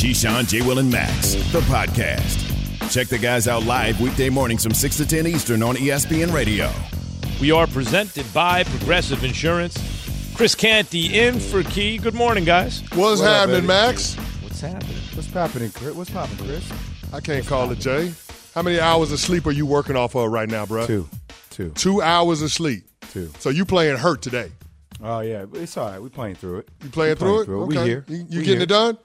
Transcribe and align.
Keyshawn, 0.00 0.48
J. 0.48 0.62
Will, 0.62 0.78
and 0.78 0.90
Max, 0.90 1.34
the 1.52 1.60
podcast. 1.60 2.90
Check 2.90 3.08
the 3.08 3.18
guys 3.18 3.46
out 3.46 3.64
live 3.64 4.00
weekday 4.00 4.30
mornings 4.30 4.62
from 4.64 4.72
6 4.72 4.96
to 4.96 5.06
10 5.06 5.26
Eastern 5.26 5.62
on 5.62 5.76
ESPN 5.76 6.32
Radio. 6.32 6.70
We 7.38 7.50
are 7.50 7.66
presented 7.66 8.24
by 8.32 8.64
Progressive 8.64 9.22
Insurance. 9.24 9.76
Chris 10.34 10.54
Canty 10.54 11.18
in 11.18 11.38
for 11.38 11.62
Key. 11.62 11.98
Good 11.98 12.14
morning, 12.14 12.44
guys. 12.44 12.80
What's 12.94 13.20
What 13.20 13.28
happening, 13.30 13.56
Eddie? 13.58 13.66
Max? 13.66 14.14
What's 14.42 14.60
happening? 14.62 14.96
What's 15.14 15.26
happening, 15.30 15.70
Chris? 15.70 15.94
What's 15.94 16.10
popping, 16.10 16.38
Chris? 16.38 16.72
I 17.12 17.20
can't 17.20 17.46
call 17.46 17.70
it 17.70 17.78
Jay. 17.78 18.10
How 18.54 18.62
many 18.62 18.80
hours 18.80 19.12
of 19.12 19.18
sleep 19.20 19.46
are 19.46 19.50
you 19.52 19.66
working 19.66 19.96
off 19.96 20.14
of 20.14 20.30
right 20.32 20.48
now, 20.48 20.64
bro? 20.64 20.86
Two, 20.86 21.08
two, 21.50 21.70
Two 21.72 22.00
hours 22.00 22.40
of 22.40 22.50
sleep. 22.50 22.84
two. 23.10 23.30
So 23.38 23.50
you 23.50 23.66
playing 23.66 23.98
hurt 23.98 24.22
today? 24.22 24.50
Oh 25.02 25.20
yeah, 25.20 25.44
it's 25.52 25.76
all 25.76 25.90
right. 25.90 26.00
We 26.00 26.08
playing 26.08 26.36
through 26.36 26.60
it. 26.60 26.68
You 26.82 26.88
playing 26.88 27.16
We 27.16 27.18
through 27.18 27.40
it? 27.42 27.48
We 27.66 27.76
Okay. 27.78 27.86
here. 27.88 28.04
You, 28.08 28.16
you 28.16 28.24
We 28.24 28.28
getting 28.44 28.46
here. 28.54 28.62
it 28.62 28.68
done? 28.70 28.98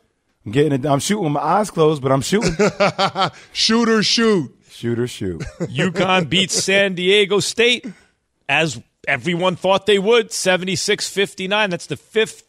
I'm 0.46 0.52
getting 0.52 0.74
it. 0.74 0.86
I'm 0.86 1.00
shooting 1.00 1.24
with 1.24 1.34
my 1.34 1.42
eyes 1.42 1.72
closed, 1.72 2.02
but 2.02 2.12
I'm 2.12 2.22
shooting. 2.22 2.54
Shooter, 3.52 4.04
shoot. 4.04 4.56
shoot 4.70 5.00
or 5.00 5.08
shoot. 5.08 5.42
UConn 5.60 6.30
beats 6.30 6.64
San 6.64 6.94
Diego 6.94 7.40
State 7.40 7.88
as 8.48 8.80
everyone 9.08 9.56
thought 9.56 9.86
they 9.86 9.98
would 9.98 10.32
76 10.32 11.10
59. 11.10 11.70
That's 11.70 11.88
the 11.88 11.98
fifth 11.98 12.44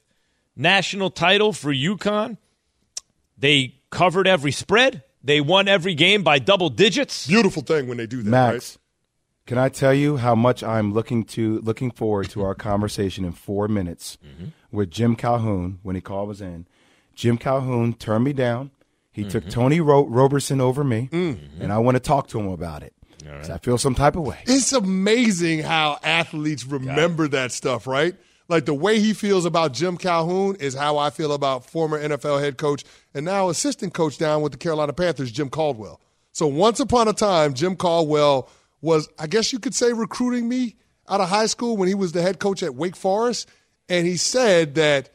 national 0.55 1.11
title 1.11 1.53
for 1.53 1.73
UConn. 1.73 2.37
They 3.39 3.77
covered 3.91 4.27
every 4.27 4.53
spread, 4.53 5.03
they 5.23 5.41
won 5.41 5.69
every 5.69 5.95
game 5.95 6.23
by 6.23 6.39
double 6.39 6.69
digits. 6.69 7.27
Beautiful 7.27 7.63
thing 7.63 7.89
when 7.89 7.99
they 7.99 8.07
do 8.07 8.23
that, 8.23 8.31
Max, 8.31 8.79
can 9.47 9.59
I 9.59 9.69
tell 9.69 9.95
you 9.95 10.17
how 10.17 10.35
much 10.35 10.63
I'm 10.63 10.93
looking 10.93 11.25
to 11.25 11.61
looking 11.61 11.91
forward 11.91 12.31
to 12.31 12.43
our 12.43 12.55
conversation 12.71 13.25
in 13.25 13.33
four 13.33 13.69
minutes 13.69 14.19
mm-hmm. 14.25 14.47
with 14.71 14.91
Jim 14.91 15.17
Calhoun 15.17 15.79
when 15.83 15.95
he 15.95 16.01
called 16.01 16.31
us 16.31 16.41
in. 16.41 16.67
Jim 17.17 17.37
Calhoun 17.39 17.95
turned 17.95 18.23
me 18.25 18.33
down. 18.33 18.71
He 19.11 19.25
took 19.25 19.49
Tony 19.49 19.81
Ro- 19.81 20.07
Robertson 20.07 20.61
over 20.61 20.85
me, 20.85 21.09
and 21.11 21.73
I 21.73 21.79
want 21.79 21.97
to 21.97 22.01
talk 22.01 22.29
to 22.29 22.39
him 22.39 22.49
about 22.49 22.83
it. 22.83 22.93
'Cause 23.39 23.51
I 23.51 23.59
feel 23.59 23.77
some 23.79 23.95
type 23.97 24.15
of 24.15 24.23
way. 24.23 24.39
It's 24.47 24.73
amazing 24.73 25.61
how 25.61 25.99
athletes 26.05 26.65
remember 26.65 27.27
that 27.29 27.51
stuff, 27.51 27.87
right? 27.89 28.15
Like 28.49 28.67
the 28.67 28.75
way 28.75 29.01
he 29.01 29.13
feels 29.15 29.45
about 29.45 29.73
Jim 29.73 29.97
Calhoun 29.97 30.55
is 30.61 30.75
how 30.75 30.99
I 30.99 31.11
feel 31.11 31.33
about 31.33 31.65
former 31.69 31.99
NFL 31.99 32.39
head 32.39 32.57
coach 32.59 32.85
and 33.15 33.25
now 33.25 33.49
assistant 33.49 33.95
coach 33.95 34.17
down 34.19 34.43
with 34.43 34.53
the 34.53 34.59
Carolina 34.59 34.93
Panthers, 34.93 35.33
Jim 35.33 35.49
Caldwell. 35.49 36.01
So 36.31 36.47
once 36.47 36.79
upon 36.79 37.09
a 37.09 37.13
time, 37.13 37.55
Jim 37.55 37.75
Caldwell 37.75 38.49
was, 38.81 39.09
I 39.19 39.27
guess 39.27 39.53
you 39.53 39.59
could 39.59 39.75
say, 39.75 39.93
recruiting 39.93 40.49
me 40.49 40.77
out 41.09 41.21
of 41.21 41.29
high 41.29 41.47
school 41.47 41.77
when 41.77 41.89
he 41.89 41.95
was 41.95 42.13
the 42.13 42.23
head 42.23 42.39
coach 42.39 42.63
at 42.63 42.77
Wake 42.77 42.95
Forest. 42.95 43.49
And 43.89 44.07
he 44.07 44.17
said 44.17 44.77
that 44.77 45.11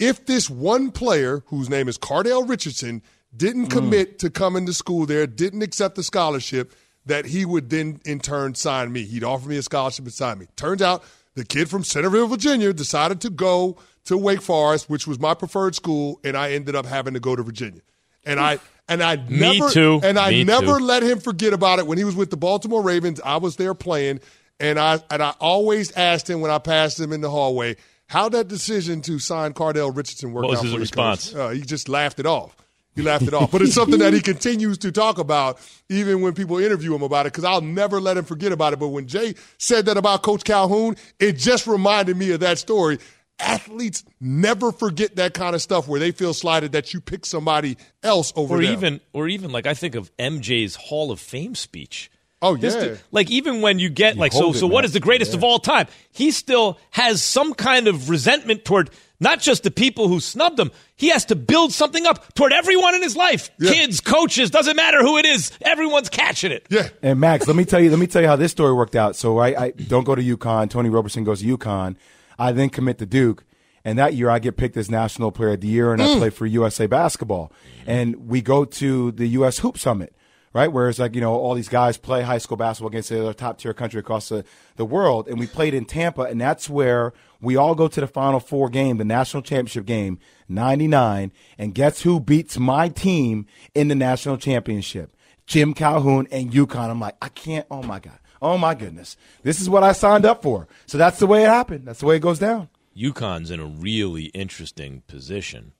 if 0.00 0.26
this 0.26 0.50
one 0.50 0.90
player, 0.90 1.44
whose 1.46 1.68
name 1.68 1.88
is 1.88 1.98
Cardell 1.98 2.44
Richardson, 2.44 3.02
didn't 3.36 3.66
mm. 3.66 3.70
commit 3.70 4.18
to 4.20 4.30
coming 4.30 4.66
to 4.66 4.72
school 4.72 5.06
there, 5.06 5.26
didn't 5.26 5.62
accept 5.62 5.94
the 5.94 6.02
scholarship, 6.02 6.72
that 7.06 7.26
he 7.26 7.44
would 7.44 7.70
then 7.70 8.00
in 8.04 8.18
turn 8.18 8.54
sign 8.54 8.92
me. 8.92 9.04
He'd 9.04 9.24
offer 9.24 9.48
me 9.48 9.56
a 9.56 9.62
scholarship 9.62 10.06
and 10.06 10.14
sign 10.14 10.38
me. 10.38 10.46
Turns 10.56 10.82
out 10.82 11.04
the 11.34 11.44
kid 11.44 11.68
from 11.68 11.84
Centerville, 11.84 12.26
Virginia, 12.26 12.72
decided 12.72 13.20
to 13.20 13.30
go 13.30 13.78
to 14.04 14.16
Wake 14.16 14.42
Forest, 14.42 14.90
which 14.90 15.06
was 15.06 15.20
my 15.20 15.34
preferred 15.34 15.74
school, 15.74 16.18
and 16.24 16.36
I 16.36 16.52
ended 16.52 16.74
up 16.74 16.86
having 16.86 17.14
to 17.14 17.20
go 17.20 17.36
to 17.36 17.42
Virginia. 17.42 17.82
And 18.24 18.40
I 18.40 18.58
and 18.88 19.02
I 19.02 19.16
Me 19.16 19.58
never 19.58 19.70
too. 19.70 20.00
and 20.02 20.18
I 20.18 20.30
Me 20.30 20.44
never 20.44 20.78
too. 20.78 20.84
let 20.84 21.02
him 21.02 21.20
forget 21.20 21.52
about 21.52 21.78
it 21.78 21.86
when 21.86 21.96
he 21.96 22.04
was 22.04 22.16
with 22.16 22.30
the 22.30 22.36
Baltimore 22.36 22.82
Ravens. 22.82 23.20
I 23.24 23.36
was 23.36 23.56
there 23.56 23.74
playing, 23.74 24.20
and 24.58 24.78
I 24.78 25.00
and 25.10 25.22
I 25.22 25.34
always 25.40 25.92
asked 25.92 26.28
him 26.28 26.40
when 26.40 26.50
I 26.50 26.58
passed 26.58 26.98
him 26.98 27.12
in 27.12 27.20
the 27.20 27.30
hallway 27.30 27.76
how 28.10 28.28
that 28.30 28.48
decision 28.48 29.00
to 29.02 29.20
sign 29.20 29.52
Cardell 29.52 29.92
Richardson 29.92 30.32
worked 30.32 30.46
What 30.48 30.50
was 30.50 30.58
out 30.58 30.62
his 30.64 30.72
for 30.72 30.78
you, 30.78 30.82
response? 30.82 31.32
Uh, 31.32 31.50
he 31.50 31.60
just 31.60 31.88
laughed 31.88 32.18
it 32.18 32.26
off. 32.26 32.56
He 32.96 33.02
laughed 33.02 33.28
it 33.28 33.32
off. 33.34 33.52
But 33.52 33.62
it's 33.62 33.72
something 33.74 34.00
that 34.00 34.12
he 34.12 34.20
continues 34.20 34.78
to 34.78 34.90
talk 34.90 35.18
about, 35.18 35.60
even 35.88 36.20
when 36.20 36.32
people 36.34 36.58
interview 36.58 36.92
him 36.92 37.02
about 37.02 37.26
it, 37.26 37.32
because 37.32 37.44
I'll 37.44 37.60
never 37.60 38.00
let 38.00 38.16
him 38.16 38.24
forget 38.24 38.50
about 38.50 38.72
it. 38.72 38.80
But 38.80 38.88
when 38.88 39.06
Jay 39.06 39.36
said 39.58 39.86
that 39.86 39.96
about 39.96 40.22
Coach 40.24 40.42
Calhoun, 40.42 40.96
it 41.20 41.34
just 41.34 41.68
reminded 41.68 42.16
me 42.16 42.32
of 42.32 42.40
that 42.40 42.58
story. 42.58 42.98
Athletes 43.38 44.02
never 44.20 44.72
forget 44.72 45.14
that 45.16 45.32
kind 45.34 45.54
of 45.54 45.62
stuff 45.62 45.86
where 45.86 46.00
they 46.00 46.10
feel 46.10 46.34
slighted 46.34 46.72
that 46.72 46.92
you 46.92 47.00
pick 47.00 47.24
somebody 47.24 47.76
else 48.02 48.32
over 48.34 48.56
Or 48.56 48.62
them. 48.62 48.72
even, 48.72 49.00
or 49.12 49.28
even 49.28 49.52
like 49.52 49.66
I 49.68 49.74
think 49.74 49.94
of 49.94 50.14
MJ's 50.16 50.74
Hall 50.74 51.12
of 51.12 51.20
Fame 51.20 51.54
speech. 51.54 52.10
Oh, 52.42 52.56
This 52.56 52.74
yeah. 52.74 52.80
dude- 52.80 53.00
like 53.10 53.30
even 53.30 53.60
when 53.60 53.78
you 53.78 53.90
get 53.90 54.16
like 54.16 54.32
so 54.32 54.40
hold 54.40 54.56
so 54.56 54.66
what 54.66 54.76
man. 54.80 54.84
is 54.86 54.92
the 54.92 55.00
greatest 55.00 55.34
of 55.34 55.44
all 55.44 55.58
time? 55.58 55.86
He 56.10 56.30
still 56.30 56.78
has 56.90 57.22
some 57.22 57.54
kind 57.54 57.86
of 57.86 58.08
resentment 58.08 58.64
toward 58.64 58.90
not 59.20 59.40
just 59.40 59.62
the 59.62 59.70
people 59.70 60.08
who 60.08 60.18
snubbed 60.18 60.58
him. 60.58 60.70
He 60.96 61.10
has 61.10 61.26
to 61.26 61.36
build 61.36 61.72
something 61.72 62.06
up 62.06 62.32
toward 62.34 62.54
everyone 62.54 62.94
in 62.94 63.02
his 63.02 63.14
life. 63.14 63.50
Yeah. 63.58 63.72
Kids, 63.72 64.00
coaches, 64.00 64.50
doesn't 64.50 64.76
matter 64.76 65.02
who 65.02 65.18
it 65.18 65.26
is. 65.26 65.52
Everyone's 65.60 66.08
catching 66.08 66.50
it. 66.50 66.66
yeah. 66.70 66.88
And 67.02 67.20
Max, 67.20 67.46
let 67.46 67.56
me 67.56 67.66
tell 67.66 67.80
you, 67.80 67.90
let 67.90 67.98
me 67.98 68.06
tell 68.06 68.22
you 68.22 68.28
how 68.28 68.36
this 68.36 68.52
story 68.52 68.72
worked 68.72 68.96
out. 68.96 69.16
So 69.16 69.38
I, 69.38 69.64
I 69.64 69.70
don't 69.72 70.04
go 70.04 70.14
to 70.14 70.22
UConn. 70.22 70.70
Tony 70.70 70.88
Robertson 70.88 71.24
goes 71.24 71.40
to 71.40 71.56
UConn. 71.58 71.96
I 72.38 72.52
then 72.52 72.70
commit 72.70 72.96
to 72.98 73.06
Duke. 73.06 73.44
And 73.84 73.98
that 73.98 74.14
year 74.14 74.28
I 74.30 74.38
get 74.38 74.56
picked 74.56 74.76
as 74.76 74.90
National 74.90 75.30
Player 75.32 75.50
of 75.52 75.60
the 75.60 75.68
Year 75.68 75.92
and 75.92 76.02
I 76.02 76.06
mm. 76.06 76.18
play 76.18 76.30
for 76.30 76.46
USA 76.46 76.86
basketball. 76.86 77.52
And 77.86 78.28
we 78.28 78.42
go 78.42 78.64
to 78.64 79.12
the 79.12 79.26
US 79.28 79.58
Hoop 79.58 79.78
Summit, 79.78 80.14
right? 80.52 80.72
Whereas 80.72 80.98
like, 80.98 81.14
you 81.14 81.20
know, 81.20 81.34
all 81.34 81.54
these 81.54 81.68
guys 81.68 81.96
play 81.96 82.22
high 82.22 82.38
school 82.38 82.56
basketball 82.56 82.88
against 82.88 83.10
the 83.10 83.20
other 83.20 83.32
top 83.32 83.58
tier 83.58 83.74
country 83.74 84.00
across 84.00 84.28
the, 84.28 84.44
the 84.76 84.84
world. 84.84 85.28
And 85.28 85.38
we 85.38 85.46
played 85.46 85.74
in 85.74 85.84
Tampa 85.84 86.22
and 86.22 86.40
that's 86.40 86.68
where 86.68 87.12
we 87.40 87.56
all 87.56 87.74
go 87.74 87.88
to 87.88 88.00
the 88.00 88.06
final 88.06 88.40
four 88.40 88.68
game, 88.68 88.96
the 88.98 89.04
national 89.04 89.42
championship 89.42 89.86
game, 89.86 90.18
99. 90.48 91.32
And 91.58 91.74
guess 91.74 92.02
who 92.02 92.20
beats 92.20 92.58
my 92.58 92.88
team 92.88 93.46
in 93.74 93.88
the 93.88 93.94
national 93.94 94.36
championship? 94.36 95.16
Jim 95.46 95.74
Calhoun 95.74 96.28
and 96.30 96.52
UConn. 96.52 96.90
I'm 96.90 97.00
like, 97.00 97.16
I 97.20 97.28
can't. 97.28 97.66
Oh 97.70 97.82
my 97.82 97.98
God. 97.98 98.18
Oh 98.42 98.56
my 98.56 98.74
goodness. 98.74 99.16
This 99.42 99.60
is 99.60 99.68
what 99.68 99.82
I 99.82 99.92
signed 99.92 100.24
up 100.24 100.42
for. 100.42 100.68
So 100.86 100.96
that's 100.96 101.18
the 101.18 101.26
way 101.26 101.44
it 101.44 101.48
happened. 101.48 101.86
That's 101.86 102.00
the 102.00 102.06
way 102.06 102.16
it 102.16 102.20
goes 102.20 102.38
down. 102.38 102.68
UConn's 102.96 103.50
in 103.50 103.60
a 103.60 103.66
really 103.66 104.24
interesting 104.26 105.02
position 105.06 105.72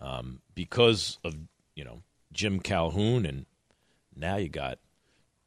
um, 0.00 0.40
because 0.54 1.18
of 1.24 1.34
you 1.74 1.84
know 1.84 2.02
Jim 2.32 2.60
Calhoun, 2.60 3.26
and 3.26 3.46
now 4.18 4.36
you 4.36 4.48
got 4.48 4.78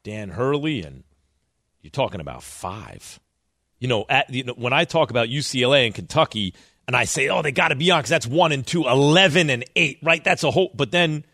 Dan 0.04 0.30
Hurley, 0.30 0.82
and 0.82 1.04
you're 1.80 1.90
talking 1.90 2.20
about 2.20 2.42
five. 2.42 3.20
You 3.78 3.88
know, 3.88 4.04
at 4.08 4.30
you 4.30 4.44
know, 4.44 4.54
when 4.54 4.72
I 4.72 4.84
talk 4.84 5.10
about 5.10 5.28
UCLA 5.28 5.86
and 5.86 5.94
Kentucky, 5.94 6.54
and 6.86 6.96
I 6.96 7.04
say, 7.04 7.28
oh, 7.28 7.42
they 7.42 7.52
got 7.52 7.68
to 7.68 7.76
be 7.76 7.90
on 7.90 8.00
because 8.00 8.10
that's 8.10 8.26
one 8.26 8.52
and 8.52 8.66
two, 8.66 8.86
11 8.86 9.50
and 9.50 9.64
eight, 9.76 9.98
right? 10.02 10.22
That's 10.22 10.44
a 10.44 10.50
whole. 10.50 10.70
But 10.74 10.90
then 10.90 11.24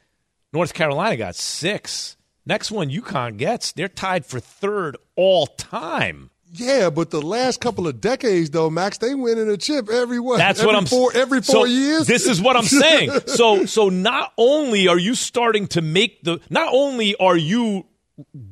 North 0.53 0.75
Carolina 0.75 1.17
got 1.17 1.37
six. 1.37 2.17
Next 2.47 2.71
one 2.71 2.89
UConn 2.89 3.37
gets, 3.37 3.73
they're 3.73 3.89
tied 3.89 4.25
for 4.25 4.41
third 4.41 4.97
all 5.17 5.47
time. 5.47 6.31
Yeah, 6.53 6.91
but 6.91 7.11
the 7.11 7.21
last 7.21 7.61
couple 7.61 7.87
of 7.87 8.01
decades, 8.01 8.51
though, 8.51 8.71
Max, 8.71 8.99
they 8.99 9.15
winning 9.15 9.49
a 9.49 9.57
chip 9.57 9.91
every 9.91 10.19
what? 10.19 10.39
That's 10.39 10.61
every 10.61 10.67
what 10.67 10.77
I'm 10.77 10.87
four, 10.87 11.11
every 11.15 11.43
so 11.43 11.53
four 11.53 11.67
years. 11.67 12.07
This 12.07 12.27
is 12.27 12.41
what 12.41 12.57
I'm 12.57 12.65
saying. 12.65 13.11
So 13.27 13.67
so 13.67 13.89
not 13.89 14.33
only 14.39 14.89
are 14.89 14.99
you 14.99 15.15
starting 15.15 15.67
to 15.69 15.83
make 15.83 16.23
the 16.23 16.41
not 16.49 16.71
only 16.73 17.15
are 17.17 17.37
you 17.37 17.87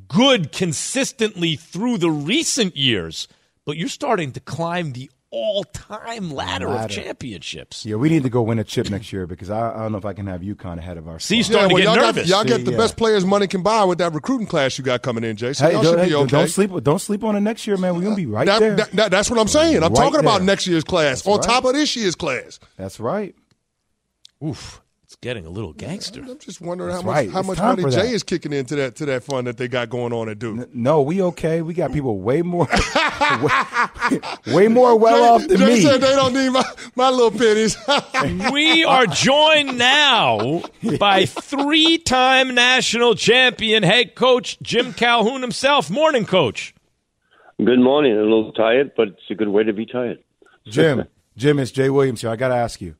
good 0.07 0.51
consistently 0.51 1.55
through 1.55 1.97
the 1.97 2.11
recent 2.11 2.77
years, 2.77 3.27
but 3.65 3.77
you're 3.77 3.89
starting 3.89 4.31
to 4.33 4.39
climb 4.39 4.93
the 4.93 5.09
all-time 5.29 6.31
ladder, 6.31 6.67
of 6.69 6.89
championships. 6.89 7.85
Yeah, 7.85 7.95
we 7.95 8.09
need 8.09 8.23
to 8.23 8.29
go 8.29 8.41
win 8.43 8.59
a 8.59 8.63
chip 8.63 8.89
next 8.89 9.11
year 9.11 9.27
because 9.27 9.49
I, 9.49 9.73
I 9.75 9.77
don't 9.83 9.91
know 9.91 9.97
if 9.97 10.05
I 10.05 10.13
can 10.13 10.25
have 10.27 10.41
UConn 10.41 10.77
ahead 10.77 10.97
of 10.97 11.07
our. 11.07 11.19
See, 11.19 11.43
squad. 11.43 11.55
yeah, 11.55 11.67
well, 11.67 11.69
to 11.69 11.75
get 11.75 11.83
y'all 11.85 11.95
nervous. 11.95 12.29
got 12.29 12.35
y'all 12.35 12.57
get 12.57 12.65
the 12.65 12.71
Yeah. 12.71 12.77
best 12.77 12.95
players 12.97 13.25
money 13.25 13.47
can 13.47 13.61
buy 13.61 13.83
with 13.83 13.97
that 13.97 14.13
recruiting 14.13 14.47
class 14.47 14.77
you 14.77 14.83
got 14.83 15.01
coming 15.01 15.23
in, 15.23 15.35
Jay. 15.35 15.53
So 15.53 15.65
Hey, 15.65 15.73
y'all 15.73 15.83
don't, 15.83 15.93
should 15.93 15.99
hey, 15.99 16.09
be 16.09 16.15
okay. 16.15 16.31
don't 16.31 16.47
sleep. 16.47 16.71
Don't 16.83 16.99
sleep 16.99 17.23
on 17.23 17.35
it 17.35 17.41
next 17.41 17.67
year, 17.67 17.77
man. 17.77 17.95
We're 17.95 18.03
gonna 18.03 18.15
be 18.15 18.25
right 18.25 18.45
That- 18.45 18.59
there. 18.59 18.75
that- 18.77 18.91
that- 18.93 19.11
that's 19.11 19.29
what 19.29 19.39
I'm 19.39 19.47
saying. 19.49 19.77
I'm 19.83 19.93
Right 19.93 19.95
talking 19.95 20.19
about 20.21 20.41
next 20.43 20.65
year's 20.67 20.83
class 20.83 21.25
on 21.27 21.33
right. 21.39 21.43
top 21.43 21.65
of 21.65 21.73
this 21.73 21.95
year's 21.95 22.15
class. 22.15 22.59
That's 22.77 22.99
right. 22.99 23.35
Oof, 24.45 24.81
it's 25.07 25.15
getting 25.21 25.45
a 25.45 25.49
little 25.49 25.71
gangster. 25.71 26.19
I'm 26.19 26.37
just 26.37 26.59
wondering 26.59 26.89
That's 26.91 27.01
how 27.01 27.07
much 27.07 27.15
right. 27.15 27.31
how 27.31 27.39
It's 27.39 27.47
much 27.47 27.57
money 27.59 27.95
Jay 27.95 28.11
is 28.11 28.23
kicking 28.23 28.51
into 28.51 28.75
that 28.75 28.97
to 28.97 29.05
that 29.05 29.23
fund 29.23 29.47
that 29.47 29.55
they 29.55 29.69
got 29.69 29.89
going 29.89 30.11
on 30.11 30.27
at 30.27 30.37
Duke. 30.37 30.75
No, 30.75 31.01
we 31.01 31.21
okay. 31.21 31.61
We 31.61 31.73
got 31.73 31.93
people 31.93 32.19
way 32.19 32.41
more, 32.41 32.67
way, 33.41 34.19
way 34.47 34.67
more 34.67 34.99
well 34.99 35.35
off 35.35 35.47
than 35.47 35.59
Jay 35.59 35.65
me. 35.75 35.81
said 35.81 36.01
they 36.01 36.13
don't 36.13 36.33
need 36.33 36.49
my, 36.49 36.65
my 36.97 37.09
little 37.09 37.31
pennies. 37.31 37.77
We 38.51 38.83
are 38.83 39.05
joined 39.07 39.77
now 39.77 40.61
by 40.99 41.25
three-time 41.25 42.53
national 42.53 43.15
champion 43.15 43.83
head 43.83 44.13
coach 44.13 44.57
Jim 44.61 44.91
Calhoun 44.91 45.41
himself. 45.41 45.89
Morning, 45.89 46.25
coach. 46.25 46.73
Good 47.63 47.79
morning. 47.79 48.11
A 48.11 48.21
little 48.23 48.51
tired, 48.51 48.91
but 48.97 49.07
it's 49.07 49.21
a 49.29 49.35
good 49.35 49.47
way 49.47 49.63
to 49.63 49.71
be 49.71 49.85
tired. 49.85 50.19
Jim, 50.65 51.05
Jim, 51.37 51.59
it's 51.59 51.71
Jay 51.71 51.89
Williams 51.89 52.19
here. 52.19 52.29
I 52.29 52.35
got 52.35 52.49
to 52.49 52.55
ask 52.55 52.81
you, 52.81 52.95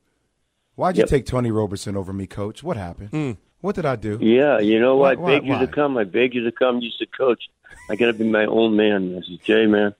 why'd 0.78 0.96
you 0.96 1.02
Yep. 1.02 1.08
take 1.08 1.26
Tony 1.26 1.50
Robertson 1.50 1.96
over 1.96 2.12
me, 2.12 2.26
Coach? 2.26 2.62
What 2.62 2.76
happened? 2.76 3.36
What 3.60 3.74
did 3.74 3.84
I 3.86 3.96
do? 3.96 4.18
Yeah, 4.20 4.60
you 4.60 4.78
know, 4.80 4.96
Why- 4.96 5.12
I 5.12 5.14
why- 5.16 5.30
begged 5.34 5.46
you 5.46 5.52
why? 5.54 5.60
to 5.60 5.66
come. 5.66 5.96
I 5.98 6.04
begged 6.04 6.34
you 6.34 6.44
to 6.44 6.52
come. 6.52 6.78
You 6.80 6.90
said, 6.98 7.08
Coach, 7.16 7.42
I 7.90 7.96
got 7.96 8.06
to 8.06 8.12
be 8.12 8.24
my 8.24 8.44
own 8.46 8.76
man. 8.76 9.16
I 9.18 9.26
said, 9.28 9.40
Jay, 9.44 9.66
man, 9.66 9.94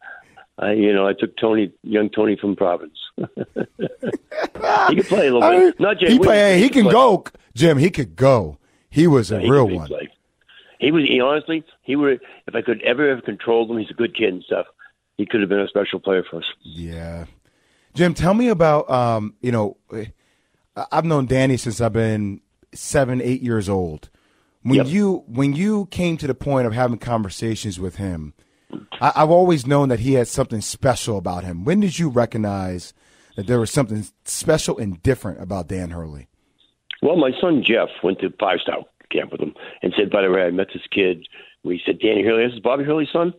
I, 0.59 0.73
you 0.73 0.93
know, 0.93 1.07
I 1.09 1.13
took 1.13 1.37
Tony, 1.37 1.73
young 1.83 2.09
Tony 2.11 2.37
from 2.37 2.55
Providence. 2.57 2.99
he 3.17 3.25
can 4.95 5.05
play 5.05 5.27
a 5.29 5.33
little 5.35 5.43
I 5.45 5.51
mean, 5.51 5.61
bit. 5.71 5.81
Not 5.81 5.99
Jay 5.99 6.13
he, 6.13 6.19
play, 6.19 6.61
he 6.61 6.69
can 6.69 6.85
play. 6.85 6.93
go, 6.93 7.25
Jim. 7.55 7.79
He 7.79 7.91
could 7.91 8.17
go. 8.17 8.59
He 8.91 9.07
was 9.07 9.31
a 9.31 9.41
He 9.41 9.51
real 9.51 9.69
one. 9.69 9.87
play. 9.89 10.09
He 10.81 10.93
was 10.93 11.05
he, 11.05 11.21
honestly, 11.21 11.65
he 11.83 11.97
would. 11.97 12.21
If 12.47 12.55
I 12.55 12.63
could 12.63 12.81
ever 12.83 13.13
have 13.15 13.25
controlled 13.25 13.71
him, 13.71 13.79
he's 13.79 13.91
a 13.91 13.95
good 13.95 14.15
kid 14.17 14.33
and 14.33 14.43
stuff. 14.45 14.67
He 15.17 15.27
could 15.27 15.41
have 15.41 15.49
been 15.49 15.59
a 15.61 15.67
special 15.69 15.99
player 15.99 16.23
for 16.29 16.37
us. 16.37 16.45
Yeah, 16.63 17.25
Jim. 17.95 18.15
Tell 18.15 18.33
me 18.35 18.49
about 18.49 18.89
um. 18.89 19.35
You 19.41 19.51
know, 19.51 19.77
I've 20.93 21.05
known 21.05 21.27
Danny 21.27 21.57
since 21.57 21.81
I've 21.81 21.93
been 21.93 22.41
seven, 22.75 23.21
eight 23.23 23.43
years 23.43 23.69
old. 23.69 24.11
When 24.63 24.77
Yep. 24.77 24.87
you 24.89 25.25
when 25.27 25.55
you 25.55 25.87
came 25.91 26.17
to 26.19 26.27
the 26.27 26.35
point 26.35 26.67
of 26.67 26.73
having 26.73 26.99
conversations 26.99 27.79
with 27.81 27.97
him, 27.97 28.35
I, 29.01 29.13
I've 29.17 29.31
always 29.31 29.67
known 29.67 29.89
that 29.89 30.01
he 30.01 30.15
had 30.15 30.29
something 30.29 30.61
special 30.61 31.17
about 31.17 31.45
him. 31.45 31.65
When 31.65 31.81
did 31.81 31.99
you 31.99 32.09
recognize 32.09 32.93
that 33.37 33.47
there 33.47 33.61
was 33.61 33.71
something 33.71 34.05
special 34.25 34.77
and 34.79 35.03
different 35.03 35.41
about 35.41 35.69
Dan 35.69 35.91
Hurley? 35.91 36.29
Well, 37.01 37.17
my 37.17 37.31
son 37.41 37.63
Jeff 37.65 37.89
went 38.03 38.19
to 38.21 38.31
five 38.41 38.59
star 38.61 38.79
camp 39.11 39.33
with 39.33 39.41
him 39.41 39.55
and 39.83 39.95
said, 39.97 40.11
"By 40.11 40.23
the 40.23 40.31
way, 40.31 40.43
I 40.43 40.51
met 40.51 40.69
this 40.75 40.83
kid." 40.91 41.27
We 41.65 41.81
said, 41.87 42.01
"Danny 42.01 42.23
Hurley, 42.23 42.45
this 42.47 42.55
is 42.55 42.61
Bobby 42.61 42.85
Hurley's 42.85 43.11
son." 43.13 43.33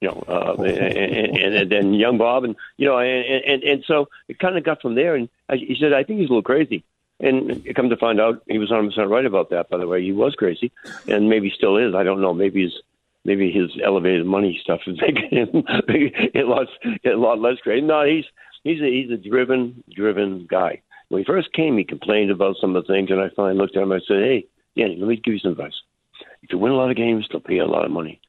You 0.00 0.08
know, 0.08 0.24
uh, 0.28 0.62
and, 0.62 1.36
and, 1.36 1.54
and 1.54 1.70
then 1.70 1.94
young 1.94 2.16
Bob, 2.16 2.44
and 2.44 2.56
you 2.78 2.88
know, 2.88 2.98
and 2.98 3.44
and, 3.44 3.62
and 3.62 3.84
so 3.86 4.08
it 4.28 4.38
kind 4.38 4.56
of 4.56 4.64
got 4.64 4.80
from 4.80 4.94
there. 4.94 5.14
And 5.14 5.28
I, 5.48 5.56
he 5.56 5.76
said, 5.78 5.92
"I 5.92 6.04
think 6.04 6.20
he's 6.20 6.28
a 6.28 6.32
little 6.32 6.42
crazy." 6.42 6.84
And 7.20 7.66
come 7.76 7.90
to 7.90 7.98
find 7.98 8.18
out, 8.18 8.42
he 8.48 8.56
was 8.56 8.70
100 8.70 8.90
percent 8.90 9.10
right 9.10 9.26
about 9.26 9.50
that. 9.50 9.68
By 9.68 9.76
the 9.76 9.86
way, 9.86 10.02
he 10.02 10.12
was 10.12 10.34
crazy, 10.34 10.72
and 11.06 11.28
maybe 11.28 11.52
still 11.54 11.76
is. 11.76 11.94
I 11.94 12.02
don't 12.02 12.22
know. 12.22 12.32
Maybe 12.32 12.62
his 12.62 12.72
maybe 13.24 13.50
his 13.52 13.70
elevated 13.84 14.26
money 14.26 14.58
stuff 14.62 14.80
is 14.86 14.98
making 15.00 15.28
him 15.30 15.64
a 16.34 16.42
lot 16.44 16.66
a 17.04 17.10
lot 17.10 17.38
less 17.38 17.58
crazy. 17.62 17.82
No, 17.82 18.04
he's 18.04 18.24
he's 18.64 18.80
a, 18.80 18.86
he's 18.86 19.10
a 19.10 19.16
driven 19.16 19.84
driven 19.90 20.46
guy. 20.48 20.80
When 21.08 21.20
he 21.20 21.24
first 21.24 21.52
came, 21.52 21.76
he 21.76 21.84
complained 21.84 22.30
about 22.30 22.56
some 22.60 22.76
of 22.76 22.86
the 22.86 22.92
things, 22.92 23.10
and 23.10 23.20
I 23.20 23.28
finally 23.36 23.56
looked 23.56 23.76
at 23.76 23.82
him. 23.82 23.92
and 23.92 24.00
I 24.00 24.04
said, 24.06 24.22
"Hey, 24.22 24.46
Danny, 24.76 24.96
let 24.96 25.08
me 25.08 25.16
give 25.16 25.34
you 25.34 25.40
some 25.40 25.52
advice. 25.52 25.74
If 26.42 26.52
you 26.52 26.58
win 26.58 26.72
a 26.72 26.76
lot 26.76 26.90
of 26.90 26.96
games, 26.96 27.26
they'll 27.30 27.40
pay 27.40 27.56
you 27.56 27.64
a 27.64 27.66
lot 27.66 27.84
of 27.84 27.90
money. 27.90 28.20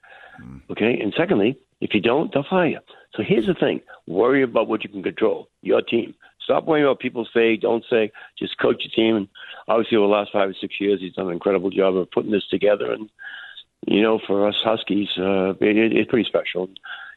Okay, 0.69 0.99
and 0.99 1.13
secondly, 1.15 1.57
if 1.79 1.93
you 1.93 2.01
don't, 2.01 2.33
they'll 2.33 2.43
fire 2.43 2.67
you. 2.67 2.79
So 3.15 3.23
here's 3.23 3.47
the 3.47 3.53
thing: 3.53 3.81
worry 4.07 4.43
about 4.43 4.67
what 4.67 4.83
you 4.83 4.89
can 4.89 5.03
control, 5.03 5.49
your 5.61 5.81
team. 5.81 6.13
Stop 6.43 6.65
worrying 6.65 6.85
about 6.85 6.99
people 6.99 7.27
say, 7.33 7.55
don't 7.55 7.83
say. 7.89 8.11
Just 8.37 8.57
coach 8.57 8.83
your 8.83 8.91
team. 8.91 9.15
And 9.15 9.27
obviously, 9.67 9.97
over 9.97 10.07
the 10.07 10.13
last 10.13 10.31
five 10.31 10.49
or 10.49 10.55
six 10.59 10.79
years, 10.79 10.99
he's 10.99 11.13
done 11.13 11.27
an 11.27 11.33
incredible 11.33 11.69
job 11.69 11.95
of 11.95 12.09
putting 12.09 12.31
this 12.31 12.47
together. 12.47 12.91
And 12.91 13.09
you 13.87 14.01
know, 14.01 14.19
for 14.25 14.47
us 14.47 14.55
Huskies, 14.63 15.09
uh, 15.17 15.53
it, 15.59 15.77
it, 15.77 15.93
it's 15.93 16.09
pretty 16.09 16.27
special. 16.27 16.69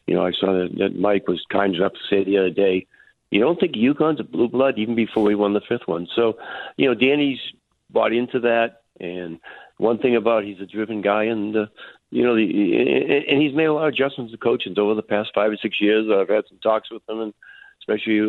You 0.07 0.15
know, 0.15 0.27
I 0.27 0.33
saw 0.33 0.53
that, 0.53 0.77
that 0.79 0.99
Mike 0.99 1.29
was 1.29 1.45
kind 1.51 1.75
enough 1.75 1.93
to 1.93 1.99
say 2.11 2.25
the 2.25 2.39
other 2.39 2.51
day, 2.51 2.87
you 3.31 3.41
don't 3.41 3.59
think 3.59 3.75
UConn's 3.75 4.21
a 4.21 4.25
blue 4.25 4.49
blood 4.49 4.79
even 4.79 4.95
before 4.95 5.25
we 5.25 5.35
won 5.35 5.55
the 5.55 5.61
fifth 5.61 5.87
one. 5.87 6.07
So, 6.15 6.39
you 6.77 6.87
know, 6.87 6.95
Danny's 6.95 7.41
bought 7.91 8.13
into 8.13 8.41
that. 8.41 8.83
And 9.01 9.41
one 9.79 9.99
thing 9.99 10.15
about 10.15 10.45
he's 10.45 10.61
a 10.61 10.67
driven 10.67 11.03
guy, 11.03 11.25
and 11.25 11.57
uh, 11.57 11.67
you 12.15 12.23
know, 12.23 12.37
the, 12.37 13.25
and 13.29 13.43
he's 13.43 13.57
made 13.57 13.65
a 13.65 13.73
lot 13.73 13.89
of 13.89 13.93
adjustments 13.93 14.31
to 14.31 14.39
coaches 14.39 14.79
over 14.79 14.95
the 14.95 15.03
past 15.03 15.31
five 15.35 15.51
or 15.51 15.57
six 15.57 15.81
years. 15.81 16.07
I've 16.09 16.29
had 16.29 16.45
some 16.49 16.59
talks 16.63 16.89
with 16.89 17.03
him, 17.09 17.21
and 17.21 17.35
especially 17.81 18.21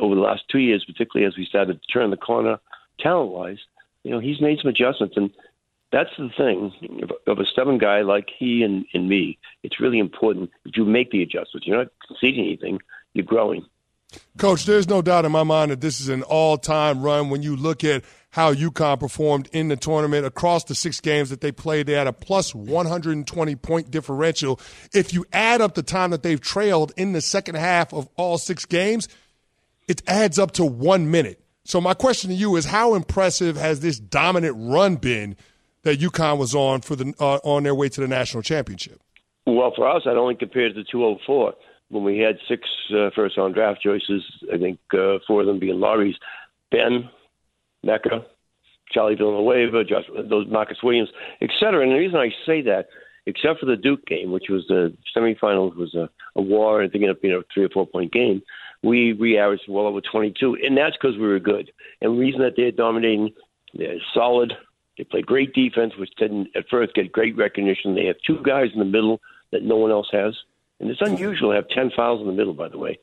over 0.00 0.16
the 0.16 0.20
last 0.20 0.42
two 0.50 0.58
years, 0.58 0.84
particularly 0.84 1.24
as 1.24 1.36
we 1.36 1.46
started 1.46 1.80
to 1.80 1.86
turn 1.86 2.10
the 2.10 2.16
corner 2.16 2.58
talent-wise. 2.98 3.58
You 4.02 4.10
know, 4.10 4.18
he's 4.18 4.40
made 4.40 4.58
some 4.60 4.70
adjustments, 4.70 5.16
and 5.16 5.30
that's 5.92 6.10
the 6.18 6.30
thing 6.36 6.72
of 7.28 7.38
a 7.38 7.46
stubborn 7.46 7.78
guy 7.78 8.00
like 8.00 8.28
he 8.36 8.64
and, 8.64 8.86
and 8.92 9.08
me. 9.08 9.38
It's 9.62 9.78
really 9.78 10.00
important 10.00 10.50
that 10.64 10.76
you 10.76 10.84
make 10.84 11.12
the 11.12 11.22
adjustments. 11.22 11.64
You're 11.64 11.78
not 11.78 11.92
conceding 12.08 12.44
anything; 12.44 12.80
you're 13.12 13.24
growing. 13.24 13.64
Coach, 14.36 14.66
there's 14.66 14.88
no 14.88 15.00
doubt 15.00 15.24
in 15.24 15.30
my 15.30 15.44
mind 15.44 15.70
that 15.70 15.80
this 15.80 16.00
is 16.00 16.08
an 16.08 16.24
all 16.24 16.58
time 16.58 17.02
run 17.02 17.30
when 17.30 17.42
you 17.42 17.54
look 17.54 17.84
at 17.84 18.02
how 18.32 18.52
UConn 18.52 18.98
performed 18.98 19.48
in 19.52 19.68
the 19.68 19.76
tournament 19.76 20.26
across 20.26 20.64
the 20.64 20.74
six 20.74 21.00
games 21.00 21.30
that 21.30 21.40
they 21.40 21.52
played. 21.52 21.86
They 21.86 21.92
had 21.92 22.06
a 22.06 22.12
plus 22.12 22.54
120 22.54 23.56
point 23.56 23.90
differential. 23.90 24.58
If 24.92 25.14
you 25.14 25.24
add 25.32 25.60
up 25.60 25.74
the 25.74 25.82
time 25.82 26.10
that 26.10 26.22
they've 26.22 26.40
trailed 26.40 26.92
in 26.96 27.12
the 27.12 27.20
second 27.20 27.56
half 27.56 27.92
of 27.92 28.08
all 28.16 28.38
six 28.38 28.64
games, 28.64 29.08
it 29.86 30.02
adds 30.06 30.38
up 30.38 30.52
to 30.52 30.64
one 30.64 31.10
minute. 31.10 31.40
So, 31.64 31.80
my 31.80 31.94
question 31.94 32.30
to 32.30 32.36
you 32.36 32.56
is 32.56 32.64
how 32.64 32.94
impressive 32.94 33.56
has 33.56 33.80
this 33.80 34.00
dominant 34.00 34.56
run 34.58 34.96
been 34.96 35.36
that 35.82 36.00
UConn 36.00 36.38
was 36.38 36.54
on 36.54 36.80
for 36.80 36.96
the 36.96 37.14
uh, 37.20 37.38
on 37.44 37.62
their 37.62 37.74
way 37.74 37.88
to 37.90 38.00
the 38.00 38.08
national 38.08 38.42
championship? 38.42 39.00
Well, 39.46 39.72
for 39.76 39.88
us, 39.88 40.02
I'd 40.06 40.16
only 40.16 40.34
compare 40.34 40.66
it 40.66 40.74
to 40.74 40.84
204 40.84 41.54
when 41.90 42.04
we 42.04 42.18
had 42.18 42.38
six 42.48 42.66
uh, 42.96 43.10
first 43.14 43.36
round 43.36 43.54
draft 43.54 43.82
choices. 43.82 44.24
I 44.52 44.56
think 44.56 44.80
uh, 44.94 45.18
four 45.26 45.42
of 45.42 45.46
them 45.46 45.58
being 45.58 45.78
lotteries. 45.78 46.16
Ben, 46.70 47.10
Mecca, 47.82 48.24
Charlie 48.90 49.14
Villanueva, 49.14 49.84
Josh, 49.84 50.04
those 50.28 50.46
Marcus 50.48 50.78
Williams, 50.82 51.08
et 51.40 51.50
cetera. 51.58 51.82
And 51.82 51.92
the 51.92 51.96
reason 51.96 52.18
I 52.18 52.30
say 52.46 52.62
that, 52.62 52.86
except 53.26 53.60
for 53.60 53.66
the 53.66 53.76
Duke 53.76 54.04
game, 54.06 54.32
which 54.32 54.46
was 54.48 54.64
the 54.68 54.94
semifinals, 55.16 55.76
was 55.76 55.94
a, 55.94 56.08
a 56.36 56.42
war, 56.42 56.82
I 56.82 56.88
think 56.88 57.02
it 57.02 57.08
ended 57.08 57.16
up 57.16 57.22
being 57.22 57.34
a 57.34 57.40
three 57.52 57.64
or 57.64 57.68
four 57.70 57.86
point 57.86 58.12
game. 58.12 58.42
We 58.82 59.12
we 59.12 59.38
averaged 59.38 59.64
well 59.68 59.86
over 59.86 60.00
22, 60.00 60.58
and 60.62 60.76
that's 60.76 60.96
because 61.00 61.16
we 61.16 61.26
were 61.26 61.38
good. 61.38 61.70
And 62.00 62.14
the 62.14 62.20
reason 62.20 62.40
that 62.40 62.54
they're 62.56 62.72
dominating, 62.72 63.32
they're 63.74 63.98
solid. 64.12 64.52
They 64.98 65.04
play 65.04 65.22
great 65.22 65.54
defense, 65.54 65.92
which 65.98 66.10
didn't 66.18 66.48
at 66.56 66.68
first 66.68 66.94
get 66.94 67.12
great 67.12 67.36
recognition. 67.36 67.94
They 67.94 68.06
have 68.06 68.16
two 68.26 68.42
guys 68.44 68.68
in 68.74 68.80
the 68.80 68.84
middle 68.84 69.20
that 69.52 69.62
no 69.62 69.76
one 69.76 69.90
else 69.90 70.08
has. 70.12 70.34
And 70.82 70.90
it's 70.90 71.00
unusual 71.00 71.50
to 71.50 71.54
have 71.54 71.68
10 71.68 71.92
fouls 71.96 72.20
in 72.20 72.26
the 72.26 72.32
middle, 72.32 72.54
by 72.54 72.68
the 72.68 72.76
way, 72.76 72.98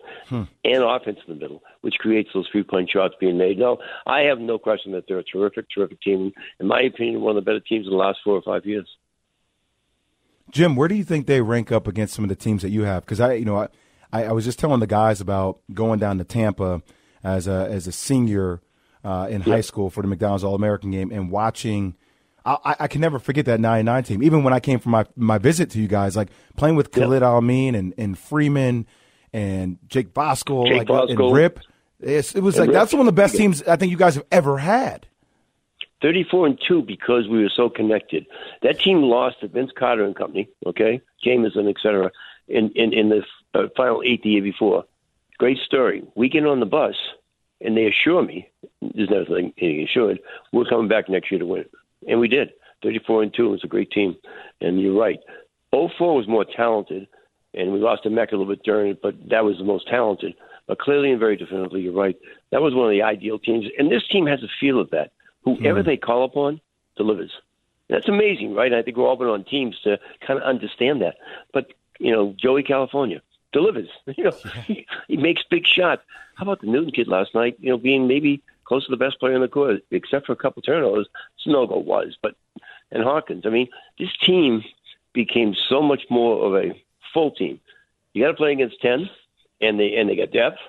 and 0.66 0.84
offense 0.84 1.18
in 1.26 1.34
the 1.34 1.40
middle, 1.40 1.64
which 1.80 1.96
creates 1.98 2.30
those 2.34 2.46
three 2.52 2.62
point 2.62 2.90
shots 2.90 3.16
being 3.22 3.38
made. 3.38 3.58
No, 3.58 3.78
I 4.06 4.24
have 4.24 4.40
no 4.40 4.60
question 4.60 4.92
that 4.92 5.06
they're 5.08 5.20
a 5.20 5.24
terrific, 5.24 5.68
terrific 5.74 6.02
team. 6.02 6.34
In 6.60 6.68
my 6.68 6.82
opinion, 6.82 7.22
one 7.22 7.38
of 7.38 7.44
the 7.44 7.50
better 7.50 7.62
teams 7.62 7.86
in 7.88 7.92
the 7.92 7.98
last 7.98 8.20
four 8.22 8.36
or 8.36 8.42
five 8.42 8.66
years. 8.66 8.86
Jim, 10.52 10.76
where 10.76 10.90
do 10.90 10.96
you 10.96 11.06
think 11.06 11.26
they 11.26 11.40
rank 11.40 11.72
up 11.72 11.88
against 11.88 12.14
some 12.14 12.26
of 12.26 12.30
the 12.30 12.36
teams 12.36 12.64
that 12.64 12.70
you 12.70 12.84
have? 12.84 13.06
Because 13.06 13.22
I, 13.22 13.34
you 13.34 13.46
know, 13.46 13.70
I, 14.12 14.26
I 14.26 14.32
was 14.34 14.44
just 14.44 14.60
telling 14.60 14.82
the 14.82 14.88
guys 14.88 15.22
about 15.22 15.62
going 15.74 16.00
down 16.00 16.18
to 16.18 16.26
Tampa 16.26 16.82
as 17.24 17.48
a 17.48 17.70
as 17.72 17.88
a 17.88 17.94
senior 17.94 18.62
uh, 19.06 19.28
in 19.30 19.40
high 19.40 19.62
school 19.62 19.90
for 19.90 20.02
the 20.02 20.10
McDonald's 20.10 20.44
All 20.44 20.56
American 20.56 20.92
game 20.92 21.12
and 21.14 21.32
watching. 21.32 21.96
I, 22.64 22.76
I 22.82 22.88
can 22.88 23.02
never 23.02 23.20
forget 23.20 23.46
that 23.46 23.60
'99 23.60 24.04
team. 24.04 24.24
Even 24.24 24.44
when 24.44 24.54
I 24.54 24.60
came 24.60 24.80
from 24.80 24.92
my 24.94 25.06
my 25.16 25.38
visit 25.38 25.70
to 25.72 25.80
you 25.80 25.88
guys, 25.88 26.16
like 26.16 26.30
playing 26.58 26.76
with 26.76 26.92
Khalid 26.92 27.22
El-Amin 27.24 27.76
and, 27.76 27.94
and 27.98 28.18
Freeman 28.18 28.86
and 29.34 29.78
Jake 29.88 30.14
Voskuhl, 30.14 30.68
Jake 30.68 30.78
like 30.80 30.88
Bosco. 30.88 31.28
and 31.28 31.36
Rip. 31.36 31.60
It's, 32.02 32.34
it 32.34 32.42
was 32.42 32.56
And 32.56 32.62
like 32.62 32.68
Rip. 32.70 32.74
that's 32.82 32.94
one 32.94 33.02
of 33.02 33.06
the 33.08 33.12
best 33.12 33.36
teams 33.36 33.62
I 33.64 33.76
think 33.76 33.92
you 33.92 33.98
guys 33.98 34.16
have 34.16 34.26
ever 34.32 34.58
had. 34.58 35.06
34 36.02 36.48
and 36.48 36.60
2 36.66 36.82
because 36.84 37.28
we 37.28 37.44
were 37.44 37.52
so 37.54 37.70
connected. 37.70 38.26
That 38.62 38.80
team 38.80 39.02
lost 39.02 39.42
to 39.42 39.50
Vince 39.50 39.72
Carter 39.78 40.06
and 40.06 40.16
company, 40.16 40.48
okay? 40.66 41.02
Jamison, 41.22 41.68
et 41.68 41.76
cetera, 41.84 42.10
in, 42.48 42.72
in, 42.74 42.94
in 42.94 43.10
the 43.10 43.22
uh, 43.54 43.68
final 43.76 44.02
eight 44.06 44.24
the 44.24 44.30
year 44.30 44.42
before. 44.42 44.86
Great 45.40 45.58
story. 45.58 46.04
We 46.16 46.30
get 46.30 46.46
on 46.46 46.62
the 46.62 46.66
bus, 46.66 46.96
and 47.60 47.76
they 47.76 47.86
assure 47.86 48.24
me, 48.24 48.50
there's 48.82 49.10
nothing 49.10 49.54
anything 49.58 49.84
assured, 49.84 50.20
we're 50.54 50.64
coming 50.66 50.88
back 50.88 51.10
next 51.10 51.32
year 51.32 51.40
to 51.40 51.46
win. 51.46 51.66
And 52.08 52.20
we 52.20 52.28
did. 52.28 52.52
34 52.84 53.24
and 53.24 53.34
2. 53.34 53.46
It 53.46 53.50
was 53.50 53.64
a 53.64 53.68
great 53.68 53.92
team. 53.92 54.16
And 54.62 54.82
you're 54.82 55.00
right. 55.00 55.20
04 55.72 56.16
was 56.16 56.28
more 56.28 56.46
talented, 56.46 57.08
and 57.54 57.72
we 57.72 57.80
lost 57.80 58.04
to 58.04 58.10
Mecca 58.10 58.36
a 58.36 58.38
little 58.38 58.54
bit 58.54 58.64
during 58.64 58.92
it, 58.92 59.02
but 59.02 59.16
that 59.30 59.44
was 59.46 59.58
the 59.58 59.64
most 59.64 59.88
talented. 59.88 60.34
But 60.68 60.80
clearly 60.80 61.12
and 61.12 61.20
very 61.20 61.36
definitively, 61.36 61.82
you're 61.82 61.94
right. 61.94 62.16
That 62.52 62.62
was 62.62 62.74
one 62.74 62.86
of 62.86 62.92
the 62.92 63.02
ideal 63.02 63.40
teams. 63.40 63.66
And 63.78 63.92
this 63.92 64.08
team 64.08 64.26
has 64.28 64.44
a 64.44 64.48
feel 64.60 64.80
of 64.80 64.90
that. 64.92 65.12
Whoever 65.44 65.82
hmm. 65.82 65.88
they 65.88 65.98
call 65.98 66.24
upon 66.24 66.62
delivers. 66.96 67.32
That's 67.90 68.08
amazing, 68.08 68.54
right? 68.54 68.72
I 68.72 68.84
think 68.84 68.98
we're 68.98 69.08
all 69.08 69.16
been 69.16 69.28
on 69.28 69.44
teams 69.44 69.80
to 69.84 69.98
kind 70.26 70.40
of 70.40 70.46
understand 70.46 71.02
that. 71.02 71.16
But, 71.54 71.74
you 72.00 72.12
know, 72.12 72.36
Joey 72.40 72.64
Calcaterra 72.64 73.22
delivers. 73.52 73.90
You 74.16 74.26
know, 74.26 74.32
he, 74.68 74.86
he 75.08 75.18
makes 75.18 75.42
big 75.50 75.66
shots. 75.66 76.04
How 76.36 76.44
about 76.44 76.62
the 76.62 76.68
Newton 76.68 76.92
kid 76.92 77.08
last 77.08 77.34
night? 77.34 77.58
You 77.60 77.72
know, 77.72 77.78
being 77.78 78.08
maybe 78.08 78.44
close 78.70 78.86
to 78.86 78.92
the 78.92 78.98
best 78.98 79.20
player 79.20 79.34
in 79.34 79.42
the 79.42 79.48
court, 79.48 79.82
except 79.92 80.28
for 80.28 80.32
a 80.32 80.38
couple 80.38 80.62
turnovers. 80.62 81.10
Sanogo 81.46 81.84
was, 81.84 82.18
but 82.22 82.36
and 82.92 83.04
Hawkins. 83.04 83.44
I 83.46 83.50
mean, 83.50 83.68
this 83.98 84.16
team 84.26 84.64
became 85.14 85.54
so 85.68 85.82
much 85.82 86.04
more 86.10 86.46
of 86.46 86.64
a 86.64 86.82
full 87.14 87.32
team. 87.32 87.60
You 88.14 88.24
got 88.24 88.32
to 88.32 88.38
play 88.38 88.54
against 88.54 88.80
ten, 88.82 89.10
and 89.60 89.80
they 89.80 89.96
and 89.96 90.08
they 90.08 90.16
got 90.16 90.32
depth, 90.32 90.60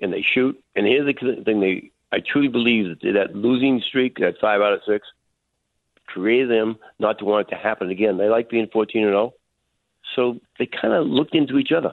and 0.00 0.12
they 0.12 0.22
shoot. 0.22 0.60
And 0.74 0.86
here's 0.86 1.06
the 1.06 1.42
thing: 1.44 1.60
they 1.60 1.90
I 2.12 2.18
truly 2.20 2.48
believe 2.48 3.00
that 3.00 3.12
that 3.12 3.34
losing 3.34 3.80
streak, 3.80 4.18
that 4.18 4.40
five 4.40 4.60
out 4.60 4.72
of 4.72 4.80
six, 4.86 5.06
created 6.06 6.50
them 6.50 6.76
not 6.98 7.18
to 7.18 7.24
want 7.24 7.48
it 7.48 7.50
to 7.50 7.56
happen 7.56 7.88
again. 7.88 8.18
They 8.18 8.28
like 8.28 8.50
being 8.50 8.68
14 8.72 9.04
and 9.04 9.12
0, 9.12 9.32
so 10.14 10.40
they 10.58 10.66
kind 10.66 10.92
of 10.92 11.06
looked 11.06 11.34
into 11.34 11.58
each 11.58 11.72
other. 11.72 11.92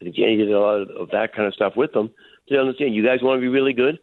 I 0.00 0.04
think 0.04 0.16
Danny 0.16 0.36
did 0.36 0.52
a 0.52 0.60
lot 0.60 0.90
of, 0.90 1.10
that 1.10 1.34
kind 1.34 1.48
of 1.48 1.54
stuff 1.54 1.74
with 1.76 1.92
them 1.92 2.10
to 2.48 2.60
understand. 2.60 2.94
You 2.94 3.04
guys 3.04 3.22
want 3.22 3.38
to 3.38 3.40
be 3.40 3.48
really 3.48 3.72
good? 3.72 3.98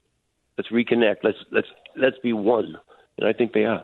Let's 0.57 0.69
reconnect. 0.69 1.17
Let's 1.23 1.37
let's 1.51 1.67
let's 1.95 2.17
be 2.21 2.33
one. 2.33 2.75
And 3.17 3.27
I 3.27 3.33
think 3.33 3.53
they 3.53 3.65
are. 3.65 3.83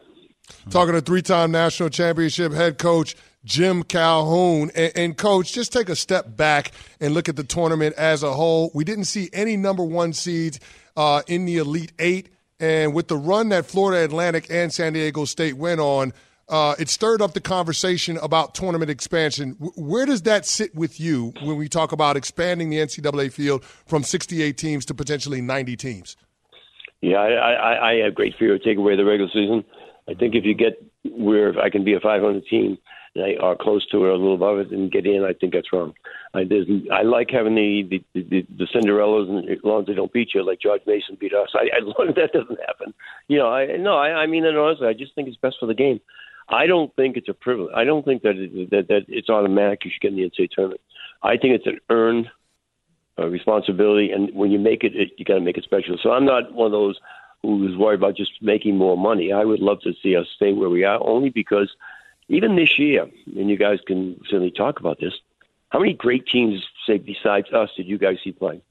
Talking 0.69 0.93
to 0.93 1.01
three 1.01 1.21
time 1.21 1.51
national 1.51 1.89
championship 1.89 2.51
head 2.53 2.77
coach 2.77 3.15
Jim 3.45 3.83
Calhoun. 3.83 4.71
And, 4.75 4.91
and, 4.95 5.17
coach, 5.17 5.53
just 5.53 5.71
take 5.71 5.89
a 5.89 5.95
step 5.95 6.35
back 6.35 6.71
and 6.99 7.13
look 7.13 7.29
at 7.29 7.35
the 7.35 7.43
tournament 7.43 7.95
as 7.97 8.23
a 8.23 8.33
whole. 8.33 8.71
We 8.73 8.83
didn't 8.83 9.05
see 9.05 9.29
any 9.33 9.57
number 9.57 9.83
one 9.83 10.13
seeds 10.13 10.59
uh, 10.97 11.21
in 11.27 11.45
the 11.45 11.57
Elite 11.57 11.93
Eight. 11.99 12.29
And 12.59 12.93
with 12.93 13.07
the 13.07 13.17
run 13.17 13.49
that 13.49 13.65
Florida 13.65 14.03
Atlantic 14.03 14.47
and 14.49 14.73
San 14.73 14.93
Diego 14.93 15.23
State 15.25 15.55
went 15.55 15.79
on, 15.79 16.13
uh, 16.49 16.75
it 16.77 16.89
stirred 16.89 17.21
up 17.21 17.33
the 17.33 17.39
conversation 17.39 18.17
about 18.17 18.53
tournament 18.53 18.91
expansion. 18.91 19.55
W- 19.59 19.71
where 19.77 20.05
does 20.05 20.23
that 20.23 20.45
sit 20.45 20.75
with 20.75 20.99
you 20.99 21.31
when 21.41 21.55
we 21.55 21.69
talk 21.69 21.91
about 21.91 22.17
expanding 22.17 22.69
the 22.69 22.77
NCAA 22.77 23.31
field 23.31 23.63
from 23.63 24.03
68 24.03 24.57
teams 24.57 24.85
to 24.85 24.93
potentially 24.93 25.41
90 25.41 25.77
teams? 25.77 26.17
Yeah, 27.01 27.18
I, 27.18 27.51
I, 27.51 27.91
I 27.91 27.96
have 28.03 28.15
great 28.15 28.36
fear 28.38 28.56
of 28.56 28.62
taking 28.62 28.79
away 28.79 28.96
the 28.96 29.06
regular 29.06 29.29
season. 29.32 29.63
I 30.10 30.13
think 30.13 30.36
if 30.36 30.44
you 30.44 30.53
get 30.53 30.84
where 31.03 31.58
I 31.60 31.70
can 31.70 31.84
be 31.84 31.94
a 31.94 32.00
500 32.00 32.46
team 32.48 32.77
and 33.15 33.24
I 33.24 33.41
are 33.41 33.56
close 33.56 33.86
to 33.88 33.98
it 33.98 34.08
or 34.08 34.10
a 34.10 34.18
little 34.18 34.36
above 34.36 34.60
it 34.60 34.72
and 34.72 34.91
get 34.91 35.06
in, 35.06 35.24
I 35.24 35.34
think 35.34 35.53
that's 35.53 35.72
wrong. 35.72 35.94
I, 36.34 36.41
I 36.91 37.03
like 37.03 37.29
having 37.32 37.56
the 37.56 37.84
the, 38.13 38.22
the 38.22 38.46
the 38.58 38.68
Cinderellas 38.74 39.29
and 39.29 39.50
as 39.50 39.58
long 39.63 39.82
as 39.82 39.88
they 39.88 39.94
don't 39.94 40.13
beat 40.13 40.34
you, 40.34 40.46
like 40.46 40.62
George 40.62 40.82
Mason 40.86 41.18
beat 41.20 41.34
us. 41.34 41.50
I, 41.53 41.65
as 41.77 41.84
long 41.98 42.10
as 42.10 42.15
that 42.15 42.34
doesn't 42.34 42.60
happen, 42.68 42.94
you 43.27 43.38
know. 43.38 43.50
I 43.50 43.77
no, 43.77 43.96
I, 43.96 44.10
I 44.10 44.27
mean 44.27 44.46
honestly. 44.46 44.88
I 44.88 44.94
just 44.94 45.15
think 45.15 45.27
it's 45.27 45.38
best 45.38 45.58
for 45.60 45.65
the 45.65 45.74
game. 45.74 46.00
I 46.50 46.65
don't 46.65 46.96
think 46.96 47.18
it's 47.18 47.29
a 47.29 47.34
privilege. 47.34 47.72
I 47.75 47.84
don't 47.84 48.06
think 48.06 48.24
that 48.24 48.36
it, 48.36 48.70
that 48.72 48.88
that 48.89 49.06
it's 49.08 49.29
automatic. 49.29 49.86
You 49.86 49.91
should 49.91 50.01
get 50.01 50.12
in 50.12 50.18
the 50.18 50.29
NCAA 50.29 50.50
tournament. 50.51 50.82
I 51.24 51.38
think 51.38 51.56
it's 51.56 51.68
an 51.68 51.79
earned 51.89 52.29
uh, 53.19 53.27
responsibility, 53.27 54.11
and 54.11 54.33
when 54.33 54.51
you 54.51 54.59
make 54.59 54.83
it, 54.83 54.95
it 54.95 55.11
you 55.17 55.25
got 55.25 55.35
to 55.35 55.41
make 55.41 55.57
it 55.57 55.63
special. 55.63 55.97
So 56.01 56.11
I'm 56.11 56.25
not 56.25 56.53
one 56.53 56.67
of 56.67 56.71
those 56.71 56.99
who's 57.41 57.77
worried 57.77 57.99
about 57.99 58.15
just 58.15 58.31
making 58.41 58.77
more 58.77 58.97
money. 58.97 59.31
I 59.31 59.45
would 59.45 59.59
love 59.59 59.81
to 59.81 59.93
see 60.01 60.15
us 60.15 60.27
stay 60.35 60.53
where 60.53 60.69
we 60.69 60.83
are, 60.83 61.01
only 61.01 61.29
because 61.29 61.73
even 62.27 62.55
this 62.55 62.77
year, 62.77 63.07
and 63.35 63.49
you 63.49 63.57
guys 63.57 63.79
can 63.85 64.19
certainly 64.25 64.51
talk 64.51 64.79
about 64.79 64.99
this. 64.99 65.13
How 65.69 65.79
many 65.79 65.93
great 65.93 66.27
teams, 66.27 66.63
say 66.85 66.97
besides 66.97 67.51
us, 67.53 67.69
did 67.75 67.88
you 67.88 67.97
guys 67.97 68.17
see 68.23 68.31
playing? 68.31 68.61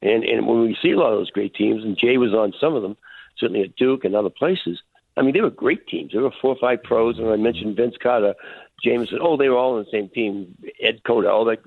And 0.00 0.24
and 0.24 0.46
when 0.46 0.60
we 0.62 0.76
see 0.82 0.90
a 0.90 0.98
lot 0.98 1.12
of 1.12 1.18
those 1.18 1.30
great 1.30 1.54
teams, 1.54 1.84
and 1.84 1.96
Jay 1.96 2.18
was 2.18 2.34
on 2.34 2.52
some 2.60 2.74
of 2.74 2.82
them, 2.82 2.96
certainly 3.36 3.62
at 3.62 3.76
Duke 3.76 4.04
and 4.04 4.14
other 4.14 4.30
places. 4.30 4.82
I 5.16 5.22
mean, 5.22 5.34
they 5.34 5.42
were 5.42 5.50
great 5.50 5.86
teams. 5.86 6.12
There 6.12 6.22
were 6.22 6.32
four 6.40 6.54
or 6.54 6.58
five 6.58 6.82
pros, 6.82 7.18
and 7.18 7.28
I 7.28 7.36
mentioned 7.36 7.76
Vince 7.76 7.96
Carter, 8.02 8.34
Jamison. 8.82 9.18
Oh, 9.20 9.36
they 9.36 9.50
were 9.50 9.58
all 9.58 9.76
on 9.76 9.84
the 9.84 9.90
same 9.90 10.08
team. 10.08 10.56
Ed 10.80 11.02
Cota, 11.04 11.30
all 11.30 11.44
that, 11.44 11.60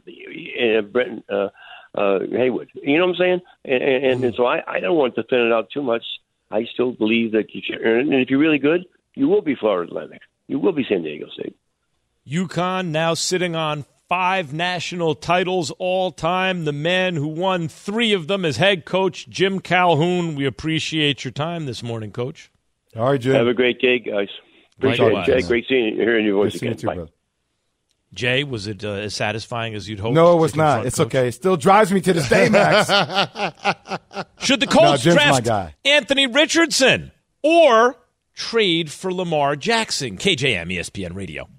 and 0.59 0.91
Brendan. 0.91 1.23
Uh, 1.29 1.49
uh, 1.95 2.19
Haywood. 2.31 2.69
You 2.73 2.97
know 2.97 3.05
what 3.05 3.15
I'm 3.15 3.17
saying? 3.17 3.41
And, 3.63 3.83
and, 3.83 4.23
and 4.23 4.35
so 4.35 4.45
I, 4.45 4.61
I 4.67 4.79
don't 4.79 4.97
want 4.97 5.15
to 5.15 5.23
thin 5.23 5.39
it 5.39 5.51
out 5.51 5.69
too 5.71 5.81
much. 5.81 6.03
I 6.51 6.65
still 6.73 6.91
believe 6.91 7.31
that 7.31 7.53
you 7.53 7.61
should 7.65 7.83
earn 7.83 8.01
it. 8.01 8.13
And 8.13 8.21
if 8.21 8.29
you're 8.29 8.39
really 8.39 8.59
good, 8.59 8.85
you 9.15 9.27
will 9.27 9.41
be 9.41 9.55
Florida 9.55 9.89
Atlantic. 9.89 10.21
You 10.47 10.59
will 10.59 10.73
be 10.73 10.85
San 10.87 11.03
Diego 11.03 11.27
State. 11.33 11.55
UConn 12.27 12.87
now 12.87 13.13
sitting 13.13 13.55
on 13.55 13.85
five 14.07 14.53
national 14.53 15.15
titles 15.15 15.71
all 15.79 16.11
time. 16.11 16.65
The 16.65 16.71
man 16.71 17.15
who 17.15 17.27
won 17.27 17.67
three 17.67 18.13
of 18.13 18.27
them 18.27 18.45
as 18.45 18.57
head 18.57 18.85
coach, 18.85 19.27
Jim 19.29 19.59
Calhoun. 19.59 20.35
We 20.35 20.45
appreciate 20.45 21.23
your 21.23 21.31
time 21.31 21.65
this 21.65 21.81
morning, 21.81 22.11
Coach. 22.11 22.51
All 22.95 23.11
right, 23.11 23.19
Jim. 23.19 23.33
Have 23.33 23.47
a 23.47 23.53
great 23.53 23.79
day, 23.79 23.99
guys. 23.99 24.29
Appreciate 24.77 25.11
it, 25.11 25.25
Jay. 25.25 25.41
Great 25.41 25.65
seeing 25.67 25.95
you, 25.95 26.01
hearing 26.01 26.25
your 26.25 26.35
voice 26.35 26.55
again. 26.55 26.77
Too, 26.77 27.07
Jay, 28.15 28.43
was 28.43 28.67
it 28.67 28.83
uh, 28.83 28.93
as 28.93 29.13
satisfying 29.13 29.75
as 29.75 29.87
you'd 29.87 29.99
hoped? 29.99 30.15
No, 30.15 30.37
it 30.37 30.39
was 30.39 30.55
not. 30.55 30.85
It's 30.85 30.97
coach? 30.97 31.07
okay. 31.07 31.27
It 31.27 31.33
still 31.33 31.57
drives 31.57 31.91
me 31.91 32.01
to 32.01 32.13
this 32.13 32.29
day, 32.29 32.49
Max. 32.49 32.87
Should 34.39 34.61
the 34.61 34.67
Colts 34.67 35.05
no, 35.05 35.13
draft 35.13 35.75
Anthony 35.83 36.27
Richardson 36.27 37.11
or 37.43 37.97
trade 38.33 38.91
for 38.91 39.13
Lamar 39.13 39.55
Jackson? 39.55 40.17
KJM 40.17 40.73
ESPN 40.73 41.15
Radio. 41.15 41.49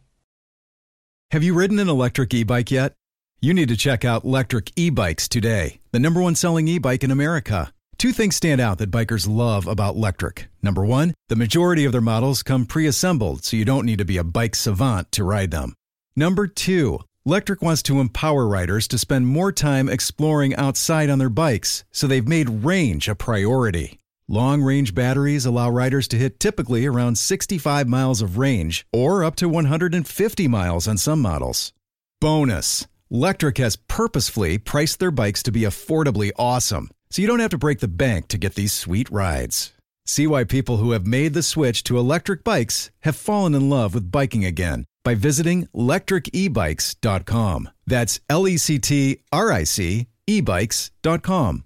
Have 1.33 1.43
you 1.43 1.55
ridden 1.55 1.79
an 1.79 1.89
electric 1.89 2.33
e-bike 2.35 2.71
yet? 2.71 2.95
You 3.41 3.53
need 3.53 3.69
to 3.69 3.77
check 3.77 4.05
out 4.05 4.25
Lectric 4.25 4.73
E-Bikes 4.77 5.29
today, 5.29 5.81
the 5.93 5.99
number 5.99 6.23
one 6.23 6.35
selling 6.35 6.67
e-bike 6.69 7.05
in 7.05 7.11
America. 7.11 7.73
Two 7.99 8.13
things 8.13 8.37
stand 8.37 8.61
out 8.61 8.79
that 8.79 8.91
bikers 8.91 9.27
love 9.29 9.67
about 9.67 9.97
Lectric. 9.97 10.47
Number 10.63 10.85
one, 10.85 11.15
the 11.29 11.37
majority 11.37 11.85
of 11.87 11.93
their 11.93 12.01
models 12.01 12.43
come 12.43 12.67
pre-assembled, 12.67 13.43
so 13.45 13.57
you 13.57 13.65
don't 13.65 13.87
need 13.87 13.99
to 13.99 14.05
be 14.05 14.19
a 14.19 14.25
bike 14.25 14.55
savant 14.55 15.11
to 15.13 15.25
ride 15.25 15.51
them. 15.51 15.75
Number 16.19 16.47
two, 16.47 17.01
Lectric 17.29 17.61
wants 17.61 17.83
to 17.83 18.01
empower 18.01 18.47
riders 18.47 18.89
to 18.89 18.97
spend 18.97 19.27
more 19.27 19.53
time 19.53 19.87
exploring 19.87 20.57
outside 20.57 21.11
on 21.11 21.19
their 21.19 21.29
bikes, 21.29 21.85
so 21.93 22.07
they've 22.07 22.27
made 22.27 22.65
range 22.65 23.07
a 23.07 23.15
priority. 23.15 23.99
Long 24.27 24.63
range 24.63 24.95
batteries 24.95 25.45
allow 25.45 25.69
riders 25.69 26.09
to 26.09 26.17
hit 26.17 26.41
typically 26.41 26.87
around 26.87 27.19
65 27.19 27.87
miles 27.87 28.23
of 28.23 28.39
range 28.39 28.87
or 28.95 29.25
up 29.25 29.37
to 29.37 29.49
150 29.49 30.49
miles 30.49 30.89
on 30.89 30.97
some 30.97 31.21
models. 31.21 31.75
Bonus 32.19 32.87
Lectric 33.13 33.59
has 33.59 33.77
purposefully 33.77 34.57
priced 34.57 34.99
their 34.99 35.11
bikes 35.11 35.43
to 35.43 35.53
be 35.53 35.61
affordably 35.61 36.31
awesome, 36.39 36.91
so 37.11 37.21
you 37.21 37.29
don't 37.29 37.41
have 37.41 37.51
to 37.51 37.59
break 37.59 37.81
the 37.81 37.89
bank 37.89 38.29
to 38.29 38.39
get 38.39 38.55
these 38.55 38.73
sweet 38.73 39.11
rides. 39.11 39.75
See 40.07 40.27
why 40.27 40.45
people 40.45 40.79
who 40.79 40.93
have 40.93 41.07
made 41.07 41.35
the 41.35 41.43
switch 41.43 41.85
to 41.85 41.99
electric 41.99 42.45
bikes 42.45 42.91
have 43.01 43.17
fallen 43.17 43.55
in 43.55 43.69
love 43.69 43.93
with 43.93 44.11
biking 44.11 44.45
again 44.45 44.87
by 45.05 45.15
visiting 45.15 45.67
lectricebikes.com. 45.75 47.69
That's 47.87 48.21
L 48.31 48.49
E 48.49 48.57
C 48.57 48.79
T 48.79 49.19
R 49.31 49.53
I 49.53 49.65
C 49.65 50.07
ebikes.com. 50.27 51.66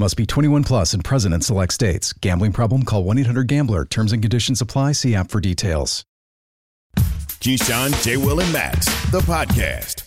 Must 0.00 0.16
be 0.16 0.24
21 0.24 0.64
plus 0.64 0.94
and 0.94 1.04
present 1.04 1.34
in 1.34 1.42
select 1.42 1.74
states. 1.74 2.14
Gambling 2.14 2.52
problem? 2.52 2.84
Call 2.84 3.04
1 3.04 3.18
800 3.18 3.46
GAMBLER. 3.46 3.84
Terms 3.84 4.14
and 4.14 4.22
conditions 4.22 4.62
apply. 4.62 4.92
See 4.92 5.14
app 5.14 5.30
for 5.30 5.42
details. 5.42 6.06
Keyshawn, 6.96 8.02
J. 8.02 8.16
Will, 8.16 8.40
and 8.40 8.50
Max, 8.50 8.86
the 9.10 9.20
podcast. 9.20 10.06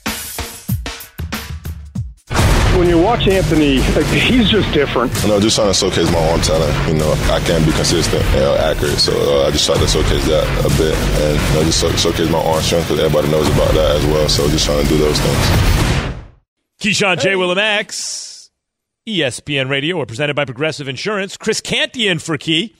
When 2.75 2.89
you 2.89 2.99
watch 2.99 3.27
Anthony, 3.27 3.81
he's 4.17 4.49
just 4.49 4.73
different. 4.73 5.13
You 5.21 5.27
know, 5.27 5.39
just 5.39 5.57
trying 5.57 5.67
to 5.67 5.75
showcase 5.75 6.11
my 6.11 6.27
arm 6.31 6.41
talent. 6.41 6.89
You 6.89 6.97
know, 6.97 7.11
I 7.29 7.39
can't 7.41 7.63
be 7.63 7.71
consistent 7.73 8.25
and 8.33 8.57
accurate, 8.65 8.97
so 8.97 9.13
uh, 9.13 9.47
I 9.47 9.51
just 9.51 9.67
try 9.67 9.77
to 9.77 9.87
showcase 9.87 10.25
that 10.25 10.65
a 10.65 10.69
bit, 10.75 10.97
and 11.21 11.37
you 11.37 11.53
know, 11.53 11.63
just 11.69 12.01
showcase 12.01 12.31
my 12.31 12.41
arm 12.41 12.63
strength 12.63 12.87
because 12.87 12.99
everybody 12.99 13.29
knows 13.29 13.47
about 13.47 13.71
that 13.75 13.97
as 13.97 14.05
well. 14.07 14.27
So 14.27 14.49
just 14.49 14.65
trying 14.65 14.81
to 14.81 14.89
do 14.89 14.97
those 14.97 15.19
things. 15.19 16.15
Keyshawn, 16.81 17.21
J. 17.21 17.35
Will, 17.35 17.51
and 17.51 17.57
Max. 17.57 18.32
ESPN 19.07 19.69
Radio 19.69 19.99
are 19.99 20.05
presented 20.05 20.33
by 20.33 20.45
Progressive 20.45 20.87
Insurance. 20.87 21.35
Chris 21.35 21.59
Canty 21.59 22.07
in 22.07 22.19
for 22.19 22.37
Key. 22.37 22.73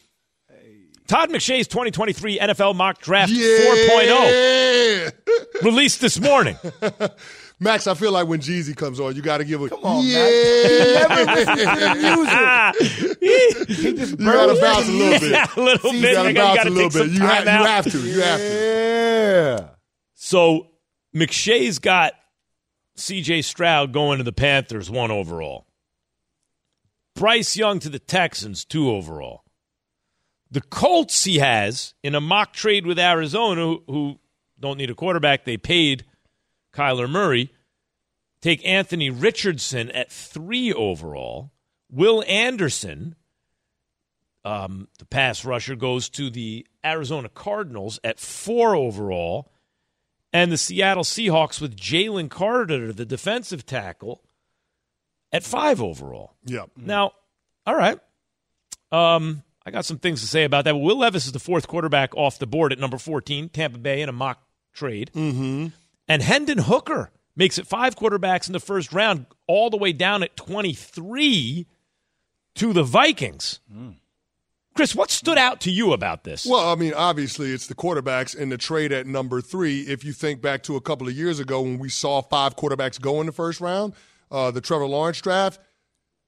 Todd 1.06 1.30
McShay's 1.30 1.68
2023 1.68 2.39
NFL 2.39 2.75
Mock 2.75 3.01
Draft 3.01 3.34
oh. 3.36 3.36
yeah. 3.36 5.10
4.0 5.10 5.63
released 5.65 6.00
this 6.00 6.22
morning. 6.22 6.56
Max, 7.60 7.88
I 7.88 7.94
feel 7.94 8.13
like 8.13 8.27
when 8.27 8.39
Jeezy 8.39 8.74
comes 8.74 9.01
on, 9.01 9.18
you 9.18 9.22
got 9.22 9.39
to 9.39 9.46
give 9.46 9.62
a 9.62 9.70
come 9.70 9.84
on, 9.84 10.06
yeah. 10.06 10.24
Max. 11.10 12.80
he 12.80 13.94
just 13.94 14.20
you 14.20 14.25
got 14.25 14.46
to 14.53 14.62
bounce 14.62 14.88
a 14.88 14.92
little 14.92 15.20
bit. 15.20 15.32
Yeah, 15.32 15.48
a 15.56 15.62
little 15.62 15.92
bit. 15.92 16.01
You 16.01 16.13
got 16.13 16.24
to 16.24 16.34
bounce 16.34 16.65
a 16.65 16.70
little 16.70 16.89
bit. 16.89 17.12
You, 17.12 17.20
ha- 17.20 17.42
you 17.42 17.50
have 17.50 17.92
to. 17.92 18.00
You 18.00 18.22
have 18.22 18.39
to. 18.39 19.60
Yeah. 19.60 19.70
So 20.15 20.68
McShay's 21.13 21.80
got 21.80 22.13
C.J. 22.96 23.42
Stroud 23.42 23.92
going 23.92 24.20
to 24.20 24.24
the 24.24 24.32
Panthers 24.32 24.89
one 24.89 25.12
overall. 25.12 25.65
Bryce 27.15 27.55
Young 27.55 27.79
to 27.79 27.89
the 27.89 28.00
Texans, 28.00 28.65
two 28.65 28.89
overall. 28.89 29.43
The 30.50 30.62
Colts 30.62 31.24
he 31.24 31.39
has 31.39 31.93
in 32.03 32.15
a 32.15 32.22
mock 32.22 32.53
trade 32.53 32.86
with 32.86 33.00
Arizona, 33.00 33.62
who, 33.62 33.84
who 33.88 34.20
don't 34.60 34.77
need 34.77 34.89
a 34.89 34.96
quarterback, 34.96 35.46
they 35.46 35.58
paid 35.58 36.05
Kyler 36.74 37.10
Murray. 37.10 37.51
Take 38.41 38.65
Anthony 38.65 39.10
Richardson 39.10 39.89
at 39.91 40.12
three 40.12 40.74
overall. 40.74 41.51
Will 41.89 42.24
Anderson, 42.27 43.15
um, 44.43 44.89
the 45.00 45.05
pass 45.05 45.46
rusher, 45.46 45.75
goes 45.75 46.10
to 46.10 46.29
the 46.29 46.67
Arizona 46.84 47.29
Cardinals 47.29 48.00
at 48.03 48.20
four 48.20 48.75
overall. 48.75 49.50
And 50.34 50.51
the 50.51 50.58
Seattle 50.58 51.03
Seahawks 51.03 51.62
with 51.62 51.77
Jalen 51.77 52.29
Carter, 52.29 52.91
the 52.91 53.05
defensive 53.05 53.65
tackle, 53.65 54.23
at 55.34 55.44
five 55.44 55.82
overall. 55.82 56.36
Yeah. 56.46 56.66
Now, 56.78 57.12
all 57.66 57.75
right. 57.75 58.00
Um, 58.92 59.44
I 59.66 59.72
got 59.72 59.86
some 59.86 59.98
things 59.98 60.22
to 60.22 60.28
say 60.28 60.44
about 60.44 60.66
that. 60.66 60.75
Will 60.75 61.00
Levis 61.00 61.25
is 61.25 61.32
the 61.32 61.40
fourth 61.40 61.68
quarterback 61.68 62.16
off 62.16 62.38
the 62.38 62.48
board 62.48 62.72
at 62.72 62.80
number 62.80 62.98
14, 62.98 63.50
Tampa 63.50 63.80
Bay 63.80 64.02
in 64.02 64.10
a 64.10 64.13
mock 64.13 64.42
trade. 64.74 65.10
Mm-hmm. 65.16 65.68
And 66.08 66.22
Hendon 66.22 66.60
Hooker 66.60 67.12
makes 67.36 67.58
it 67.58 67.66
five 67.66 67.96
quarterbacks 67.96 68.48
in 68.48 68.54
the 68.54 68.60
first 68.60 68.94
round, 68.94 69.25
all 69.48 69.70
the 69.70 69.78
way 69.78 69.94
down 69.94 70.22
at 70.22 70.38
23 70.38 71.66
to 72.56 72.74
the 72.74 72.84
Vikings. 72.84 73.60
Mm. 73.74 73.96
Chris, 74.75 74.96
what 74.96 75.12
stood 75.12 75.38
out 75.38 75.62
to 75.62 75.72
you 75.72 75.94
about 75.94 76.24
this? 76.24 76.46
Well, 76.46 76.68
I 76.72 76.75
mean, 76.75 76.94
obviously, 76.94 77.52
it's 77.52 77.68
the 77.68 77.75
quarterbacks 77.75 78.38
and 78.38 78.52
the 78.52 78.58
trade 78.58 78.92
at 78.92 79.06
number 79.06 79.40
three. 79.40 79.82
If 79.82 80.04
you 80.04 80.13
think 80.13 80.42
back 80.42 80.63
to 80.63 80.75
a 80.75 80.82
couple 80.82 81.08
of 81.08 81.13
years 81.13 81.40
ago 81.40 81.62
when 81.62 81.78
we 81.78 81.90
saw 81.90 82.22
five 82.22 82.56
quarterbacks 82.56 83.00
go 83.00 83.20
in 83.22 83.28
the 83.28 83.32
first 83.32 83.62
round, 83.62 83.94
uh, 84.34 84.52
the 84.52 84.60
Trevor 84.60 84.88
Lawrence 84.88 85.22
draft, 85.22 85.62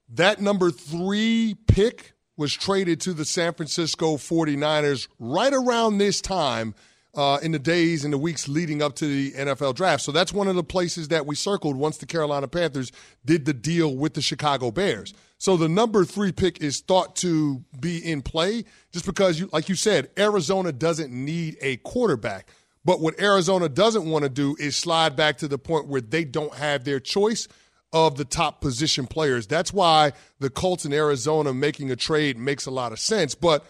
that 0.10 0.40
number 0.40 0.72
three 0.72 1.58
pick 1.68 2.14
was 2.38 2.54
traded 2.54 3.02
to 3.02 3.14
the 3.14 3.26
San 3.26 3.54
Francisco 3.54 4.16
49ers 4.16 5.08
right 5.20 5.54
around 5.54 5.98
this 5.98 6.22
time 6.22 6.76
uh, 7.16 7.40
in 7.42 7.52
the 7.52 7.60
days 7.60 8.04
and 8.04 8.14
the 8.14 8.18
weeks 8.18 8.48
leading 8.48 8.82
up 8.82 8.96
to 8.96 9.08
the 9.08 9.32
NFL 9.32 9.74
draft. 9.76 10.04
So 10.04 10.12
that's 10.12 10.34
one 10.34 10.48
of 10.48 10.56
the 10.56 10.64
places 10.64 11.08
that 11.08 11.26
we 11.26 11.36
circled 11.36 11.78
once 11.78 11.98
the 11.98 12.06
Carolina 12.06 12.48
Panthers 12.48 12.92
did 13.24 13.46
the 13.46 13.54
deal 13.54 13.96
with 13.96 14.14
the 14.14 14.22
Chicago 14.22 14.70
Bears. 14.70 15.14
So 15.38 15.58
the 15.58 15.70
number 15.70 16.06
three 16.06 16.32
pick 16.32 16.62
is 16.62 16.82
thought 16.82 17.16
to 17.18 17.64
be 17.80 17.98
in 18.00 18.22
play 18.22 18.66
just 18.92 19.06
because, 19.06 19.40
you, 19.40 19.50
like 19.52 19.70
you 19.70 19.76
said, 19.76 20.10
Arizona 20.18 20.72
doesn't 20.72 21.12
need 21.12 21.58
a 21.62 21.78
quarterback. 21.78 22.50
But 22.84 23.02
what 23.02 23.20
Arizona 23.20 23.68
doesn't 23.68 24.06
want 24.06 24.24
to 24.24 24.30
do 24.30 24.56
is 24.60 24.76
slide 24.76 25.16
back 25.16 25.38
to 25.40 25.48
the 25.48 25.58
point 25.58 25.88
where 25.88 26.02
they 26.02 26.24
don't 26.24 26.54
have 26.54 26.84
their 26.84 27.00
choice 27.00 27.48
of 27.96 28.18
the 28.18 28.26
top 28.26 28.60
position 28.60 29.08
players. 29.08 29.48
That's 29.48 29.72
why 29.72 30.12
the 30.40 30.50
Colts 30.50 30.84
in 30.84 30.92
Arizona 30.92 31.54
making 31.54 31.92
a 31.92 31.96
trade 31.96 32.38
makes 32.38 32.66
a 32.66 32.72
lot 32.72 32.92
of 32.92 33.00
sense. 33.00 33.36
But 33.36 33.66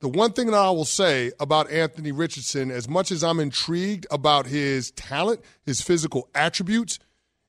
the 0.00 0.08
one 0.08 0.34
thing 0.34 0.48
that 0.48 0.54
I 0.54 0.68
will 0.68 0.84
say 0.84 1.32
about 1.40 1.70
Anthony 1.70 2.12
Richardson, 2.12 2.70
as 2.70 2.90
much 2.90 3.10
as 3.10 3.24
I'm 3.24 3.40
intrigued 3.40 4.06
about 4.10 4.44
his 4.44 4.90
talent, 4.90 5.40
his 5.64 5.80
physical 5.80 6.28
attributes, 6.34 6.98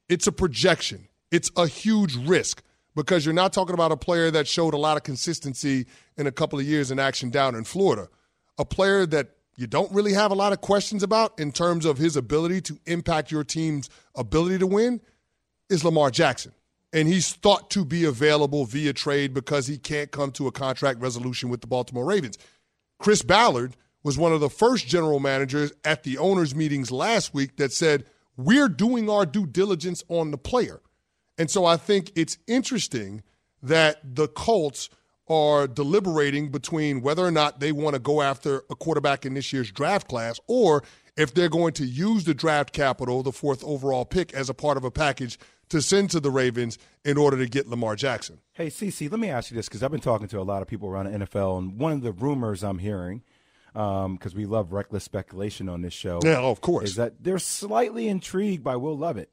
it's 0.07 0.25
a 0.25 0.31
projection. 0.31 1.09
It's 1.31 1.51
a 1.57 1.67
huge 1.67 2.15
risk 2.15 2.63
because 2.95 3.25
you're 3.25 3.33
not 3.33 3.51
talking 3.51 3.73
about 3.73 3.91
a 3.91 3.97
player 3.97 4.31
that 4.31 4.47
showed 4.47 4.73
a 4.73 4.77
lot 4.77 4.95
of 4.95 5.03
consistency 5.03 5.85
in 6.15 6.27
a 6.27 6.31
couple 6.31 6.57
of 6.57 6.65
years 6.65 6.91
in 6.91 6.99
action 6.99 7.29
down 7.29 7.55
in 7.55 7.65
Florida. 7.65 8.07
A 8.57 8.63
player 8.63 9.05
that 9.07 9.31
you 9.57 9.67
don't 9.67 9.91
really 9.91 10.13
have 10.13 10.31
a 10.31 10.35
lot 10.35 10.53
of 10.53 10.61
questions 10.61 11.03
about 11.03 11.37
in 11.37 11.51
terms 11.51 11.85
of 11.85 11.97
his 11.97 12.15
ability 12.15 12.61
to 12.61 12.79
impact 12.85 13.31
your 13.31 13.43
team's 13.43 13.89
ability 14.15 14.59
to 14.59 14.67
win 14.67 15.01
is 15.71 15.83
Lamar 15.83 16.11
Jackson 16.11 16.53
and 16.93 17.07
he's 17.07 17.33
thought 17.33 17.69
to 17.71 17.85
be 17.85 18.03
available 18.03 18.65
via 18.65 18.93
trade 18.93 19.33
because 19.33 19.67
he 19.67 19.77
can't 19.77 20.11
come 20.11 20.31
to 20.31 20.47
a 20.47 20.51
contract 20.51 20.99
resolution 20.99 21.49
with 21.49 21.61
the 21.61 21.67
Baltimore 21.67 22.05
Ravens. 22.05 22.37
Chris 22.99 23.21
Ballard 23.21 23.75
was 24.03 24.17
one 24.17 24.33
of 24.33 24.41
the 24.41 24.49
first 24.49 24.87
general 24.87 25.19
managers 25.19 25.71
at 25.85 26.03
the 26.03 26.17
owners' 26.17 26.55
meetings 26.55 26.91
last 26.91 27.33
week 27.33 27.57
that 27.57 27.71
said, 27.71 28.05
We're 28.35 28.69
doing 28.69 29.09
our 29.09 29.25
due 29.25 29.45
diligence 29.45 30.03
on 30.09 30.31
the 30.31 30.37
player. 30.37 30.81
And 31.37 31.49
so 31.49 31.65
I 31.65 31.77
think 31.77 32.11
it's 32.15 32.37
interesting 32.47 33.23
that 33.63 33.99
the 34.03 34.27
Colts 34.27 34.89
are 35.27 35.67
deliberating 35.67 36.51
between 36.51 37.01
whether 37.01 37.25
or 37.25 37.31
not 37.31 37.59
they 37.59 37.71
want 37.71 37.93
to 37.93 37.99
go 37.99 38.21
after 38.21 38.63
a 38.69 38.75
quarterback 38.75 39.25
in 39.25 39.33
this 39.33 39.53
year's 39.53 39.71
draft 39.71 40.07
class 40.09 40.39
or 40.47 40.83
if 41.15 41.33
they're 41.33 41.49
going 41.49 41.73
to 41.73 41.85
use 41.85 42.25
the 42.25 42.33
draft 42.33 42.73
capital, 42.73 43.23
the 43.23 43.31
fourth 43.31 43.63
overall 43.63 44.03
pick, 44.03 44.33
as 44.33 44.49
a 44.49 44.53
part 44.53 44.77
of 44.77 44.83
a 44.83 44.91
package 44.91 45.37
to 45.71 45.81
send 45.81 46.11
to 46.11 46.19
the 46.19 46.29
Ravens 46.29 46.77
in 47.05 47.17
order 47.17 47.37
to 47.37 47.47
get 47.47 47.67
Lamar 47.67 47.95
Jackson. 47.95 48.39
Hey, 48.53 48.67
CC, 48.67 49.09
let 49.09 49.19
me 49.19 49.29
ask 49.29 49.51
you 49.51 49.55
this 49.55 49.67
because 49.67 49.81
I've 49.81 49.91
been 49.91 50.01
talking 50.01 50.27
to 50.27 50.39
a 50.39 50.43
lot 50.43 50.61
of 50.61 50.67
people 50.67 50.89
around 50.89 51.11
the 51.11 51.25
NFL, 51.25 51.57
and 51.57 51.79
one 51.79 51.93
of 51.93 52.01
the 52.01 52.11
rumors 52.11 52.63
I'm 52.63 52.79
hearing, 52.79 53.23
because 53.73 54.05
um, 54.05 54.35
we 54.35 54.45
love 54.45 54.73
reckless 54.73 55.05
speculation 55.05 55.69
on 55.69 55.81
this 55.81 55.93
show, 55.93 56.19
yeah, 56.23 56.39
of 56.39 56.59
course, 56.59 56.89
is 56.89 56.95
that 56.95 57.23
they're 57.23 57.39
slightly 57.39 58.09
intrigued 58.09 58.63
by 58.63 58.75
Will 58.75 58.97
Levis. 58.97 59.27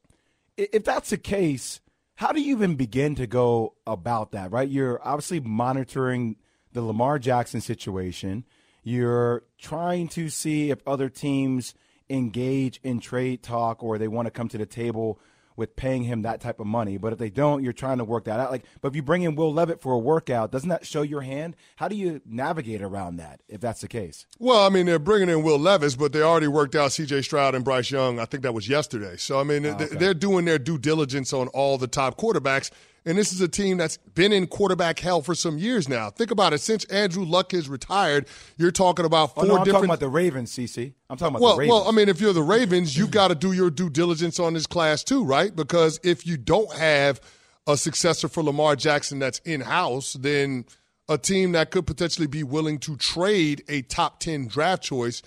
If 0.57 0.85
that's 0.85 1.09
the 1.09 1.17
case, 1.17 1.81
how 2.15 2.31
do 2.31 2.41
you 2.41 2.55
even 2.55 2.75
begin 2.75 3.15
to 3.15 3.27
go 3.27 3.75
about 3.85 4.31
that? 4.31 4.51
Right, 4.51 4.69
you're 4.69 5.05
obviously 5.05 5.41
monitoring 5.41 6.37
the 6.71 6.81
Lamar 6.81 7.19
Jackson 7.19 7.59
situation. 7.59 8.45
You're 8.81 9.43
trying 9.57 10.07
to 10.09 10.29
see 10.29 10.71
if 10.71 10.79
other 10.87 11.09
teams 11.09 11.73
engage 12.09 12.79
in 12.81 13.01
trade 13.01 13.43
talk 13.43 13.83
or 13.83 13.97
they 13.97 14.07
want 14.07 14.25
to 14.25 14.31
come 14.31 14.47
to 14.47 14.57
the 14.57 14.65
table 14.65 15.19
with 15.59 15.75
paying 15.75 16.03
him 16.03 16.23
that 16.23 16.39
type 16.41 16.59
of 16.59 16.65
money. 16.65 16.97
But 16.97 17.13
if 17.13 17.19
they 17.19 17.29
don't, 17.29 17.63
you're 17.63 17.73
trying 17.73 17.99
to 17.99 18.03
work 18.05 18.23
that 18.23 18.39
out. 18.39 18.49
Like, 18.49 18.63
but 18.81 18.87
if 18.87 18.95
you 18.95 19.03
bring 19.03 19.23
in 19.23 19.35
Will 19.35 19.53
Levis 19.53 19.77
for 19.81 19.93
a 19.93 19.99
workout, 19.99 20.51
doesn't 20.51 20.69
that 20.69 20.85
show 20.85 21.01
your 21.01 21.21
hand? 21.21 21.55
How 21.75 21.87
do 21.87 21.95
you 21.95 22.21
navigate 22.25 22.81
around 22.81 23.17
that 23.17 23.41
if 23.47 23.59
that's 23.59 23.81
the 23.81 23.89
case? 23.89 24.25
Well, 24.39 24.65
I 24.65 24.69
mean, 24.69 24.85
they're 24.85 24.97
bringing 24.97 25.29
in 25.29 25.43
Will 25.43 25.59
Levis, 25.59 25.95
but 25.95 26.13
they 26.13 26.21
already 26.21 26.47
worked 26.47 26.75
out 26.75 26.93
C.J. 26.93 27.21
Stroud 27.23 27.53
and 27.53 27.63
Bryce 27.63 27.91
Young. 27.91 28.19
I 28.19 28.25
think 28.25 28.43
that 28.43 28.53
was 28.53 28.69
yesterday. 28.69 29.17
So 29.17 29.39
I 29.39 29.43
mean, 29.43 29.65
oh, 29.65 29.71
okay. 29.71 29.85
they're 29.95 30.13
doing 30.13 30.45
their 30.45 30.57
due 30.57 30.77
diligence 30.79 31.33
on 31.33 31.49
all 31.49 31.77
the 31.77 31.87
top 31.87 32.17
quarterbacks. 32.17 32.71
And 33.05 33.17
this 33.17 33.31
is 33.31 33.41
a 33.41 33.47
team 33.47 33.77
that's 33.77 33.97
been 33.97 34.31
in 34.31 34.47
quarterback 34.47 34.99
hell 34.99 35.21
for 35.21 35.35
some 35.35 35.57
years 35.57 35.87
now. 35.87 36.09
Think 36.09 36.31
about 36.31 36.53
it. 36.53 36.59
Since 36.59 36.85
Andrew 36.85 37.23
Luck 37.23 37.51
has 37.53 37.69
retired, 37.69 38.27
you're 38.57 38.71
talking 38.71 39.05
about 39.05 39.35
four 39.35 39.45
oh, 39.45 39.47
no, 39.47 39.53
I'm 39.57 39.63
different. 39.63 39.73
talking 39.73 39.89
about 39.89 39.99
the 39.99 40.09
Ravens, 40.09 40.51
CC. 40.51 40.93
I'm 41.09 41.17
talking 41.17 41.35
about 41.35 41.41
well, 41.41 41.53
the 41.55 41.59
Ravens. 41.59 41.73
Well, 41.73 41.87
I 41.87 41.91
mean, 41.91 42.09
if 42.09 42.21
you're 42.21 42.33
the 42.33 42.43
Ravens, 42.43 42.97
you 42.97 43.07
got 43.07 43.29
to 43.29 43.35
do 43.35 43.51
your 43.51 43.69
due 43.69 43.89
diligence 43.89 44.39
on 44.39 44.53
this 44.53 44.67
class 44.67 45.03
too, 45.03 45.23
right? 45.23 45.55
Because 45.55 45.99
if 46.03 46.27
you 46.27 46.37
don't 46.37 46.71
have 46.73 47.21
a 47.67 47.77
successor 47.77 48.27
for 48.27 48.43
Lamar 48.43 48.75
Jackson 48.75 49.19
that's 49.19 49.39
in 49.39 49.61
house, 49.61 50.13
then 50.13 50.65
a 51.07 51.17
team 51.17 51.53
that 51.53 51.71
could 51.71 51.87
potentially 51.87 52.27
be 52.27 52.43
willing 52.43 52.77
to 52.79 52.95
trade 52.97 53.63
a 53.67 53.81
top 53.83 54.19
10 54.19 54.47
draft 54.47 54.83
choice 54.83 55.21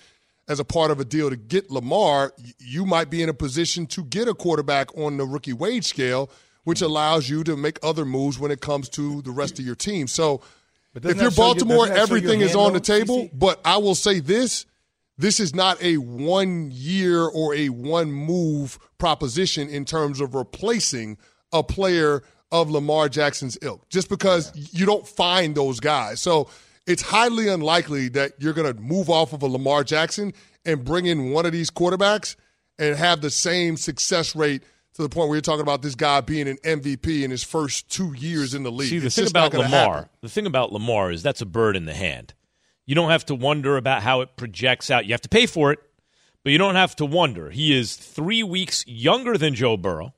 as 0.47 0.59
a 0.59 0.65
part 0.65 0.91
of 0.91 0.99
a 0.99 1.05
deal 1.05 1.29
to 1.29 1.35
get 1.35 1.71
Lamar, 1.71 2.33
you 2.59 2.85
might 2.85 3.09
be 3.09 3.21
in 3.21 3.29
a 3.29 3.33
position 3.33 3.85
to 3.87 4.03
get 4.03 4.27
a 4.27 4.33
quarterback 4.33 4.95
on 4.97 5.17
the 5.17 5.25
rookie 5.25 5.53
wage 5.53 5.85
scale 5.85 6.29
which 6.63 6.81
allows 6.81 7.29
you 7.29 7.43
to 7.43 7.57
make 7.57 7.79
other 7.83 8.05
moves 8.05 8.39
when 8.39 8.51
it 8.51 8.61
comes 8.61 8.89
to 8.89 9.21
the 9.21 9.31
rest 9.31 9.59
of 9.59 9.65
your 9.65 9.75
team. 9.75 10.07
So 10.07 10.41
if 10.95 11.19
you're 11.19 11.31
Baltimore, 11.31 11.87
you, 11.87 11.93
everything 11.93 12.41
is 12.41 12.55
on 12.55 12.73
the 12.73 12.79
table. 12.79 13.23
CC? 13.23 13.31
But 13.33 13.59
I 13.65 13.77
will 13.77 13.95
say 13.95 14.19
this 14.19 14.65
this 15.17 15.39
is 15.39 15.53
not 15.53 15.81
a 15.81 15.97
one 15.97 16.71
year 16.71 17.23
or 17.23 17.53
a 17.53 17.69
one 17.69 18.11
move 18.11 18.79
proposition 18.97 19.69
in 19.69 19.85
terms 19.85 20.19
of 20.19 20.33
replacing 20.33 21.17
a 21.51 21.63
player 21.63 22.23
of 22.51 22.69
Lamar 22.69 23.09
Jackson's 23.09 23.57
ilk, 23.61 23.87
just 23.89 24.09
because 24.09 24.51
yeah. 24.55 24.65
you 24.71 24.85
don't 24.85 25.07
find 25.07 25.55
those 25.55 25.79
guys. 25.79 26.21
So 26.21 26.49
it's 26.85 27.01
highly 27.01 27.47
unlikely 27.47 28.09
that 28.09 28.33
you're 28.39 28.53
going 28.53 28.73
to 28.73 28.79
move 28.79 29.09
off 29.09 29.33
of 29.33 29.43
a 29.43 29.47
Lamar 29.47 29.83
Jackson 29.83 30.33
and 30.65 30.83
bring 30.83 31.05
in 31.05 31.31
one 31.31 31.45
of 31.45 31.51
these 31.51 31.69
quarterbacks 31.69 32.35
and 32.79 32.95
have 32.95 33.21
the 33.21 33.29
same 33.29 33.77
success 33.77 34.35
rate 34.35 34.63
to 34.93 35.01
the 35.01 35.09
point 35.09 35.29
where 35.29 35.35
you're 35.35 35.41
talking 35.41 35.61
about 35.61 35.81
this 35.81 35.95
guy 35.95 36.21
being 36.21 36.47
an 36.47 36.57
MVP 36.63 37.23
in 37.23 37.31
his 37.31 37.43
first 37.43 37.89
two 37.89 38.13
years 38.13 38.53
in 38.53 38.63
the 38.63 38.71
league. 38.71 38.89
See, 38.89 38.99
the 38.99 39.07
it's 39.07 39.15
thing 39.15 39.27
about 39.27 39.53
Lamar, 39.53 39.95
happen. 39.95 40.09
the 40.21 40.29
thing 40.29 40.45
about 40.45 40.71
Lamar 40.71 41.11
is 41.11 41.23
that's 41.23 41.41
a 41.41 41.45
bird 41.45 41.75
in 41.75 41.85
the 41.85 41.93
hand. 41.93 42.33
You 42.85 42.95
don't 42.95 43.09
have 43.09 43.25
to 43.27 43.35
wonder 43.35 43.77
about 43.77 44.03
how 44.03 44.21
it 44.21 44.35
projects 44.35 44.91
out. 44.91 45.05
You 45.05 45.13
have 45.13 45.21
to 45.21 45.29
pay 45.29 45.45
for 45.45 45.71
it, 45.71 45.79
but 46.43 46.51
you 46.51 46.57
don't 46.57 46.75
have 46.75 46.95
to 46.97 47.05
wonder. 47.05 47.49
He 47.49 47.75
is 47.75 47.95
three 47.95 48.43
weeks 48.43 48.85
younger 48.87 49.37
than 49.37 49.55
Joe 49.55 49.77
Burrow. 49.77 50.13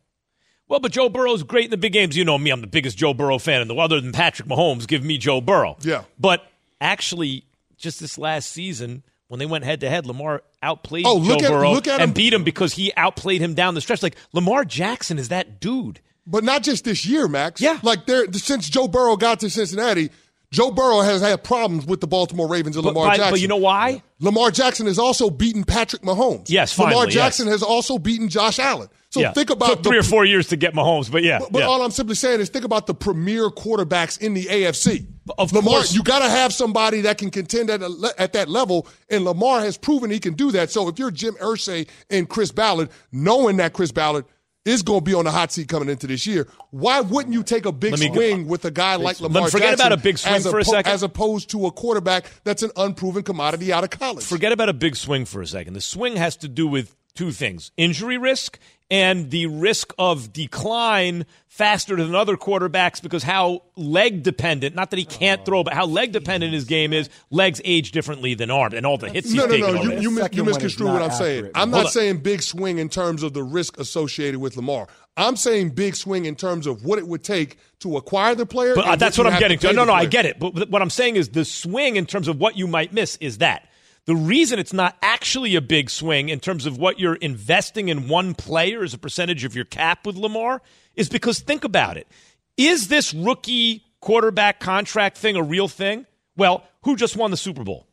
Well, 0.67 0.79
but 0.79 0.91
Joe 0.91 1.09
Burrow's 1.09 1.43
great 1.43 1.65
in 1.65 1.71
the 1.71 1.77
big 1.77 1.93
games. 1.93 2.17
You 2.17 2.25
know 2.25 2.37
me; 2.39 2.49
I'm 2.49 2.61
the 2.61 2.67
biggest 2.67 2.97
Joe 2.97 3.13
Burrow 3.13 3.37
fan 3.37 3.61
in 3.61 3.67
the 3.67 3.75
world. 3.75 3.91
other 3.91 4.01
than 4.01 4.11
Patrick 4.11 4.47
Mahomes. 4.49 4.87
Give 4.87 5.03
me 5.03 5.17
Joe 5.19 5.39
Burrow. 5.39 5.77
Yeah, 5.81 6.03
but 6.19 6.43
actually, 6.81 7.45
just 7.77 7.99
this 7.99 8.17
last 8.17 8.51
season 8.51 9.03
when 9.27 9.39
they 9.39 9.45
went 9.45 9.63
head 9.63 9.81
to 9.81 9.89
head, 9.89 10.05
Lamar 10.05 10.43
outplayed 10.61 11.05
oh, 11.07 11.23
Joe 11.23 11.33
at, 11.33 11.41
Burrow 11.41 11.81
and 11.99 12.13
beat 12.13 12.33
him 12.33 12.43
because 12.43 12.73
he 12.73 12.93
outplayed 12.95 13.41
him 13.41 13.53
down 13.53 13.73
the 13.73 13.81
stretch. 13.81 14.03
Like 14.03 14.15
Lamar 14.33 14.65
Jackson 14.65 15.17
is 15.17 15.29
that 15.29 15.59
dude. 15.59 15.99
But 16.27 16.43
not 16.43 16.63
just 16.63 16.85
this 16.85 17.05
year, 17.05 17.27
Max. 17.27 17.61
Yeah. 17.61 17.79
Like 17.83 18.07
there 18.07 18.31
since 18.33 18.67
Joe 18.69 18.87
Burrow 18.87 19.15
got 19.15 19.41
to 19.41 19.49
Cincinnati, 19.49 20.09
Joe 20.51 20.71
Burrow 20.71 21.01
has 21.01 21.21
had 21.21 21.43
problems 21.43 21.85
with 21.85 22.01
the 22.01 22.07
Baltimore 22.07 22.47
Ravens 22.47 22.75
and 22.75 22.83
but, 22.83 22.95
Lamar 22.95 23.15
Jackson. 23.15 23.31
But 23.31 23.41
you 23.41 23.47
know 23.47 23.57
why? 23.57 24.01
Lamar 24.19 24.51
Jackson 24.51 24.87
has 24.87 24.97
also 24.97 25.29
beaten 25.29 25.63
Patrick 25.63 26.01
Mahomes. 26.01 26.45
Yes, 26.47 26.73
finally, 26.73 26.95
Lamar 26.95 27.07
Jackson 27.11 27.45
yes. 27.47 27.55
has 27.55 27.63
also 27.63 27.99
beaten 27.99 28.29
Josh 28.29 28.57
Allen. 28.57 28.89
So 29.09 29.21
yeah. 29.21 29.33
think 29.33 29.49
about 29.49 29.67
Took 29.69 29.83
three 29.83 29.97
the, 29.97 29.99
or 29.99 30.03
four 30.03 30.25
years 30.25 30.47
to 30.47 30.57
get 30.57 30.73
Mahomes, 30.73 31.11
but 31.11 31.23
yeah. 31.23 31.39
But, 31.39 31.51
but 31.51 31.59
yeah. 31.59 31.65
all 31.65 31.81
I'm 31.81 31.91
simply 31.91 32.15
saying 32.15 32.41
is 32.41 32.49
think 32.49 32.65
about 32.65 32.87
the 32.87 32.93
premier 32.93 33.49
quarterbacks 33.49 34.19
in 34.19 34.33
the 34.33 34.45
AFC. 34.45 35.05
Of 35.37 35.53
Lamar, 35.53 35.75
course. 35.75 35.95
you 35.95 36.03
got 36.03 36.19
to 36.19 36.29
have 36.29 36.53
somebody 36.53 37.01
that 37.01 37.17
can 37.17 37.31
contend 37.31 37.69
at, 37.71 37.81
a, 37.81 38.13
at 38.17 38.33
that 38.33 38.47
level, 38.47 38.87
and 39.09 39.25
Lamar 39.25 39.61
has 39.61 39.75
proven 39.77 40.11
he 40.11 40.19
can 40.19 40.33
do 40.33 40.51
that. 40.51 40.69
So 40.69 40.87
if 40.87 40.99
you're 40.99 41.09
Jim 41.09 41.33
Irsay 41.35 41.87
and 42.09 42.29
Chris 42.29 42.51
Ballard, 42.51 42.89
knowing 43.11 43.57
that 43.57 43.73
Chris 43.73 43.91
Ballard 43.91 44.25
is 44.65 44.81
going 44.81 44.99
to 44.99 45.03
be 45.03 45.13
on 45.13 45.25
the 45.25 45.31
hot 45.31 45.51
seat 45.51 45.67
coming 45.67 45.89
into 45.89 46.07
this 46.07 46.25
year. 46.25 46.47
Why 46.71 47.01
wouldn't 47.01 47.33
you 47.33 47.43
take 47.43 47.65
a 47.65 47.71
big 47.71 47.95
swing 47.97 48.43
go, 48.43 48.49
with 48.49 48.65
a 48.65 48.71
guy 48.71 48.95
like 48.95 49.21
Lamar 49.21 49.49
forget 49.49 49.69
Jackson 49.69 49.87
about 49.87 49.99
a 49.99 50.01
big 50.01 50.17
swing 50.17 50.41
for 50.41 50.57
a, 50.57 50.61
a 50.61 50.65
second. 50.65 50.91
as 50.91 51.03
opposed 51.03 51.51
to 51.51 51.67
a 51.67 51.71
quarterback 51.71 52.25
that's 52.43 52.63
an 52.63 52.71
unproven 52.75 53.23
commodity 53.23 53.71
out 53.71 53.83
of 53.83 53.91
college? 53.91 54.25
Forget 54.25 54.51
about 54.51 54.69
a 54.69 54.73
big 54.73 54.95
swing 54.95 55.25
for 55.25 55.41
a 55.41 55.47
second. 55.47 55.73
The 55.73 55.81
swing 55.81 56.15
has 56.15 56.35
to 56.37 56.47
do 56.47 56.67
with 56.67 56.95
two 57.13 57.31
things 57.31 57.71
injury 57.77 58.17
risk 58.17 58.59
and 58.91 59.31
the 59.31 59.47
risk 59.47 59.93
of 59.97 60.31
decline 60.31 61.25
faster 61.47 61.95
than 61.95 62.13
other 62.13 62.35
quarterbacks 62.35 63.01
because 63.01 63.23
how 63.23 63.63
leg 63.75 64.21
dependent, 64.23 64.75
not 64.75 64.91
that 64.91 64.99
he 64.99 65.05
can't 65.05 65.43
throw, 65.45 65.63
but 65.63 65.73
how 65.73 65.85
leg 65.85 66.11
dependent 66.11 66.53
his 66.53 66.65
game 66.65 66.93
is, 66.93 67.09
legs 67.31 67.61
age 67.63 67.91
differently 67.91 68.33
than 68.33 68.51
arms 68.51 68.75
and 68.75 68.85
all 68.85 68.97
the 68.97 69.09
hits 69.09 69.31
he's 69.31 69.35
No, 69.35 69.45
no, 69.45 69.55
no. 69.55 69.55
You, 69.55 69.77
already. 69.77 70.01
you, 70.01 70.11
mis- 70.11 70.29
you 70.33 70.43
one 70.43 70.51
misconstrue 70.51 70.87
what 70.87 71.01
I'm 71.01 71.11
saying. 71.11 71.37
accurate, 71.37 71.51
I'm 71.55 71.71
not 71.71 71.87
saying 71.87 72.17
big 72.17 72.41
swing 72.41 72.77
in 72.77 72.89
terms 72.89 73.23
of 73.23 73.33
the 73.33 73.43
risk 73.43 73.79
associated 73.79 74.39
with 74.39 74.57
Lamar. 74.57 74.87
I'm 75.17 75.37
saying 75.37 75.69
big 75.69 75.95
swing 75.95 76.25
in 76.25 76.35
terms 76.35 76.67
of 76.67 76.83
what 76.83 76.99
it 76.99 77.07
would 77.07 77.23
take 77.23 77.57
to 77.79 77.95
acquire 77.95 78.35
the 78.35 78.45
player. 78.45 78.75
But 78.75 78.85
uh, 78.85 78.95
that's 78.97 79.17
you 79.17 79.23
what 79.23 79.33
I'm 79.33 79.39
getting 79.39 79.57
to. 79.59 79.67
No, 79.67 79.81
the 79.81 79.85
no, 79.85 79.93
I 79.93 80.05
get 80.05 80.25
it. 80.25 80.39
But 80.39 80.69
what 80.69 80.81
I'm 80.81 80.89
saying 80.89 81.15
is 81.15 81.29
the 81.29 81.45
swing 81.45 81.95
in 81.95 82.05
terms 82.05 82.27
of 82.27 82.37
what 82.39 82.57
you 82.57 82.67
might 82.67 82.91
miss 82.91 83.15
is 83.17 83.37
that. 83.37 83.69
The 84.05 84.15
reason 84.15 84.59
it's 84.59 84.73
not 84.73 84.95
actually 85.01 85.55
a 85.55 85.61
big 85.61 85.89
swing 85.89 86.29
in 86.29 86.39
terms 86.39 86.65
of 86.65 86.77
what 86.77 86.99
you're 86.99 87.15
investing 87.15 87.89
in 87.89 88.07
one 88.07 88.35
player 88.35 88.83
as 88.83 88.93
a 88.93 88.97
percentage 88.99 89.43
of 89.43 89.55
your 89.55 89.65
cap 89.65 90.05
with 90.05 90.15
Lamar 90.15 90.61
is 90.95 91.09
because 91.09 91.39
think 91.39 91.63
about 91.63 91.97
it. 91.97 92.07
Is 92.55 92.87
this 92.87 93.13
rookie 93.13 93.83
quarterback 94.01 94.59
contract 94.59 95.17
thing 95.17 95.35
a 95.35 95.41
real 95.43 95.67
thing? 95.67 96.05
Well, 96.37 96.63
who 96.83 96.95
just 96.95 97.17
won 97.17 97.31
the 97.31 97.37
Super 97.37 97.63
Bowl? 97.63 97.87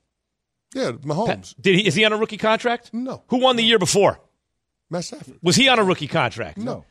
Yeah, 0.74 0.92
Mahomes. 0.92 1.54
Did 1.60 1.76
he 1.76 1.86
is 1.86 1.94
he 1.94 2.04
on 2.04 2.12
a 2.12 2.16
rookie 2.16 2.36
contract? 2.38 2.90
No. 2.92 3.22
Who 3.28 3.38
won 3.40 3.56
the 3.56 3.62
year 3.64 3.78
before? 3.78 4.20
Matt 4.90 5.04
Stafford. 5.04 5.38
Was 5.42 5.56
he 5.56 5.68
on 5.68 5.78
a 5.78 5.84
rookie 5.84 6.08
contract? 6.08 6.58
No. 6.58 6.84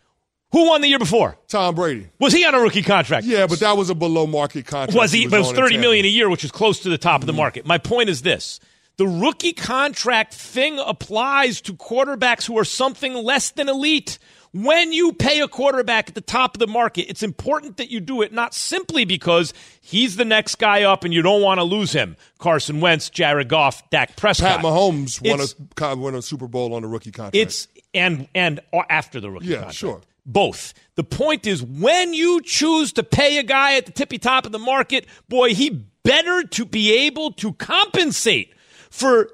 Who 0.52 0.68
won 0.68 0.82
the 0.82 0.88
year 0.88 1.00
before? 1.00 1.38
Tom 1.48 1.76
Brady. 1.76 2.10
Was 2.20 2.34
he 2.34 2.44
on 2.46 2.54
a 2.56 2.60
rookie 2.60 2.82
contract? 2.84 3.26
Yeah, 3.26 3.48
but 3.48 3.60
that 3.62 3.78
was 3.78 3.90
a 3.90 3.96
below 3.96 4.28
market 4.28 4.66
contract. 4.66 4.96
was 4.98 5.12
he? 5.12 5.28
But 5.28 5.38
it 5.38 5.40
was 5.40 5.52
thirty 5.54 5.78
million 5.78 6.06
a 6.06 6.10
year, 6.10 6.30
which 6.30 6.44
is 6.44 6.52
close 6.52 6.80
to 6.82 6.90
the 6.90 6.98
top 6.98 7.22
Mm-hmm. 7.22 7.24
of 7.24 7.28
the 7.28 7.34
market. 7.34 7.66
My 7.66 7.78
point 7.78 8.10
is 8.10 8.22
this: 8.22 8.60
the 8.98 9.08
rookie 9.08 9.54
contract 9.54 10.34
thing 10.34 10.80
applies 10.80 11.62
to 11.62 11.74
quarterbacks 11.74 12.46
who 12.46 12.58
are 12.58 12.66
something 12.66 13.14
less 13.14 13.52
than 13.52 13.70
elite. 13.70 14.20
When 14.54 14.92
you 14.92 15.14
pay 15.14 15.40
a 15.40 15.48
quarterback 15.48 16.10
at 16.10 16.16
the 16.16 16.20
top 16.22 16.56
of 16.56 16.60
the 16.60 16.68
market, 16.68 17.04
it's 17.10 17.24
important 17.24 17.78
that 17.78 17.90
you 17.90 18.02
do 18.02 18.22
it 18.22 18.34
not 18.34 18.54
simply 18.54 19.06
because 19.06 19.54
he's 19.80 20.18
the 20.18 20.26
next 20.26 20.56
guy 20.56 20.84
up 20.84 21.06
and 21.06 21.14
you 21.14 21.22
don't 21.22 21.42
want 21.42 21.60
to 21.60 21.64
lose 21.64 21.94
him. 21.94 22.18
Carson 22.38 22.82
Wentz, 22.82 23.10
Jared 23.10 23.48
Goff, 23.48 23.90
Dak 23.92 24.18
Prescott. 24.18 24.58
Pat 24.58 24.66
Mahomes 24.66 25.22
won 25.22 25.40
a, 25.40 25.96
won 25.96 26.16
a 26.16 26.22
Super 26.22 26.50
Bowl 26.50 26.74
on 26.74 26.84
a 26.84 26.88
rookie 26.88 27.12
contract. 27.12 27.36
it's 27.38 27.70
and 27.94 28.28
and 28.36 28.60
uh, 28.74 28.82
after 28.90 29.22
the 29.22 29.32
rookie 29.32 29.46
Yeah, 29.48 29.56
contract. 29.56 29.78
sure. 29.78 30.02
Both. 30.26 30.74
The 30.96 31.04
point 31.06 31.48
is 31.48 31.64
when 31.64 32.14
you 32.14 32.42
choose 32.44 32.92
to 32.94 33.04
pay 33.04 33.38
a 33.38 33.44
guy 33.44 33.78
at 33.78 33.86
the 33.86 33.92
tippy 33.94 34.18
top 34.20 34.46
of 34.46 34.52
the 34.52 34.60
market, 34.60 35.08
boy, 35.30 35.54
he 35.56 35.70
better 36.04 36.44
to 36.44 36.66
be 36.66 37.06
able 37.06 37.32
to 37.34 37.54
compensate 37.54 38.54
for 38.92 39.30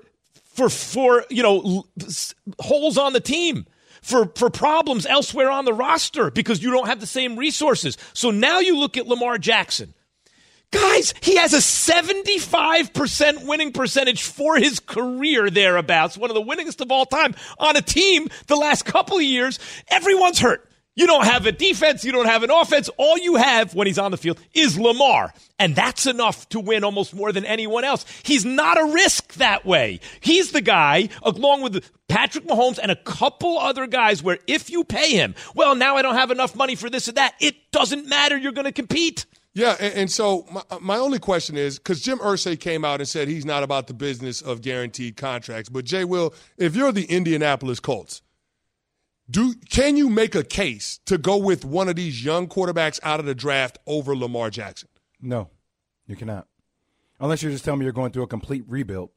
for 0.46 0.70
for 0.70 1.26
you 1.30 1.43
know 1.43 1.86
holes 2.60 2.98
on 2.98 3.12
the 3.12 3.20
team. 3.20 3.65
For, 4.04 4.28
for 4.36 4.50
problems 4.50 5.06
elsewhere 5.06 5.50
on 5.50 5.65
the 5.65 5.74
roster 5.74 6.32
because 6.32 6.63
you 6.63 6.72
don't 6.72 6.88
have 6.88 7.02
the 7.02 7.08
same 7.08 7.36
resources. 7.36 7.98
So 8.13 8.32
now 8.32 8.60
you 8.60 8.78
look 8.78 8.96
at 8.96 9.06
Lamar 9.06 9.38
Jackson. 9.38 9.93
Guys, 10.72 11.13
he 11.22 11.36
has 11.38 11.54
a 11.54 11.58
75% 11.58 13.46
winning 13.46 13.74
percentage 13.74 14.24
for 14.24 14.58
his 14.58 14.80
career 14.80 15.50
thereabouts, 15.50 16.17
one 16.17 16.30
of 16.30 16.36
the 16.36 16.41
winningest 16.41 16.80
of 16.80 16.91
all 16.91 17.06
time 17.06 17.36
on 17.58 17.76
a 17.76 17.82
team 17.82 18.28
the 18.48 18.56
last 18.56 18.86
couple 18.86 19.17
of 19.17 19.24
years. 19.24 19.60
Everyone's 19.89 20.39
hurt. 20.39 20.66
You 20.97 21.05
don't 21.05 21.25
have 21.25 21.45
a 21.45 21.51
defense, 21.51 22.03
you 22.03 22.12
don't 22.12 22.25
have 22.25 22.41
an 22.41 22.49
offense. 22.49 22.89
All 22.97 23.19
you 23.19 23.36
have 23.36 23.75
when 23.75 23.86
he's 23.86 23.99
on 23.99 24.10
the 24.10 24.17
field 24.17 24.39
is 24.55 24.79
Lamar. 24.79 25.31
And 25.60 25.75
that's 25.75 26.07
enough 26.07 26.49
to 26.49 26.60
win 26.60 26.83
almost 26.83 27.13
more 27.13 27.31
than 27.31 27.45
anyone 27.45 27.83
else. 27.83 28.03
He's 28.23 28.43
not 28.43 28.79
a 28.79 28.86
risk 28.86 29.36
that 29.36 29.63
way. 29.63 29.99
He's 30.21 30.53
the 30.53 30.62
guy, 30.62 31.10
along 31.21 31.62
with 31.62 31.88
Patrick 32.07 32.45
Mahomes 32.45 32.79
and 32.81 32.91
a 32.91 32.95
couple 32.95 33.60
other 33.60 33.86
guys, 33.86 34.23
where 34.23 34.39
if 34.47 34.71
you 34.71 34.83
pay 34.83 35.12
him, 35.12 35.36
well, 35.53 35.75
now 35.75 35.97
I 35.97 36.01
don't 36.01 36.15
have 36.15 36.31
enough 36.31 36.55
money 36.55 36.73
for 36.73 36.89
this 36.89 37.07
or 37.07 37.12
that. 37.12 37.36
It 37.39 37.71
doesn't 37.71 38.07
matter. 38.07 38.36
You're 38.36 38.51
going 38.51 38.65
to 38.65 38.71
compete. 38.71 39.27
Yeah, 39.53 39.75
and, 39.79 39.93
and 39.93 40.12
so 40.12 40.47
my, 40.51 40.62
my 40.81 40.97
only 40.97 41.19
question 41.19 41.57
is 41.57 41.77
because 41.77 42.01
Jim 42.01 42.17
Irsay 42.17 42.60
came 42.60 42.83
out 42.83 43.01
and 43.01 43.07
said 43.07 43.27
he's 43.27 43.45
not 43.45 43.62
about 43.62 43.86
the 43.86 43.93
business 43.93 44.41
of 44.41 44.63
guaranteed 44.63 45.15
contracts. 45.15 45.69
But 45.69 45.86
Jay 45.86 46.05
Will, 46.05 46.33
if 46.57 46.75
you're 46.75 46.91
the 46.91 47.05
Indianapolis 47.05 47.79
Colts, 47.79 48.23
do 49.30 49.54
can 49.70 49.98
you 49.98 50.10
make 50.10 50.36
a 50.36 50.44
case 50.44 51.00
to 51.06 51.18
go 51.18 51.38
with 51.38 51.66
one 51.66 51.90
of 51.90 51.96
these 51.96 52.24
young 52.24 52.48
quarterbacks 52.48 53.00
out 53.04 53.20
of 53.20 53.26
the 53.26 53.36
draft 53.36 53.78
over 53.86 54.16
Lamar 54.16 54.50
Jackson? 54.50 54.90
No, 55.22 55.50
you 56.06 56.16
cannot. 56.16 56.48
Unless 57.20 57.42
you're 57.42 57.52
just 57.52 57.66
telling 57.66 57.80
me 57.80 57.86
you're 57.86 57.94
going 57.94 58.12
through 58.12 58.24
a 58.24 58.28
complete 58.28 58.63
rebuild. 58.68 59.10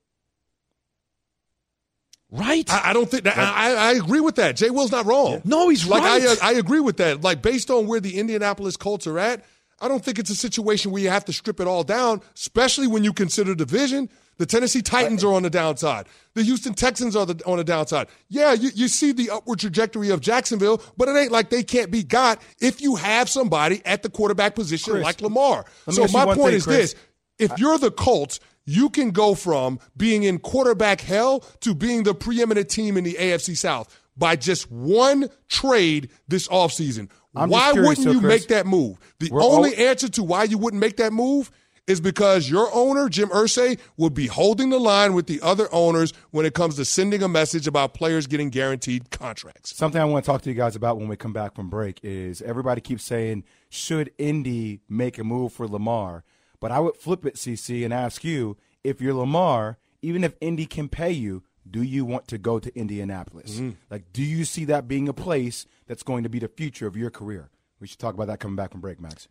Right? 2.32 2.70
I, 2.72 2.90
I 2.90 2.92
don't 2.92 3.10
think 3.10 3.24
that. 3.24 3.36
I, 3.36 3.74
I 3.74 3.92
agree 3.92 4.20
with 4.20 4.36
that. 4.36 4.56
Jay 4.56 4.70
Will's 4.70 4.92
not 4.92 5.04
wrong. 5.04 5.42
No, 5.44 5.68
he's 5.68 5.86
like 5.86 6.02
right. 6.02 6.38
I, 6.42 6.50
I 6.50 6.52
agree 6.52 6.80
with 6.80 6.98
that. 6.98 7.22
Like 7.22 7.42
based 7.42 7.70
on 7.70 7.86
where 7.86 8.00
the 8.00 8.18
Indianapolis 8.18 8.76
Colts 8.76 9.06
are 9.06 9.18
at, 9.18 9.44
I 9.80 9.88
don't 9.88 10.04
think 10.04 10.18
it's 10.18 10.30
a 10.30 10.36
situation 10.36 10.92
where 10.92 11.02
you 11.02 11.08
have 11.08 11.24
to 11.24 11.32
strip 11.32 11.58
it 11.58 11.66
all 11.66 11.82
down, 11.82 12.20
especially 12.36 12.86
when 12.86 13.02
you 13.02 13.12
consider 13.12 13.54
division. 13.54 14.08
The 14.40 14.46
Tennessee 14.46 14.80
Titans 14.80 15.22
are 15.22 15.34
on 15.34 15.42
the 15.42 15.50
downside. 15.50 16.06
The 16.32 16.42
Houston 16.42 16.72
Texans 16.72 17.14
are 17.14 17.26
the, 17.26 17.44
on 17.44 17.58
the 17.58 17.64
downside. 17.64 18.08
Yeah, 18.30 18.54
you, 18.54 18.70
you 18.74 18.88
see 18.88 19.12
the 19.12 19.28
upward 19.28 19.58
trajectory 19.58 20.08
of 20.08 20.22
Jacksonville, 20.22 20.82
but 20.96 21.10
it 21.10 21.16
ain't 21.18 21.30
like 21.30 21.50
they 21.50 21.62
can't 21.62 21.90
be 21.90 22.02
got 22.02 22.40
if 22.58 22.80
you 22.80 22.96
have 22.96 23.28
somebody 23.28 23.82
at 23.84 24.02
the 24.02 24.08
quarterback 24.08 24.54
position 24.54 24.94
Chris, 24.94 25.04
like 25.04 25.20
Lamar. 25.20 25.66
So 25.90 26.06
my 26.08 26.24
point 26.24 26.38
thing, 26.38 26.54
is 26.54 26.64
Chris. 26.64 26.94
this. 26.94 27.50
If 27.50 27.58
you're 27.58 27.76
the 27.76 27.90
Colts, 27.90 28.40
you 28.64 28.88
can 28.88 29.10
go 29.10 29.34
from 29.34 29.78
being 29.94 30.22
in 30.22 30.38
quarterback 30.38 31.02
hell 31.02 31.40
to 31.60 31.74
being 31.74 32.04
the 32.04 32.14
preeminent 32.14 32.70
team 32.70 32.96
in 32.96 33.04
the 33.04 33.18
AFC 33.20 33.58
South 33.58 33.94
by 34.16 34.36
just 34.36 34.70
one 34.70 35.28
trade 35.48 36.08
this 36.28 36.48
offseason. 36.48 37.10
Why 37.32 37.72
wouldn't 37.72 38.06
though, 38.06 38.12
you 38.12 38.20
Chris. 38.20 38.40
make 38.40 38.48
that 38.48 38.66
move? 38.66 38.96
The 39.18 39.30
only 39.34 39.76
all- 39.76 39.88
answer 39.88 40.08
to 40.08 40.22
why 40.22 40.44
you 40.44 40.56
wouldn't 40.56 40.80
make 40.80 40.96
that 40.96 41.12
move 41.12 41.50
is 41.90 42.00
because 42.00 42.48
your 42.48 42.72
owner, 42.72 43.08
Jim 43.08 43.28
Irsay, 43.30 43.78
would 43.96 44.14
be 44.14 44.28
holding 44.28 44.70
the 44.70 44.78
line 44.78 45.12
with 45.12 45.26
the 45.26 45.40
other 45.42 45.68
owners 45.72 46.12
when 46.30 46.46
it 46.46 46.54
comes 46.54 46.76
to 46.76 46.84
sending 46.84 47.20
a 47.20 47.28
message 47.28 47.66
about 47.66 47.94
players 47.94 48.28
getting 48.28 48.48
guaranteed 48.48 49.10
contracts. 49.10 49.76
Something 49.76 50.00
I 50.00 50.04
want 50.04 50.24
to 50.24 50.30
talk 50.30 50.42
to 50.42 50.48
you 50.48 50.54
guys 50.54 50.76
about 50.76 50.98
when 50.98 51.08
we 51.08 51.16
come 51.16 51.32
back 51.32 51.54
from 51.54 51.68
break 51.68 51.98
is 52.04 52.40
everybody 52.42 52.80
keeps 52.80 53.02
saying, 53.02 53.42
should 53.68 54.12
Indy 54.18 54.80
make 54.88 55.18
a 55.18 55.24
move 55.24 55.52
for 55.52 55.66
Lamar? 55.66 56.22
But 56.60 56.70
I 56.70 56.78
would 56.78 56.96
flip 56.96 57.26
it, 57.26 57.34
CC, 57.34 57.84
and 57.84 57.92
ask 57.92 58.22
you 58.22 58.56
if 58.84 59.00
you're 59.00 59.14
Lamar, 59.14 59.78
even 60.00 60.22
if 60.22 60.36
Indy 60.40 60.66
can 60.66 60.88
pay 60.88 61.10
you, 61.10 61.42
do 61.68 61.82
you 61.82 62.04
want 62.04 62.28
to 62.28 62.38
go 62.38 62.60
to 62.60 62.78
Indianapolis? 62.78 63.56
Mm-hmm. 63.56 63.70
Like, 63.90 64.12
do 64.12 64.22
you 64.22 64.44
see 64.44 64.64
that 64.66 64.86
being 64.86 65.08
a 65.08 65.12
place 65.12 65.66
that's 65.88 66.04
going 66.04 66.22
to 66.22 66.28
be 66.28 66.38
the 66.38 66.48
future 66.48 66.86
of 66.86 66.96
your 66.96 67.10
career? 67.10 67.50
We 67.80 67.88
should 67.88 67.98
talk 67.98 68.14
about 68.14 68.28
that 68.28 68.38
coming 68.38 68.56
back 68.56 68.70
from 68.70 68.80
break, 68.80 69.00
Max. 69.00 69.26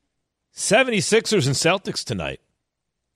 76ers 0.53 1.47
and 1.47 1.55
Celtics 1.55 2.03
tonight. 2.03 2.41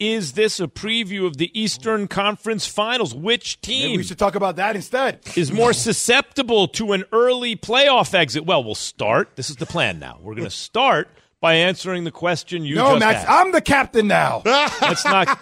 Is 0.04 0.34
this 0.34 0.60
a 0.60 0.68
preview 0.68 1.26
of 1.26 1.38
the 1.38 1.50
Eastern 1.58 2.10
Conference 2.10 2.68
Finals? 2.68 3.14
Which 3.16 3.58
Maybe 3.66 3.82
team 3.82 3.98
we 3.98 4.04
should 4.04 4.20
talk 4.20 4.36
about 4.36 4.58
that 4.58 4.76
instead. 4.76 5.22
is 5.38 5.50
more 5.50 5.72
susceptible 5.72 6.68
to 6.70 6.92
an 6.92 7.06
early 7.14 7.56
playoff 7.56 8.14
exit? 8.14 8.46
Well, 8.46 8.66
we'll 8.66 8.76
start. 8.76 9.38
This 9.38 9.50
is 9.50 9.56
the 9.56 9.66
plan 9.66 10.00
now. 10.00 10.20
We're 10.22 10.34
going 10.36 10.44
to 10.44 10.50
start 10.50 11.08
by 11.40 11.54
answering 11.54 12.04
the 12.04 12.12
question 12.12 12.66
you 12.66 12.76
No, 12.76 12.90
just 12.92 13.00
Max, 13.00 13.20
asked. 13.20 13.30
I'm 13.30 13.52
the 13.54 13.62
captain 13.62 14.08
now. 14.08 14.42
Let's 14.46 15.06
not 15.06 15.40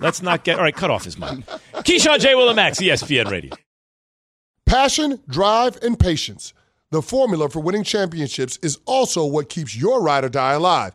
let's 0.00 0.22
not 0.22 0.42
get 0.42 0.56
all 0.58 0.64
right. 0.64 0.74
Cut 0.74 0.90
off 0.90 1.04
his 1.04 1.16
mic. 1.16 1.46
Keyshawn 1.74 2.18
J. 2.18 2.34
Will 2.34 2.48
and 2.48 2.56
Max, 2.56 2.80
ESPN 2.80 3.30
Radio. 3.30 3.54
Passion, 4.66 5.20
drive, 5.28 5.78
and 5.82 5.96
patience. 5.98 6.52
The 6.90 7.00
formula 7.02 7.48
for 7.48 7.60
winning 7.60 7.84
championships 7.84 8.58
is 8.62 8.78
also 8.86 9.24
what 9.24 9.48
keeps 9.48 9.76
your 9.76 10.02
ride 10.02 10.24
or 10.24 10.28
die 10.28 10.54
alive. 10.54 10.94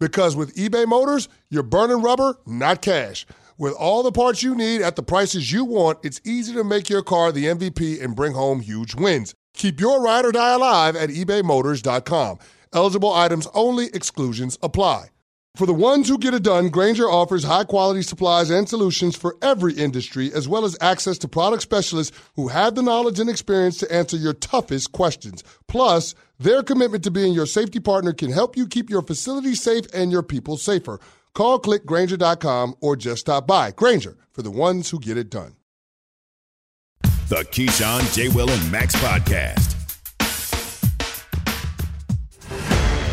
Because 0.00 0.34
with 0.34 0.54
eBay 0.56 0.86
Motors, 0.86 1.28
you're 1.50 1.62
burning 1.62 2.02
rubber, 2.02 2.38
not 2.46 2.82
cash. 2.82 3.26
With 3.58 3.74
all 3.74 4.02
the 4.02 4.10
parts 4.10 4.42
you 4.42 4.54
need 4.54 4.80
at 4.80 4.96
the 4.96 5.02
prices 5.02 5.52
you 5.52 5.66
want, 5.66 5.98
it's 6.02 6.20
easy 6.24 6.54
to 6.54 6.64
make 6.64 6.88
your 6.88 7.02
car 7.02 7.30
the 7.30 7.44
MVP 7.44 8.02
and 8.02 8.16
bring 8.16 8.32
home 8.32 8.60
huge 8.60 8.94
wins. 8.94 9.34
Keep 9.52 9.78
your 9.78 10.02
ride 10.02 10.24
or 10.24 10.32
die 10.32 10.54
alive 10.54 10.96
at 10.96 11.10
ebaymotors.com. 11.10 12.38
Eligible 12.72 13.12
items 13.12 13.46
only, 13.52 13.88
exclusions 13.92 14.58
apply. 14.62 15.08
For 15.56 15.66
the 15.66 15.74
ones 15.74 16.08
who 16.08 16.16
get 16.16 16.32
it 16.32 16.44
done, 16.44 16.68
Grainger 16.68 17.10
offers 17.10 17.42
high 17.42 17.64
quality 17.64 18.02
supplies 18.02 18.50
and 18.50 18.68
solutions 18.68 19.16
for 19.16 19.36
every 19.42 19.74
industry, 19.74 20.32
as 20.32 20.48
well 20.48 20.64
as 20.64 20.78
access 20.80 21.18
to 21.18 21.28
product 21.28 21.62
specialists 21.62 22.16
who 22.36 22.48
have 22.48 22.76
the 22.76 22.82
knowledge 22.82 23.18
and 23.18 23.28
experience 23.28 23.76
to 23.78 23.92
answer 23.92 24.16
your 24.16 24.32
toughest 24.32 24.92
questions. 24.92 25.42
Plus, 25.66 26.14
their 26.40 26.62
commitment 26.62 27.04
to 27.04 27.10
being 27.10 27.34
your 27.34 27.46
safety 27.46 27.80
partner 27.80 28.12
can 28.12 28.32
help 28.32 28.56
you 28.56 28.66
keep 28.66 28.88
your 28.88 29.02
facility 29.02 29.54
safe 29.54 29.84
and 29.92 30.10
your 30.10 30.22
people 30.22 30.56
safer. 30.56 30.98
Call 31.34 31.60
clickgrainger.com 31.60 32.74
or 32.80 32.96
just 32.96 33.20
stop 33.20 33.46
by. 33.46 33.70
Grainger 33.70 34.16
for 34.32 34.42
the 34.42 34.50
ones 34.50 34.90
who 34.90 34.98
get 34.98 35.18
it 35.18 35.30
done. 35.30 35.54
The 37.28 37.44
Keyshawn, 37.52 38.12
J. 38.14 38.28
Will, 38.30 38.50
and 38.50 38.72
Max 38.72 38.96
podcast. 38.96 39.69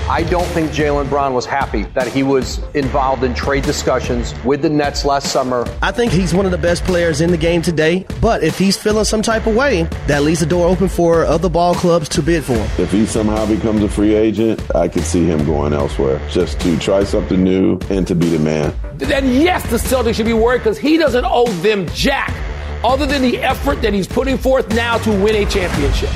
I 0.09 0.23
don't 0.23 0.47
think 0.47 0.71
Jaylen 0.71 1.09
Brown 1.09 1.33
was 1.33 1.45
happy 1.45 1.83
that 1.93 2.07
he 2.07 2.23
was 2.23 2.59
involved 2.73 3.25
in 3.25 3.33
trade 3.33 3.65
discussions 3.65 4.33
with 4.45 4.61
the 4.61 4.69
Nets 4.69 5.03
last 5.03 5.33
summer. 5.33 5.67
I 5.81 5.91
think 5.91 6.13
he's 6.13 6.33
one 6.33 6.45
of 6.45 6.53
the 6.53 6.57
best 6.57 6.85
players 6.85 7.19
in 7.19 7.29
the 7.29 7.37
game 7.37 7.61
today, 7.61 8.05
but 8.21 8.41
if 8.41 8.57
he's 8.57 8.77
feeling 8.77 9.03
some 9.03 9.21
type 9.21 9.47
of 9.47 9.55
way, 9.55 9.83
that 10.07 10.23
leaves 10.23 10.39
the 10.39 10.45
door 10.45 10.65
open 10.65 10.87
for 10.87 11.25
other 11.25 11.49
ball 11.49 11.75
clubs 11.75 12.07
to 12.07 12.21
bid 12.21 12.45
for 12.45 12.53
him. 12.53 12.69
If 12.81 12.89
he 12.89 13.05
somehow 13.05 13.45
becomes 13.47 13.83
a 13.83 13.89
free 13.89 14.15
agent, 14.15 14.73
I 14.73 14.87
could 14.87 15.03
see 15.03 15.25
him 15.25 15.45
going 15.45 15.73
elsewhere 15.73 16.25
just 16.29 16.61
to 16.61 16.79
try 16.79 17.03
something 17.03 17.43
new 17.43 17.77
and 17.89 18.07
to 18.07 18.15
be 18.15 18.29
the 18.29 18.39
man. 18.39 18.73
Then, 18.95 19.27
yes, 19.41 19.69
the 19.69 19.75
Celtics 19.75 20.15
should 20.15 20.25
be 20.25 20.31
worried 20.31 20.59
because 20.59 20.77
he 20.77 20.97
doesn't 20.97 21.25
owe 21.25 21.51
them 21.61 21.85
jack 21.87 22.33
other 22.81 23.05
than 23.05 23.21
the 23.21 23.39
effort 23.39 23.81
that 23.81 23.93
he's 23.93 24.07
putting 24.07 24.37
forth 24.37 24.69
now 24.69 24.99
to 24.99 25.09
win 25.21 25.35
a 25.35 25.49
championship. 25.49 26.11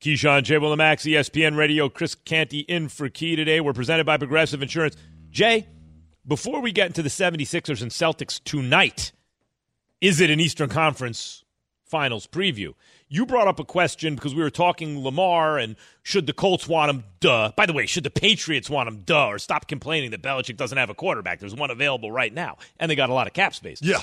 Keyshawn, 0.00 0.42
J. 0.42 0.58
Max, 0.76 1.04
ESPN 1.04 1.56
Radio, 1.56 1.88
Chris 1.88 2.14
Canty 2.14 2.60
in 2.60 2.88
for 2.88 3.08
Key 3.08 3.36
today. 3.36 3.60
We're 3.60 3.72
presented 3.72 4.04
by 4.04 4.16
Progressive 4.16 4.62
Insurance. 4.62 4.96
Jay, 5.30 5.66
before 6.26 6.60
we 6.60 6.72
get 6.72 6.88
into 6.88 7.02
the 7.02 7.08
76ers 7.08 7.82
and 7.82 7.90
Celtics 7.90 8.42
tonight, 8.42 9.12
is 10.00 10.20
it 10.20 10.30
an 10.30 10.40
Eastern 10.40 10.68
Conference 10.68 11.44
Finals 11.86 12.26
preview? 12.26 12.74
You 13.08 13.24
brought 13.24 13.46
up 13.46 13.60
a 13.60 13.64
question 13.64 14.16
because 14.16 14.34
we 14.34 14.42
were 14.42 14.50
talking 14.50 15.02
Lamar 15.02 15.58
and 15.58 15.76
should 16.02 16.26
the 16.26 16.32
Colts 16.32 16.66
want 16.66 16.90
him? 16.90 17.04
Duh. 17.20 17.52
By 17.56 17.66
the 17.66 17.72
way, 17.72 17.86
should 17.86 18.02
the 18.02 18.10
Patriots 18.10 18.68
want 18.68 18.88
him? 18.88 19.02
Duh. 19.04 19.28
Or 19.28 19.38
stop 19.38 19.68
complaining 19.68 20.10
that 20.10 20.22
Belichick 20.22 20.56
doesn't 20.56 20.76
have 20.76 20.90
a 20.90 20.94
quarterback. 20.94 21.38
There's 21.38 21.54
one 21.54 21.70
available 21.70 22.10
right 22.10 22.34
now, 22.34 22.58
and 22.78 22.90
they 22.90 22.96
got 22.96 23.08
a 23.08 23.14
lot 23.14 23.28
of 23.28 23.32
cap 23.32 23.54
space. 23.54 23.80
Yeah. 23.80 24.00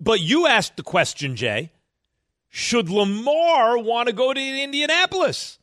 But 0.00 0.20
you 0.20 0.46
asked 0.46 0.76
the 0.76 0.84
question, 0.84 1.34
Jay 1.34 1.72
should 2.48 2.88
Lamar 2.88 3.78
want 3.78 4.08
to 4.08 4.14
go 4.14 4.32
to 4.32 4.40
Indianapolis? 4.40 5.58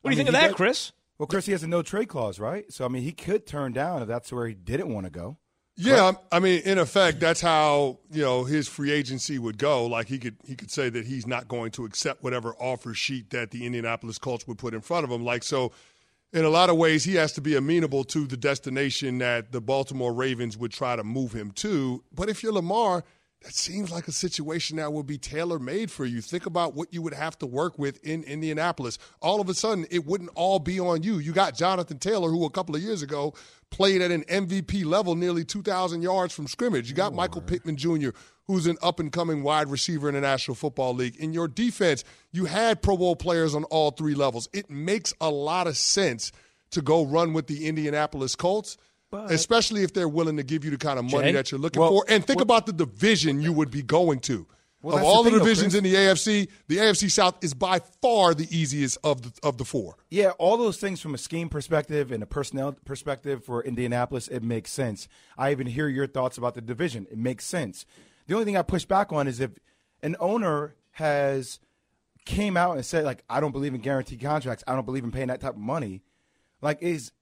What 0.00 0.10
do 0.10 0.16
you 0.16 0.18
think 0.18 0.28
of 0.28 0.34
that, 0.34 0.50
got, 0.50 0.56
Chris? 0.56 0.92
Well, 1.18 1.26
Chris, 1.26 1.46
he 1.46 1.52
has 1.52 1.62
a 1.62 1.68
no 1.68 1.82
trade 1.82 2.08
clause, 2.08 2.38
right? 2.38 2.70
So, 2.72 2.84
I 2.84 2.88
mean, 2.88 3.02
he 3.02 3.12
could 3.12 3.46
turn 3.46 3.72
down 3.72 4.02
if 4.02 4.08
that's 4.08 4.32
where 4.32 4.46
he 4.46 4.54
didn't 4.54 4.92
want 4.92 5.06
to 5.06 5.10
go. 5.10 5.38
Yeah, 5.80 6.12
I 6.32 6.40
mean, 6.40 6.62
in 6.64 6.76
effect, 6.78 7.20
that's 7.20 7.40
how 7.40 8.00
you 8.10 8.22
know 8.22 8.42
his 8.42 8.66
free 8.66 8.90
agency 8.90 9.38
would 9.38 9.58
go. 9.58 9.86
Like 9.86 10.08
he 10.08 10.18
could 10.18 10.34
he 10.44 10.56
could 10.56 10.72
say 10.72 10.88
that 10.90 11.06
he's 11.06 11.24
not 11.24 11.46
going 11.46 11.70
to 11.72 11.84
accept 11.84 12.24
whatever 12.24 12.52
offer 12.58 12.94
sheet 12.94 13.30
that 13.30 13.52
the 13.52 13.64
Indianapolis 13.64 14.18
Colts 14.18 14.44
would 14.48 14.58
put 14.58 14.74
in 14.74 14.80
front 14.80 15.04
of 15.04 15.10
him. 15.12 15.24
Like 15.24 15.44
so, 15.44 15.70
in 16.32 16.44
a 16.44 16.48
lot 16.48 16.68
of 16.68 16.76
ways, 16.76 17.04
he 17.04 17.14
has 17.14 17.32
to 17.34 17.40
be 17.40 17.54
amenable 17.54 18.02
to 18.04 18.26
the 18.26 18.36
destination 18.36 19.18
that 19.18 19.52
the 19.52 19.60
Baltimore 19.60 20.12
Ravens 20.12 20.58
would 20.58 20.72
try 20.72 20.96
to 20.96 21.04
move 21.04 21.32
him 21.32 21.52
to. 21.52 22.02
But 22.12 22.28
if 22.28 22.42
you're 22.42 22.52
Lamar, 22.52 23.04
that 23.42 23.54
seems 23.54 23.92
like 23.92 24.08
a 24.08 24.12
situation 24.12 24.78
that 24.78 24.92
would 24.92 25.06
be 25.06 25.16
tailor 25.16 25.60
made 25.60 25.92
for 25.92 26.04
you. 26.04 26.20
Think 26.20 26.46
about 26.46 26.74
what 26.74 26.92
you 26.92 27.02
would 27.02 27.14
have 27.14 27.38
to 27.38 27.46
work 27.46 27.78
with 27.78 28.02
in 28.04 28.24
Indianapolis. 28.24 28.98
All 29.20 29.40
of 29.40 29.48
a 29.48 29.54
sudden, 29.54 29.86
it 29.90 30.04
wouldn't 30.04 30.30
all 30.34 30.58
be 30.58 30.80
on 30.80 31.04
you. 31.04 31.18
You 31.18 31.32
got 31.32 31.54
Jonathan 31.54 31.98
Taylor, 31.98 32.30
who 32.30 32.44
a 32.44 32.50
couple 32.50 32.74
of 32.74 32.82
years 32.82 33.00
ago 33.00 33.34
played 33.70 34.02
at 34.02 34.10
an 34.10 34.24
MVP 34.24 34.84
level, 34.84 35.14
nearly 35.14 35.44
2,000 35.44 36.02
yards 36.02 36.34
from 36.34 36.48
scrimmage. 36.48 36.88
You 36.88 36.96
got 36.96 37.14
Michael 37.14 37.42
Pittman 37.42 37.76
Jr., 37.76 38.10
who's 38.46 38.66
an 38.66 38.76
up 38.82 38.98
and 38.98 39.12
coming 39.12 39.44
wide 39.44 39.68
receiver 39.68 40.08
in 40.08 40.16
the 40.16 40.20
National 40.20 40.56
Football 40.56 40.94
League. 40.94 41.16
In 41.16 41.32
your 41.32 41.46
defense, 41.46 42.02
you 42.32 42.46
had 42.46 42.82
Pro 42.82 42.96
Bowl 42.96 43.14
players 43.14 43.54
on 43.54 43.64
all 43.64 43.92
three 43.92 44.14
levels. 44.14 44.48
It 44.52 44.68
makes 44.68 45.14
a 45.20 45.30
lot 45.30 45.68
of 45.68 45.76
sense 45.76 46.32
to 46.70 46.82
go 46.82 47.04
run 47.04 47.34
with 47.34 47.46
the 47.46 47.66
Indianapolis 47.66 48.34
Colts. 48.34 48.76
But, 49.10 49.30
Especially 49.30 49.82
if 49.82 49.94
they're 49.94 50.08
willing 50.08 50.36
to 50.36 50.42
give 50.42 50.64
you 50.64 50.70
the 50.70 50.76
kind 50.76 50.98
of 50.98 51.04
money 51.06 51.28
Jay? 51.28 51.32
that 51.32 51.50
you're 51.50 51.58
looking 51.60 51.80
Well, 51.80 51.90
for. 51.90 52.04
And 52.08 52.24
think 52.24 52.38
well- 52.38 52.42
about 52.42 52.66
the 52.66 52.72
division 52.74 53.40
you 53.40 53.52
would 53.52 53.70
be 53.70 53.82
going 53.82 54.20
to. 54.20 54.46
Well, 54.80 54.96
of 54.98 55.02
all 55.02 55.22
the 55.24 55.30
the, 55.30 55.30
thing, 55.30 55.38
though, 55.40 55.44
divisions 55.44 55.72
Chris. 55.72 55.78
in 55.78 55.84
the 55.84 55.94
AFC, 55.96 56.48
the 56.68 56.76
AFC 56.76 57.10
South 57.10 57.42
is 57.42 57.52
by 57.52 57.80
far 58.00 58.32
the 58.32 58.46
easiest 58.56 58.96
of 59.02 59.22
the 59.22 59.32
of 59.42 59.58
the 59.58 59.64
four. 59.64 59.96
Yeah, 60.08 60.30
all 60.38 60.56
those 60.56 60.76
things 60.76 61.00
from 61.00 61.14
a 61.14 61.18
scheme 61.18 61.48
perspective 61.48 62.12
and 62.12 62.22
a 62.22 62.26
personnel 62.26 62.76
perspective 62.84 63.42
for 63.44 63.64
Indianapolis, 63.64 64.28
it 64.28 64.44
makes 64.44 64.70
sense. 64.70 65.08
I 65.36 65.50
even 65.50 65.66
hear 65.66 65.88
your 65.88 66.06
thoughts 66.06 66.38
about 66.38 66.54
the 66.54 66.60
division. 66.60 67.08
It 67.10 67.18
makes 67.18 67.44
sense. 67.44 67.86
The 68.28 68.34
only 68.34 68.44
thing 68.44 68.56
I 68.56 68.62
push 68.62 68.84
back 68.84 69.12
on 69.12 69.26
is 69.26 69.40
if 69.40 69.50
an 70.04 70.14
owner 70.20 70.76
has 70.92 71.58
came 72.24 72.56
out 72.56 72.76
and 72.76 72.86
said 72.86 73.04
like 73.04 73.24
I 73.28 73.40
don't 73.40 73.52
believe 73.52 73.74
in 73.74 73.80
guaranteed 73.80 74.20
contracts, 74.20 74.62
I 74.68 74.74
don't 74.76 74.84
believe 74.86 75.02
in 75.02 75.10
paying 75.10 75.26
that 75.28 75.40
type 75.40 75.54
of 75.54 75.58
money. 75.60 76.02
Like 76.60 76.82
is 76.82 77.12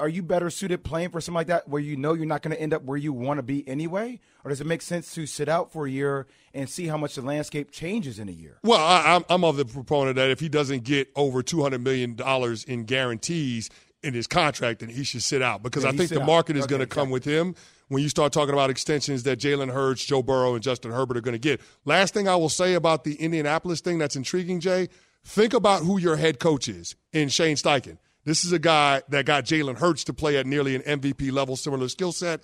are 0.00 0.08
you 0.08 0.22
better 0.24 0.50
suited 0.50 0.82
playing 0.82 1.10
for 1.10 1.20
something 1.20 1.36
like 1.36 1.46
that 1.46 1.68
where 1.68 1.80
you 1.80 1.96
know 1.96 2.12
you're 2.14 2.26
not 2.26 2.42
going 2.42 2.56
to 2.56 2.60
end 2.60 2.74
up 2.74 2.82
where 2.82 2.96
you 2.96 3.12
want 3.12 3.38
to 3.38 3.42
be 3.42 3.66
anyway, 3.68 4.18
or 4.44 4.48
does 4.48 4.60
it 4.60 4.66
make 4.66 4.82
sense 4.82 5.14
to 5.14 5.26
sit 5.26 5.48
out 5.48 5.70
for 5.70 5.86
a 5.86 5.90
year 5.90 6.26
and 6.52 6.68
see 6.68 6.88
how 6.88 6.96
much 6.96 7.14
the 7.14 7.22
landscape 7.22 7.70
changes 7.70 8.18
in 8.18 8.28
a 8.28 8.32
year? 8.32 8.58
Well, 8.64 8.80
I, 8.80 9.14
I'm, 9.14 9.24
I'm 9.30 9.44
of 9.44 9.56
the 9.56 9.64
proponent 9.64 10.16
that 10.16 10.30
if 10.30 10.40
he 10.40 10.48
doesn't 10.48 10.82
get 10.82 11.08
over 11.14 11.40
two 11.42 11.62
hundred 11.62 11.82
million 11.84 12.16
dollars 12.16 12.64
in 12.64 12.84
guarantees 12.84 13.70
in 14.02 14.12
his 14.14 14.26
contract, 14.26 14.80
then 14.80 14.88
he 14.88 15.04
should 15.04 15.22
sit 15.22 15.40
out 15.40 15.62
because 15.62 15.84
Yeah, 15.84 15.90
I 15.90 15.92
think 15.96 16.10
the 16.10 16.20
out. 16.20 16.26
market 16.26 16.56
is 16.56 16.64
Okay, 16.64 16.70
going 16.70 16.80
to 16.80 16.86
come 16.86 17.10
with 17.10 17.24
him 17.24 17.54
when 17.88 18.02
you 18.02 18.08
start 18.08 18.32
talking 18.32 18.54
about 18.54 18.70
extensions 18.70 19.22
that 19.24 19.38
Jalen 19.38 19.70
Hurts, 19.72 20.04
Joe 20.04 20.22
Burrow, 20.22 20.54
and 20.54 20.62
Justin 20.64 20.90
Herbert 20.90 21.16
are 21.16 21.20
going 21.20 21.34
to 21.34 21.38
get. 21.38 21.60
Last 21.84 22.12
thing 22.14 22.26
I 22.26 22.34
will 22.34 22.48
say 22.48 22.74
about 22.74 23.04
the 23.04 23.14
Indianapolis 23.16 23.80
thing 23.82 23.98
that's 23.98 24.16
intriguing, 24.16 24.58
Jay. 24.58 24.88
Think 25.22 25.52
about 25.54 25.82
who 25.82 25.98
your 25.98 26.16
head 26.16 26.40
coach 26.40 26.66
is 26.66 26.96
in 27.12 27.28
Shane 27.28 27.56
Steichen. 27.56 27.98
This 28.24 28.44
is 28.44 28.52
a 28.52 28.58
guy 28.58 29.02
that 29.08 29.24
got 29.24 29.44
Jalen 29.44 29.78
Hurts 29.78 30.04
to 30.04 30.12
play 30.12 30.36
at 30.36 30.46
nearly 30.46 30.74
an 30.76 30.82
MVP 30.82 31.32
level, 31.32 31.56
similar 31.56 31.88
skill 31.88 32.12
set. 32.12 32.40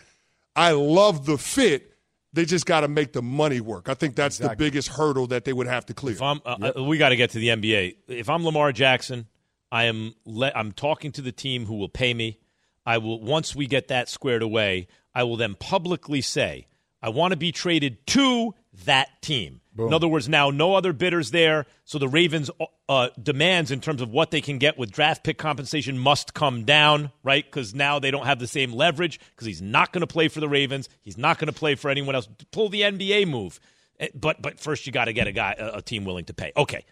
I 0.55 0.73
love 0.73 1.27
the 1.27 1.37
fit. 1.37 1.93
They 2.33 2.45
just 2.45 2.67
got 2.67 2.81
to 2.81 2.89
make 2.89 3.13
the 3.13 3.23
money 3.23 3.61
work. 3.61 3.89
I 3.89 3.95
think 3.95 4.15
that's 4.15 4.39
the 4.39 4.55
biggest 4.57 4.89
hurdle 4.89 5.27
that 5.29 5.45
they 5.45 5.53
would 5.53 5.67
have 5.67 5.87
to 5.87 5.95
clear. 5.95 6.15
If 6.15 6.23
I'm, 6.23 6.41
uh, 6.45 6.73
uh, 6.77 6.83
we 6.83 6.99
got 6.99 7.11
to 7.11 7.17
get 7.17 7.31
to 7.31 7.39
the 7.39 7.49
NBA. 7.49 7.97
If 8.09 8.29
I'm 8.29 8.45
Lamar 8.45 8.73
Jackson, 8.73 9.27
I 9.73 9.85
am. 9.85 10.15
Le- 10.25 10.53
I'm 10.55 10.73
talking 10.73 11.13
to 11.13 11.23
the 11.23 11.33
team 11.33 11.67
who 11.67 11.77
will 11.77 11.89
pay 11.89 12.13
me. 12.13 12.39
I 12.85 12.99
will 12.99 13.21
once 13.23 13.55
we 13.55 13.67
get 13.67 13.89
that 13.89 14.09
squared 14.09 14.43
away. 14.43 14.89
I 15.15 15.23
will 15.25 15.37
then 15.37 15.55
publicly 15.55 16.21
say 16.21 16.67
I 17.03 17.09
want 17.09 17.33
to 17.33 17.37
be 17.37 17.53
traded 17.53 18.07
to 18.09 18.55
that 18.85 19.23
team. 19.23 19.61
In 19.79 19.93
other 19.93 20.09
words, 20.09 20.29
now 20.29 20.51
no 20.51 20.75
other 20.75 20.93
bidders 20.93 21.31
there, 21.31 21.67
so 21.85 21.99
the 21.99 22.09
Ravens' 22.09 22.51
uh, 22.89 23.09
demands 23.23 23.71
in 23.71 23.81
terms 23.81 24.01
of 24.01 24.11
what 24.11 24.31
they 24.31 24.41
can 24.41 24.59
get 24.59 24.79
with 24.79 24.91
draft 24.91 25.23
pick 25.23 25.39
compensation 25.39 25.99
must 25.99 26.33
come 26.35 26.65
down, 26.65 27.11
right? 27.23 27.45
Because 27.45 27.75
now 27.75 27.99
they 27.99 28.11
don't 28.11 28.27
have 28.27 28.39
the 28.39 28.47
same 28.47 28.73
leverage. 28.73 29.21
Because 29.31 29.47
he's 29.47 29.61
not 29.61 29.93
going 29.93 30.01
to 30.01 30.07
play 30.07 30.29
for 30.29 30.41
the 30.41 30.49
Ravens, 30.49 30.89
he's 31.03 31.19
not 31.19 31.39
going 31.39 31.53
to 31.53 31.59
play 31.59 31.75
for 31.75 31.91
anyone 31.91 32.15
else. 32.15 32.29
Pull 32.53 32.71
the 32.71 32.83
NBA 32.83 33.29
move, 33.29 33.61
Eh, 33.99 34.09
but 34.15 34.43
but 34.43 34.61
first 34.61 34.87
you 34.87 34.93
got 34.93 35.07
to 35.07 35.13
get 35.13 35.27
a 35.27 35.33
guy, 35.33 35.55
a, 35.59 35.83
team 35.83 36.05
willing 36.05 36.25
to 36.27 36.35
pay. 36.35 36.53
Okay, 36.57 36.85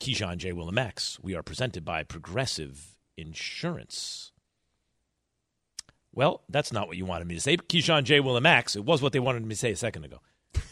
Keyshawn 0.00 0.36
J. 0.36 0.52
Will 0.52 0.66
and 0.66 0.74
Max. 0.74 1.18
We 1.22 1.34
are 1.34 1.42
presented 1.42 1.84
by 1.84 2.02
Progressive 2.02 2.96
Insurance. 3.16 4.32
Well, 6.12 6.42
that's 6.48 6.72
not 6.72 6.86
what 6.86 6.96
you 6.96 7.06
wanted 7.06 7.26
me 7.26 7.34
to 7.34 7.40
say. 7.40 7.56
Keyshawn 7.56 8.04
J. 8.04 8.20
Will 8.20 8.36
and 8.36 8.42
Max. 8.42 8.76
It 8.76 8.84
was 8.84 9.02
what 9.02 9.12
they 9.12 9.20
wanted 9.20 9.42
me 9.42 9.54
to 9.54 9.56
say 9.58 9.72
a 9.72 9.76
second 9.76 10.04
ago. 10.04 10.20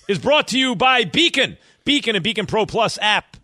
Is 0.08 0.18
brought 0.18 0.48
to 0.48 0.58
you 0.58 0.74
by 0.74 1.04
Beacon. 1.04 1.58
Beacon 1.84 2.16
and 2.16 2.22
Beacon 2.22 2.46
Pro 2.46 2.66
Plus 2.66 2.98
app 3.00 3.36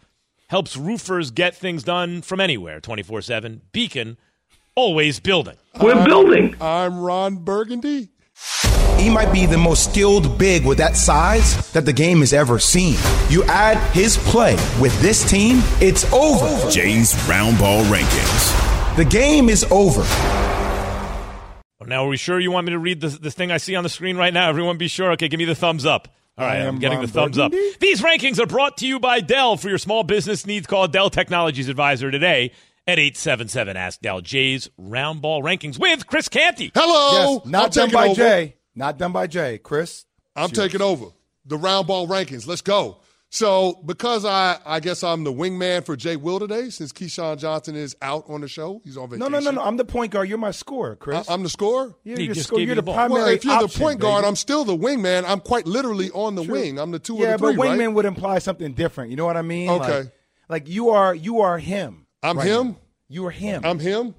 helps 0.48 0.76
roofers 0.76 1.30
get 1.30 1.56
things 1.56 1.82
done 1.82 2.22
from 2.22 2.40
anywhere 2.40 2.80
24 2.80 3.22
7. 3.22 3.62
Beacon, 3.72 4.16
always 4.74 5.20
building. 5.20 5.56
We're 5.80 6.04
building. 6.04 6.56
I'm 6.60 7.00
Ron 7.00 7.36
Burgundy. 7.36 8.08
He 8.98 9.10
might 9.10 9.32
be 9.32 9.46
the 9.46 9.58
most 9.58 9.90
skilled 9.90 10.38
big 10.38 10.64
with 10.64 10.78
that 10.78 10.96
size 10.96 11.70
that 11.72 11.84
the 11.84 11.92
game 11.92 12.20
has 12.20 12.32
ever 12.32 12.58
seen. 12.58 12.96
You 13.28 13.44
add 13.44 13.78
his 13.92 14.16
play 14.16 14.54
with 14.80 15.00
this 15.00 15.28
team, 15.28 15.60
it's 15.80 16.10
over. 16.12 16.70
Jay's 16.70 17.14
round 17.28 17.58
ball 17.58 17.84
rankings. 17.84 18.96
The 18.96 19.04
game 19.04 19.48
is 19.48 19.64
over. 19.70 20.02
Now, 21.88 22.04
are 22.04 22.08
we 22.08 22.18
sure 22.18 22.38
you 22.38 22.50
want 22.50 22.66
me 22.66 22.72
to 22.72 22.78
read 22.78 23.00
the, 23.00 23.08
the 23.08 23.30
thing 23.30 23.50
I 23.50 23.56
see 23.56 23.74
on 23.74 23.82
the 23.82 23.88
screen 23.88 24.18
right 24.18 24.34
now? 24.34 24.50
Everyone 24.50 24.76
be 24.76 24.88
sure. 24.88 25.12
Okay, 25.12 25.28
give 25.28 25.38
me 25.38 25.46
the 25.46 25.54
thumbs 25.54 25.86
up. 25.86 26.08
All 26.38 26.46
right, 26.46 26.60
I 26.60 26.66
I'm 26.66 26.78
getting 26.78 26.98
Ron 26.98 27.06
the 27.06 27.12
thumbs 27.12 27.36
up. 27.36 27.52
These 27.80 28.00
rankings 28.00 28.38
are 28.38 28.46
brought 28.46 28.76
to 28.78 28.86
you 28.86 29.00
by 29.00 29.20
Dell. 29.20 29.56
For 29.56 29.68
your 29.68 29.78
small 29.78 30.04
business 30.04 30.46
needs, 30.46 30.68
call 30.68 30.86
Dell 30.86 31.10
Technologies 31.10 31.68
Advisor 31.68 32.12
today 32.12 32.52
at 32.86 33.00
877 33.00 33.76
Ask 33.76 34.00
Dell. 34.00 34.20
Jay's 34.20 34.70
round 34.78 35.20
ball 35.20 35.42
rankings 35.42 35.80
with 35.80 36.06
Chris 36.06 36.28
Canty. 36.28 36.70
Hello. 36.76 37.42
Yes, 37.44 37.46
not 37.46 37.64
I'm 37.64 37.70
done 37.70 37.72
taking 37.88 37.92
by 37.92 38.08
over. 38.08 38.14
Jay. 38.14 38.56
Not 38.76 38.98
done 38.98 39.10
by 39.10 39.26
Jay. 39.26 39.58
Chris, 39.58 40.04
I'm 40.36 40.50
taking 40.50 40.80
over 40.80 41.06
the 41.44 41.56
round 41.56 41.88
ball 41.88 42.06
rankings. 42.06 42.46
Let's 42.46 42.62
go. 42.62 43.00
So 43.30 43.82
because 43.84 44.24
I 44.24 44.58
I 44.64 44.80
guess 44.80 45.04
I'm 45.04 45.22
the 45.22 45.32
wingman 45.32 45.84
for 45.84 45.96
Jay 45.96 46.16
Will 46.16 46.38
today, 46.40 46.70
since 46.70 46.92
Keyshawn 46.92 47.38
Johnson 47.38 47.76
is 47.76 47.94
out 48.00 48.24
on 48.28 48.40
the 48.40 48.48
show, 48.48 48.80
he's 48.84 48.96
on 48.96 49.10
No, 49.10 49.16
vacation. 49.26 49.32
no, 49.32 49.38
no, 49.38 49.50
no. 49.50 49.50
no. 49.50 49.62
I'm 49.62 49.76
the 49.76 49.84
point 49.84 50.12
guard. 50.12 50.28
You're 50.30 50.38
my 50.38 50.50
scorer, 50.50 50.96
Chris. 50.96 51.28
I, 51.28 51.34
am 51.34 51.42
the 51.42 51.50
scorer. 51.50 51.94
You're, 52.04 52.16
He 52.18 52.24
you're 52.24 52.34
just 52.34 52.46
score- 52.46 52.58
you're 52.60 52.68
the 52.70 52.76
the 52.76 52.82
ball. 52.82 52.94
primary 52.94 53.20
Well, 53.22 53.28
if 53.28 53.44
you're 53.44 53.60
the 53.60 53.68
point 53.68 54.00
guard, 54.00 54.22
baby. 54.22 54.28
I'm 54.28 54.36
still 54.36 54.64
the 54.64 54.76
wingman. 54.76 55.24
I'm 55.26 55.40
quite 55.40 55.66
literally 55.66 56.10
on 56.12 56.36
the 56.36 56.42
wing. 56.42 56.78
I'm 56.78 56.90
the 56.90 56.98
two 56.98 57.16
yeah, 57.16 57.34
of 57.34 57.40
the 57.40 57.48
three, 57.48 57.56
but 57.56 57.66
wingman 57.66 57.78
right? 57.78 57.88
would 57.88 58.04
imply 58.06 58.38
something 58.38 58.72
different. 58.72 59.10
You 59.10 59.16
know 59.16 59.26
what 59.26 59.36
I 59.36 59.42
mean? 59.42 59.68
Okay. 59.70 59.98
Like, 59.98 60.12
like 60.48 60.68
you 60.68 60.88
are 60.90 61.14
you 61.14 61.40
are 61.40 61.58
him. 61.58 62.06
I'm 62.22 62.38
right 62.38 62.46
him? 62.46 62.66
now. 62.68 62.76
You 63.10 63.26
are 63.26 63.30
him. 63.30 63.62
I'm 63.64 63.78
him. 63.78 64.14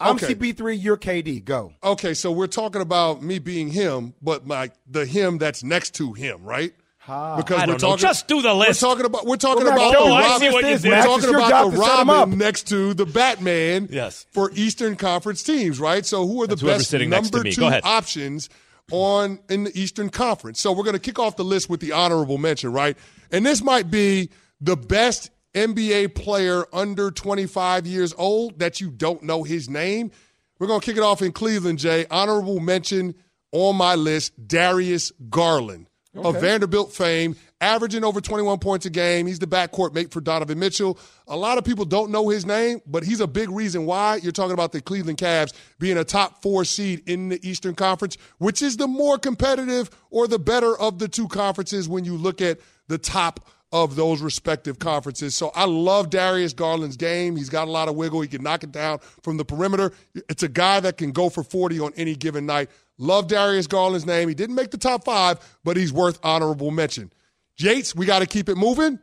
I'm 0.00 0.16
okay. 0.16 0.34
CP3. 0.34 0.82
You're 0.82 0.96
KD. 0.96 1.44
Go. 1.44 1.72
Okay, 1.82 2.12
so 2.14 2.30
we're 2.32 2.46
talking 2.46 2.82
about 2.82 3.22
me 3.22 3.38
being 3.38 3.68
him, 3.68 4.14
but 4.22 4.46
like 4.46 4.72
the 4.86 5.04
him 5.06 5.38
that's 5.38 5.62
next 5.62 5.94
to 5.96 6.12
him, 6.14 6.42
right? 6.42 6.72
Because 7.06 7.50
I 7.50 7.60
we're 7.60 7.66
don't 7.66 7.68
know. 7.68 7.76
talking, 7.78 7.98
Just 7.98 8.26
do 8.28 8.42
the 8.42 8.52
list. 8.52 8.82
We're 8.82 8.88
talking 8.88 9.06
about 9.06 9.26
we're 9.26 9.36
talking 9.36 9.64
Well, 9.64 9.72
about 9.74 9.92
Max, 9.92 9.98
the 9.98 10.04
I 10.10 10.20
Robin. 10.20 10.40
see 10.48 10.52
what 10.52 10.64
you 10.64 10.70
Max, 10.70 10.82
did. 10.82 10.88
We're 10.90 10.96
it's 10.96 11.06
talking 11.06 11.34
about 11.34 11.64
the 11.70 11.70
to 11.70 11.82
set 11.84 11.98
'em 12.00 12.08
Robin 12.10 12.38
next 12.38 12.68
to 12.68 12.94
the 12.94 13.06
Batman 13.06 13.88
Yes. 13.92 14.26
for 14.32 14.50
Eastern 14.54 14.96
Conference 14.96 15.42
teams, 15.42 15.78
right? 15.78 16.04
So 16.04 16.26
who 16.26 16.42
are 16.42 16.46
the 16.46 16.56
That's 16.56 16.62
best 16.78 16.90
sitting 16.90 17.10
next 17.10 17.30
to 17.30 17.36
number 17.38 17.50
two 17.52 17.64
options 17.64 18.48
on 18.90 19.38
in 19.48 19.64
the 19.64 19.78
Eastern 19.80 20.10
Conference? 20.10 20.60
So 20.60 20.72
we're 20.72 20.84
going 20.84 20.94
to 20.94 21.00
kick 21.00 21.18
off 21.18 21.36
the 21.36 21.44
list 21.44 21.70
with 21.70 21.80
the 21.80 21.92
honorable 21.92 22.38
mention, 22.38 22.72
right? 22.72 22.96
And 23.30 23.46
this 23.46 23.62
might 23.62 23.90
be 23.90 24.30
the 24.60 24.76
best 24.76 25.30
NBA 25.54 26.08
player 26.14 26.66
under 26.72 27.10
25 27.10 27.86
years 27.86 28.14
old 28.18 28.58
that 28.58 28.80
you 28.80 28.90
don't 28.90 29.22
know 29.22 29.42
his 29.42 29.68
name. 29.70 30.10
We're 30.58 30.66
going 30.66 30.80
to 30.80 30.86
kick 30.86 30.96
it 30.96 31.02
off 31.02 31.22
in 31.22 31.32
Cleveland, 31.32 31.78
Jay. 31.78 32.06
Honorable 32.10 32.60
mention 32.60 33.14
on 33.52 33.76
my 33.76 33.94
list 33.94 34.32
Darius 34.48 35.12
Garland 35.30 35.86
of 36.18 36.40
Vanderbilt 36.40 36.92
fame, 36.92 37.36
averaging 37.60 38.04
over 38.04 38.20
21 38.20 38.58
points 38.58 38.86
a 38.86 38.90
game. 38.90 39.26
He's 39.26 39.38
the 39.38 39.46
backcourt 39.46 39.94
mate 39.94 40.12
for 40.12 40.20
Donovan 40.20 40.58
Mitchell. 40.58 40.98
A 41.28 41.36
lot 41.36 41.58
of 41.58 41.64
people 41.64 41.84
don't 41.84 42.10
know 42.10 42.28
his 42.28 42.46
name, 42.46 42.80
but 42.86 43.04
he's 43.04 43.20
a 43.20 43.26
big 43.26 43.50
reason 43.50 43.86
why 43.86 44.16
you're 44.16 44.32
talking 44.32 44.52
about 44.52 44.72
the 44.72 44.80
Cleveland 44.80 45.18
Cavs 45.18 45.52
being 45.78 45.98
a 45.98 46.04
top 46.04 46.42
four 46.42 46.64
seed 46.64 47.02
in 47.08 47.28
the 47.28 47.48
Eastern 47.48 47.74
Conference, 47.74 48.16
which 48.38 48.62
is 48.62 48.76
the 48.76 48.88
more 48.88 49.18
competitive 49.18 49.90
or 50.10 50.26
the 50.26 50.38
better 50.38 50.76
of 50.78 50.98
the 50.98 51.08
two 51.08 51.28
conferences 51.28 51.88
when 51.88 52.04
you 52.04 52.16
look 52.16 52.40
at 52.40 52.58
the 52.88 52.98
top 52.98 53.48
of 53.72 53.96
those 53.96 54.22
respective 54.22 54.78
conferences. 54.78 55.34
So 55.34 55.50
I 55.54 55.64
love 55.64 56.10
Darius 56.10 56.52
Garland's 56.52 56.96
game. 56.96 57.36
He's 57.36 57.48
got 57.48 57.68
a 57.68 57.70
lot 57.70 57.88
of 57.88 57.96
wiggle. 57.96 58.20
He 58.20 58.28
can 58.28 58.42
knock 58.42 58.62
it 58.62 58.72
down 58.72 59.00
from 59.22 59.36
the 59.36 59.44
perimeter. 59.44 59.92
It's 60.14 60.42
a 60.42 60.48
guy 60.48 60.80
that 60.80 60.96
can 60.96 61.12
go 61.12 61.28
for 61.28 61.42
40 61.42 61.80
on 61.80 61.92
any 61.96 62.14
given 62.14 62.46
night. 62.46 62.70
Love 62.98 63.28
Darius 63.28 63.66
Garland's 63.66 64.06
name. 64.06 64.28
He 64.28 64.34
didn't 64.34 64.54
make 64.54 64.70
the 64.70 64.78
top 64.78 65.04
five, 65.04 65.38
but 65.64 65.76
he's 65.76 65.92
worth 65.92 66.18
honorable 66.22 66.70
mention. 66.70 67.12
Yates, 67.58 67.94
we 67.94 68.06
got 68.06 68.20
to 68.20 68.26
keep 68.26 68.48
it 68.48 68.56
moving. 68.56 68.98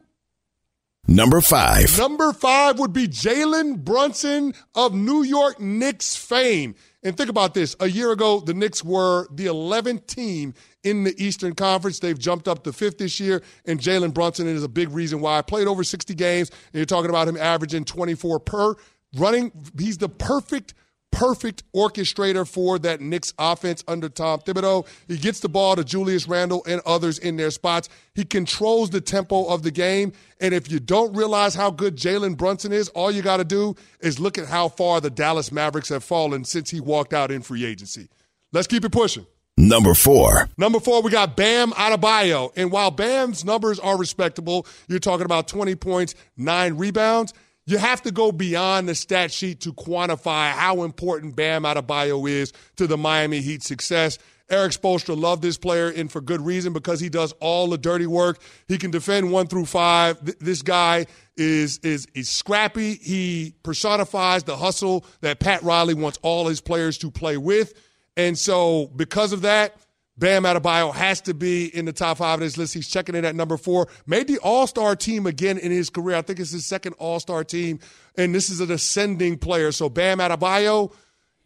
Number 1.07 1.41
five. 1.41 1.97
Number 1.97 2.31
five 2.31 2.79
would 2.79 2.93
be 2.93 3.07
Jalen 3.07 3.83
Brunson 3.83 4.53
of 4.73 4.93
New 4.93 5.23
York 5.23 5.59
Knicks 5.59 6.15
fame. 6.15 6.75
And 7.03 7.17
think 7.17 7.29
about 7.29 7.53
this. 7.53 7.75
A 7.79 7.87
year 7.87 8.11
ago, 8.11 8.39
the 8.39 8.53
Knicks 8.53 8.83
were 8.83 9.27
the 9.31 9.47
11th 9.47 10.07
team 10.07 10.53
in 10.83 11.03
the 11.03 11.13
Eastern 11.21 11.53
Conference. 11.53 11.99
They've 11.99 12.17
jumped 12.17 12.47
up 12.47 12.63
to 12.63 12.71
fifth 12.71 12.97
this 12.97 13.19
year, 13.19 13.43
and 13.65 13.79
Jalen 13.79 14.13
Brunson 14.13 14.47
is 14.47 14.63
a 14.63 14.69
big 14.69 14.89
reason 14.91 15.19
why. 15.19 15.37
I 15.37 15.41
Played 15.41 15.67
over 15.67 15.83
60 15.83 16.15
games, 16.15 16.49
and 16.49 16.79
you're 16.79 16.85
talking 16.85 17.09
about 17.09 17.27
him 17.27 17.37
averaging 17.37 17.85
24 17.85 18.39
per. 18.39 18.75
Running, 19.15 19.51
he's 19.77 19.97
the 19.97 20.09
perfect 20.09 20.73
perfect 21.13 21.63
orchestrator 21.73 22.47
for 22.47 22.77
that 22.79 22.99
Knicks 22.99 23.33
offense 23.37 23.83
under 23.87 24.09
Tom 24.09 24.39
Thibodeau. 24.39 24.85
He 25.07 25.17
gets 25.17 25.39
the 25.39 25.49
ball 25.49 25.75
to 25.75 25.83
Julius 25.83 26.27
Randle 26.27 26.63
and 26.67 26.81
others 26.85 27.19
in 27.19 27.37
their 27.37 27.51
spots. 27.51 27.87
He 28.13 28.25
controls 28.25 28.89
the 28.89 29.01
tempo 29.01 29.45
of 29.45 29.63
the 29.63 29.71
game. 29.71 30.13
And 30.41 30.53
if 30.53 30.69
you 30.69 30.79
don't 30.79 31.15
realize 31.15 31.55
how 31.55 31.71
good 31.71 31.95
Jalen 31.95 32.35
Brunson 32.37 32.73
is, 32.73 32.89
all 32.89 33.11
you 33.11 33.21
got 33.21 33.37
to 33.37 33.45
do 33.45 33.75
is 34.01 34.19
look 34.19 34.37
at 34.37 34.47
how 34.47 34.67
far 34.67 34.99
the 34.99 35.09
Dallas 35.09 35.51
Mavericks 35.51 35.89
have 35.89 36.03
fallen 36.03 36.43
since 36.43 36.69
he 36.69 36.79
walked 36.79 37.13
out 37.13 37.31
in 37.31 37.41
free 37.41 37.65
agency. 37.65 38.09
Let's 38.51 38.67
keep 38.67 38.83
it 38.83 38.91
pushing. 38.91 39.25
Number 39.55 39.93
four. 39.93 40.49
Number 40.57 40.79
four, 40.79 41.03
we 41.03 41.11
got 41.11 41.37
Bam 41.37 41.71
Adebayo. 41.71 42.51
And 42.55 42.71
while 42.71 42.89
Bam's 42.89 43.45
numbers 43.45 43.79
are 43.79 43.97
respectable, 43.97 44.65
you're 44.87 44.99
talking 44.99 45.25
about 45.25 45.47
20 45.47 45.75
points, 45.75 46.15
nine 46.35 46.75
rebounds. 46.75 47.33
You 47.65 47.77
have 47.77 48.01
to 48.03 48.11
go 48.11 48.31
beyond 48.31 48.89
the 48.89 48.95
stat 48.95 49.31
sheet 49.31 49.61
to 49.61 49.73
quantify 49.73 50.51
how 50.51 50.83
important 50.83 51.35
Bam 51.35 51.63
Adebayo 51.63 52.29
is 52.29 52.51
to 52.75 52.87
the 52.87 52.97
Miami 52.97 53.39
Heat 53.41 53.63
success. 53.63 54.17
Erik 54.49 54.73
Spoelstra 54.73 55.17
loved 55.17 55.41
this 55.41 55.57
player, 55.57 55.87
and 55.87 56.11
for 56.11 56.19
good 56.19 56.41
reason 56.41 56.73
because 56.73 56.99
he 56.99 57.07
does 57.07 57.31
all 57.39 57.67
the 57.69 57.77
dirty 57.77 58.05
work. 58.05 58.39
He 58.67 58.77
can 58.77 58.91
defend 58.91 59.31
one 59.31 59.47
through 59.47 59.65
five. 59.65 60.23
Th- 60.23 60.37
This 60.39 60.61
guy 60.61 61.05
is 61.37 61.77
is 61.79 62.05
is 62.13 62.27
scrappy. 62.29 62.95
He 62.95 63.55
personifies 63.63 64.43
the 64.43 64.57
hustle 64.57 65.05
that 65.21 65.39
Pat 65.39 65.63
Riley 65.63 65.93
wants 65.93 66.19
all 66.21 66.47
his 66.47 66.59
players 66.59 66.97
to 66.99 67.09
play 67.09 67.37
with, 67.37 67.73
and 68.17 68.37
so 68.37 68.87
because 68.95 69.31
of 69.31 69.41
that, 69.43 69.75
Bam 70.23 70.43
Adebayo 70.43 70.93
has 70.93 71.19
to 71.19 71.33
be 71.33 71.65
in 71.65 71.83
the 71.83 71.91
top 71.91 72.19
five 72.19 72.35
of 72.35 72.39
this 72.39 72.57
list. 72.57 72.73
He's 72.73 72.87
checking 72.87 73.13
in 73.13 73.25
at 73.25 73.35
number 73.35 73.57
four. 73.57 73.89
Made 74.07 74.29
the 74.29 74.37
All 74.37 74.67
Star 74.67 74.95
team 74.95 75.27
again 75.27 75.57
in 75.57 75.69
his 75.69 75.89
career. 75.89 76.15
I 76.15 76.21
think 76.21 76.39
it's 76.39 76.51
his 76.51 76.65
second 76.65 76.93
All 76.93 77.19
Star 77.19 77.43
team, 77.43 77.81
and 78.15 78.33
this 78.33 78.49
is 78.49 78.61
an 78.61 78.71
ascending 78.71 79.37
player. 79.37 79.73
So 79.73 79.89
Bam 79.89 80.19
Adebayo 80.19 80.93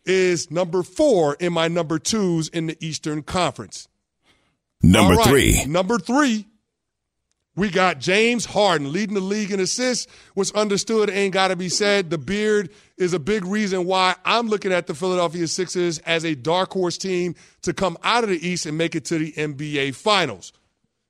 is 0.06 0.52
number 0.52 0.84
four 0.84 1.34
in 1.40 1.54
my 1.54 1.68
number 1.68 1.98
twos 1.98 2.50
in 2.50 2.68
the 2.68 2.78
Eastern 2.80 3.24
Conference. 3.24 3.88
Number 4.84 5.16
right, 5.16 5.28
three. 5.28 5.66
Number 5.66 5.98
three. 5.98 6.46
We 7.58 7.72
got 7.72 8.00
James 8.00 8.46
Harden 8.46 8.93
leading 8.93 9.15
the 9.15 9.20
league 9.20 9.52
in 9.52 9.60
assists. 9.60 10.06
What's 10.36 10.52
understood 10.52 11.10
ain't 11.10 11.34
got 11.34 11.48
to 11.48 11.56
be 11.56 11.70
said. 11.70 12.12
The 12.12 12.20
beard 12.20 12.70
is 12.98 13.13
a 13.13 13.20
big 13.20 13.43
reason 13.46 13.86
why 13.86 14.15
I'm 14.24 14.48
looking 14.48 14.72
at 14.72 14.86
the 14.86 14.93
Philadelphia 14.93 15.48
Sixers 15.48 15.98
as 16.00 16.24
a 16.24 16.36
dark 16.36 16.72
horse 16.72 17.00
team 17.00 17.34
to 17.63 17.74
come 17.74 17.98
out 18.04 18.24
of 18.24 18.30
the 18.30 18.48
East 18.48 18.67
and 18.67 18.78
make 18.78 18.96
it 18.96 19.06
to 19.06 19.17
the 19.17 19.32
NBA 19.34 19.96
Finals. 19.96 20.54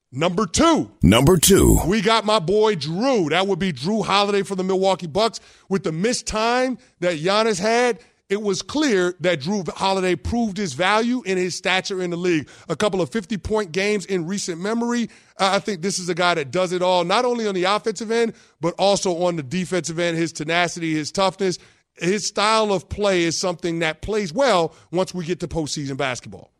Number 0.09 0.45
two, 0.45 0.89
Number 1.03 1.35
two. 1.35 1.81
we 1.85 1.99
got 1.99 2.23
my 2.23 2.39
boy 2.39 2.75
Jrue. 2.75 3.29
That 3.29 3.45
would 3.45 3.59
be 3.59 3.73
Jrue 3.73 4.05
Holiday 4.05 4.41
for 4.41 4.55
the 4.55 4.63
Milwaukee 4.63 5.05
Bucks. 5.05 5.41
With 5.67 5.83
the 5.83 5.91
missed 5.91 6.27
time 6.27 6.77
that 7.01 7.19
Giannis 7.19 7.59
had, 7.59 7.99
it 8.29 8.41
was 8.41 8.61
clear 8.61 9.15
that 9.21 9.41
Jrue 9.41 9.69
Holiday 9.69 10.15
proved 10.15 10.57
his 10.57 10.73
value 10.73 11.23
and 11.25 11.39
his 11.39 11.55
stature 11.55 12.01
in 12.01 12.09
the 12.09 12.17
league. 12.17 12.49
A 12.67 12.75
couple 12.75 13.01
of 13.01 13.09
50 13.09 13.37
point 13.37 13.71
games 13.71 14.05
in 14.05 14.27
recent 14.27 14.59
memory. 14.59 15.09
I 15.39 15.59
think 15.59 15.81
this 15.81 15.97
is 15.97 16.09
a 16.09 16.15
guy 16.15 16.33
that 16.33 16.51
does 16.51 16.73
it 16.73 16.81
all, 16.81 17.05
not 17.05 17.23
only 17.23 17.47
on 17.47 17.55
the 17.55 17.63
offensive 17.63 18.11
end, 18.11 18.33
but 18.59 18.73
also 18.77 19.23
on 19.23 19.37
the 19.37 19.43
defensive 19.43 19.97
end. 19.97 20.17
His 20.17 20.33
tenacity, 20.33 20.93
his 20.93 21.11
toughness, 21.11 21.57
his 21.93 22.25
style 22.25 22.73
of 22.73 22.89
play 22.89 23.23
is 23.23 23.37
something 23.37 23.79
that 23.79 24.01
plays 24.01 24.33
well 24.33 24.73
once 24.91 25.13
we 25.13 25.25
get 25.25 25.39
to 25.39 25.47
postseason 25.47 25.97
basketball. 25.97 26.51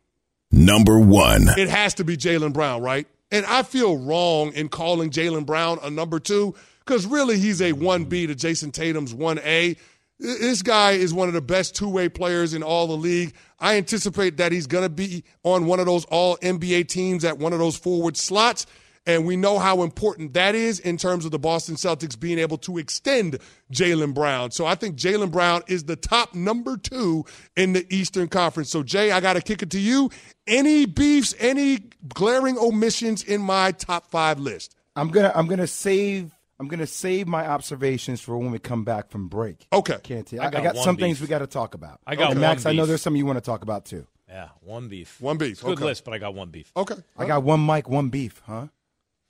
Number 0.50 0.98
one. 0.98 1.48
It 1.58 1.68
has 1.68 1.94
to 1.94 2.04
be 2.04 2.16
Jaylen 2.16 2.54
Brown, 2.54 2.80
right? 2.80 3.06
And 3.30 3.44
I 3.44 3.62
feel 3.62 3.98
wrong 3.98 4.52
in 4.52 4.70
calling 4.70 5.10
Jaylen 5.10 5.44
Brown 5.44 5.78
a 5.82 5.90
number 5.90 6.18
two 6.18 6.54
because 6.80 7.04
really 7.04 7.38
he's 7.38 7.60
a 7.60 7.72
1B 7.72 8.28
to 8.28 8.34
Jayson 8.34 8.72
Tatum's 8.72 9.12
1A. 9.12 9.76
This 10.18 10.62
guy 10.62 10.92
is 10.92 11.14
one 11.14 11.28
of 11.28 11.34
the 11.34 11.40
best 11.40 11.76
two 11.76 11.88
way 11.88 12.08
players 12.08 12.52
in 12.52 12.62
all 12.62 12.86
the 12.88 12.96
league. 12.96 13.34
I 13.60 13.76
anticipate 13.76 14.38
that 14.38 14.50
he's 14.50 14.66
going 14.66 14.82
to 14.82 14.88
be 14.88 15.24
on 15.44 15.66
one 15.66 15.78
of 15.78 15.86
those 15.86 16.04
all 16.06 16.36
NBA 16.38 16.88
teams 16.88 17.24
at 17.24 17.38
one 17.38 17.52
of 17.52 17.60
those 17.60 17.76
forward 17.76 18.16
slots. 18.16 18.66
And 19.06 19.24
we 19.24 19.36
know 19.36 19.58
how 19.58 19.82
important 19.84 20.34
that 20.34 20.54
is 20.54 20.80
in 20.80 20.98
terms 20.98 21.24
of 21.24 21.30
the 21.30 21.38
Boston 21.38 21.76
Celtics 21.76 22.18
being 22.18 22.38
able 22.38 22.58
to 22.58 22.76
extend 22.76 23.38
Jaylen 23.72 24.12
Brown. 24.12 24.50
So 24.50 24.66
I 24.66 24.74
think 24.74 24.96
Jaylen 24.96 25.30
Brown 25.30 25.62
is 25.66 25.84
the 25.84 25.96
top 25.96 26.34
number 26.34 26.76
two 26.76 27.24
in 27.56 27.72
the 27.72 27.86
Eastern 27.88 28.28
Conference. 28.28 28.68
So, 28.70 28.82
Jay, 28.82 29.10
I 29.10 29.20
got 29.20 29.32
to 29.34 29.40
kick 29.40 29.62
it 29.62 29.70
to 29.70 29.80
you. 29.80 30.10
Any 30.46 30.84
beefs, 30.84 31.34
any 31.38 31.78
glaring 32.12 32.58
omissions 32.58 33.22
in 33.22 33.40
my 33.40 33.72
top 33.72 34.10
five 34.10 34.40
list? 34.40 34.74
I'm 34.94 35.08
gonna 35.08 35.32
I'm 35.34 35.46
gonna 35.46 35.68
save 35.68 36.36
I'm 36.60 36.66
gonna 36.68 36.86
save 36.86 37.26
my 37.28 37.46
observations 37.46 38.20
for 38.20 38.36
when 38.36 38.50
we 38.50 38.58
come 38.58 38.84
back 38.84 39.10
from 39.10 39.28
break. 39.28 39.66
Okay. 39.72 39.98
Can't 40.02 40.32
I, 40.34 40.44
I 40.44 40.46
I 40.46 40.50
got 40.50 40.62
got, 40.62 40.76
some 40.76 40.96
beef. 40.96 41.02
things 41.04 41.20
we 41.20 41.26
got 41.28 41.38
to 41.38 41.46
talk 41.46 41.74
about. 41.74 42.00
I 42.06 42.16
got 42.16 42.32
And 42.32 42.40
one 42.40 42.50
Max. 42.50 42.66
I 42.66 42.72
know 42.72 42.84
there's 42.86 43.02
some 43.02 43.14
you 43.16 43.26
want 43.26 43.36
to 43.38 43.44
talk 43.44 43.62
about 43.62 43.84
too. 43.84 44.06
Yeah, 44.28 44.48
one 44.60 44.88
beef. 44.88 45.20
One 45.20 45.38
beef. 45.38 45.52
It's 45.52 45.62
good 45.62 45.78
Okay. 45.78 45.84
list, 45.84 46.04
but 46.04 46.12
I 46.14 46.18
got 46.18 46.34
one 46.34 46.50
beef. 46.50 46.70
Okay. 46.76 46.96
I 47.16 47.26
got 47.26 47.42
one 47.44 47.64
mic, 47.64 47.88
one 47.88 48.08
beef, 48.10 48.42
huh? 48.46 48.66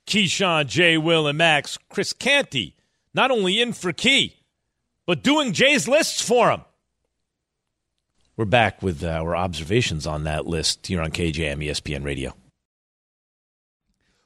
Keyshawn, 0.07 0.67
Jay, 0.67 0.97
Will, 0.97 1.27
and 1.27 1.37
Max, 1.37 1.77
Chris 1.89 2.11
Canty, 2.13 2.75
not 3.13 3.29
only 3.31 3.61
in 3.61 3.73
for 3.73 3.93
Key, 3.93 4.35
but 5.05 5.23
doing 5.23 5.53
Jay's 5.53 5.87
lists 5.87 6.21
for 6.21 6.49
him. 6.51 6.61
We're 8.35 8.45
back 8.45 8.81
with 8.81 9.03
uh, 9.03 9.07
our 9.09 9.35
observations 9.35 10.07
on 10.07 10.23
that 10.23 10.47
list 10.47 10.87
here 10.87 11.01
on 11.01 11.11
KJM 11.11 11.63
ESPN 11.65 12.03
Radio. 12.03 12.33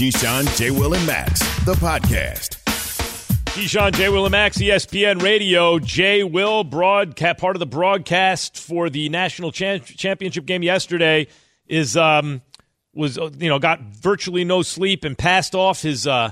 Keyshawn, 0.00 0.56
J. 0.56 0.70
Will, 0.70 0.94
and 0.94 1.06
Max, 1.06 1.40
the 1.66 1.74
podcast. 1.74 2.56
Keyshawn, 3.52 3.92
J. 3.92 4.08
Will, 4.08 4.24
and 4.24 4.32
Max, 4.32 4.56
ESPN 4.56 5.20
Radio. 5.20 5.78
J. 5.78 6.24
Will, 6.24 6.64
broadcast, 6.64 7.36
part 7.36 7.54
of 7.54 7.60
the 7.60 7.66
broadcast 7.66 8.56
for 8.56 8.88
the 8.88 9.10
national 9.10 9.52
cha- 9.52 9.76
championship 9.76 10.46
game 10.46 10.62
yesterday, 10.62 11.26
is 11.66 11.98
um, 11.98 12.40
was 12.94 13.18
uh, 13.18 13.28
you 13.38 13.50
know 13.50 13.58
got 13.58 13.82
virtually 13.82 14.42
no 14.42 14.62
sleep 14.62 15.04
and 15.04 15.18
passed 15.18 15.54
off 15.54 15.82
his 15.82 16.06
uh, 16.06 16.30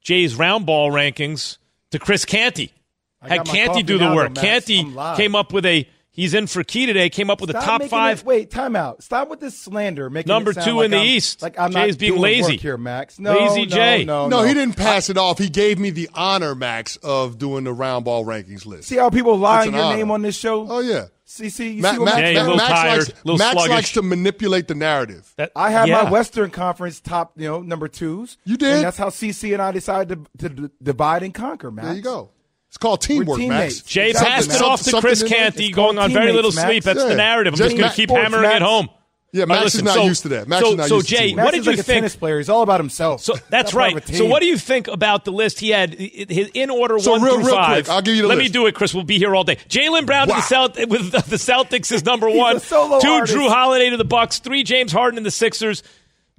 Jay's 0.00 0.34
round 0.34 0.64
ball 0.64 0.90
rankings 0.90 1.58
to 1.90 1.98
Chris 1.98 2.24
Canty. 2.24 2.72
I 3.20 3.28
Had 3.28 3.44
Canty 3.44 3.82
do 3.82 3.98
the 3.98 4.10
work. 4.14 4.32
though, 4.32 4.40
Canty 4.40 4.90
came 5.16 5.34
up 5.34 5.52
with 5.52 5.66
a. 5.66 5.86
He's 6.14 6.34
in 6.34 6.46
for 6.46 6.62
key 6.62 6.84
today. 6.84 7.08
Came 7.08 7.30
up 7.30 7.40
with 7.40 7.48
a 7.50 7.54
Stop 7.54 7.80
top 7.80 7.88
five. 7.90 8.20
It, 8.20 8.26
wait, 8.26 8.50
time 8.50 8.76
out. 8.76 9.02
Stop 9.02 9.30
with 9.30 9.40
this 9.40 9.58
slander. 9.58 10.10
Making 10.10 10.28
Number 10.28 10.52
two 10.52 10.76
like 10.76 10.84
in 10.84 10.90
the 10.90 10.98
I'm- 10.98 11.06
East. 11.06 11.40
Like 11.40 11.58
I'm 11.58 11.72
Jay's 11.72 11.94
not 11.94 11.98
being 12.00 12.12
doing 12.12 12.22
lazy. 12.22 12.52
work 12.52 12.60
here, 12.60 12.76
Max. 12.76 13.18
No, 13.18 13.32
Lazy 13.32 13.60
no, 13.64 13.74
Jay. 13.76 14.04
No, 14.04 14.28
No, 14.28 14.40
no, 14.40 14.46
he 14.46 14.52
didn't 14.52 14.76
pass 14.76 15.08
it 15.08 15.16
off. 15.16 15.38
He 15.38 15.48
gave 15.48 15.78
me 15.78 15.88
the 15.90 16.10
honor, 16.14 16.54
Max, 16.54 16.96
of 16.96 17.38
doing 17.38 17.64
the 17.64 17.72
round 17.72 18.04
ball 18.04 18.26
rankings 18.26 18.66
list. 18.66 18.88
See 18.88 18.96
how 18.98 19.08
people 19.08 19.38
lie 19.38 19.60
It's 19.60 19.68
on 19.68 19.74
an 19.74 19.78
your 19.78 19.84
honor. 19.86 19.96
name 19.96 20.10
on 20.10 20.20
this 20.22 20.36
show? 20.36 20.66
Oh 20.70 20.80
yeah. 20.80 21.06
See, 21.24 21.48
see, 21.48 21.70
you 21.70 21.82
Ma- 21.82 21.92
see 21.92 21.98
what 21.98 22.04
Max, 22.04 22.16
Max, 22.20 22.34
Yeah, 22.34 22.46
Max 22.56 22.68
tired, 22.68 22.98
likes, 23.24 23.38
Max 23.38 23.52
sluggish. 23.52 23.70
likes 23.70 23.92
to 23.92 24.02
manipulate 24.02 24.68
the 24.68 24.74
narrative. 24.74 25.32
That- 25.38 25.52
I 25.56 25.70
had 25.70 25.88
yeah. 25.88 26.02
my 26.02 26.10
Western 26.10 26.50
Conference 26.50 27.00
top, 27.00 27.32
you 27.38 27.48
know, 27.48 27.62
number 27.62 27.88
twos. 27.88 28.36
You 28.44 28.58
did? 28.58 28.74
And 28.74 28.84
that's 28.84 28.98
how 28.98 29.08
CC 29.08 29.54
and 29.54 29.62
I 29.62 29.72
decided 29.72 30.26
to, 30.38 30.48
to 30.50 30.54
d- 30.68 30.74
divide 30.82 31.22
and 31.22 31.32
conquer, 31.32 31.70
Max. 31.70 31.86
There 31.88 31.96
you 31.96 32.02
go. 32.02 32.32
It's 32.72 32.78
called 32.78 33.02
teamwork. 33.02 33.38
Max. 33.40 33.80
Jay 33.82 34.12
Something- 34.14 34.32
passed 34.32 34.50
it 34.54 34.62
off 34.62 34.78
to 34.82 34.90
something 34.90 35.00
Chris 35.02 35.20
in. 35.22 35.28
Canty, 35.28 35.70
going 35.72 35.98
on 35.98 36.10
very 36.10 36.32
little 36.32 36.50
teammates, 36.50 36.66
sleep. 36.66 36.84
Max. 36.86 36.98
That's 36.98 37.04
the 37.10 37.16
narrative. 37.16 37.52
I'm 37.52 37.58
Just 37.58 37.70
just 37.72 37.78
going 37.78 37.90
to 37.90 37.94
keep 37.96 38.08
Sports, 38.08 38.22
hammering 38.32 38.50
it 38.56 38.62
home. 38.62 38.88
Yeah, 39.34 39.42
All 39.42 39.46
right, 39.48 39.54
Max 39.56 39.64
listen, 39.64 39.80
is 39.80 39.84
not 39.84 39.94
so- 39.94 40.04
used 40.04 40.22
to 40.22 40.28
that. 40.30 40.48
Max 40.48 40.62
so, 40.64 40.70
is 40.72 40.76
not 40.78 40.88
so 40.88 40.94
used 40.96 41.08
to 41.08 41.14
Jay, 41.14 41.26
teamwork. 41.28 41.36
Max 41.36 41.44
what 41.46 41.50
did 41.52 41.60
is 41.60 41.66
you 41.66 41.72
like 41.72 41.78
a 41.78 41.82
think? 41.82 41.96
tennis 41.96 42.16
player. 42.16 42.38
He's 42.38 42.48
all 42.48 42.62
about 42.62 42.80
himself. 42.80 43.20
So 43.22 43.34
that's 43.50 43.72
Not 43.74 43.78
part 43.80 43.92
of 43.92 43.94
right. 44.08 44.16
So 44.16 44.24
what 44.26 44.40
do 44.40 44.46
you 44.46 44.56
think 44.58 44.88
about 44.88 45.24
the 45.26 45.32
list? 45.32 45.58
He 45.60 45.68
had 45.70 45.94
his 45.94 46.50
in 46.54 46.70
order 46.70 46.98
So 46.98 47.12
one 47.12 47.22
real- 47.22 47.34
through 47.36 47.44
real 47.46 47.54
five. 47.56 47.84
quick, 47.84 47.94
I'll 47.94 48.00
give 48.02 48.14
you 48.16 48.22
the 48.22 48.28
Let 48.28 48.38
list. 48.38 48.48
me 48.48 48.52
do 48.52 48.66
it, 48.66 48.74
Chris. 48.74 48.94
We'll 48.94 49.04
be 49.04 49.18
here 49.18 49.34
all 49.36 49.44
day. 49.44 49.56
Jaylen 49.68 50.04
Brown 50.06 50.28
Wow. 50.28 50.34
to 50.36 50.40
the 50.40 50.46
Celt 50.46 50.88
with 50.88 51.12
the, 51.12 51.18
the 51.30 51.36
Celtics 51.36 51.92
is 51.92 52.04
number 52.06 52.28
He's 52.28 52.36
a 52.36 52.40
one. 52.40 52.60
solo 52.60 53.00
Two 53.00 53.08
artist. 53.10 53.34
Jrue 53.36 53.48
Holiday 53.48 53.90
to 53.90 53.96
the 53.98 54.04
Bucks. 54.04 54.38
Three 54.38 54.64
James 54.64 54.92
Harden 54.92 55.18
in 55.18 55.24
the 55.24 55.30
Sixers. 55.30 55.82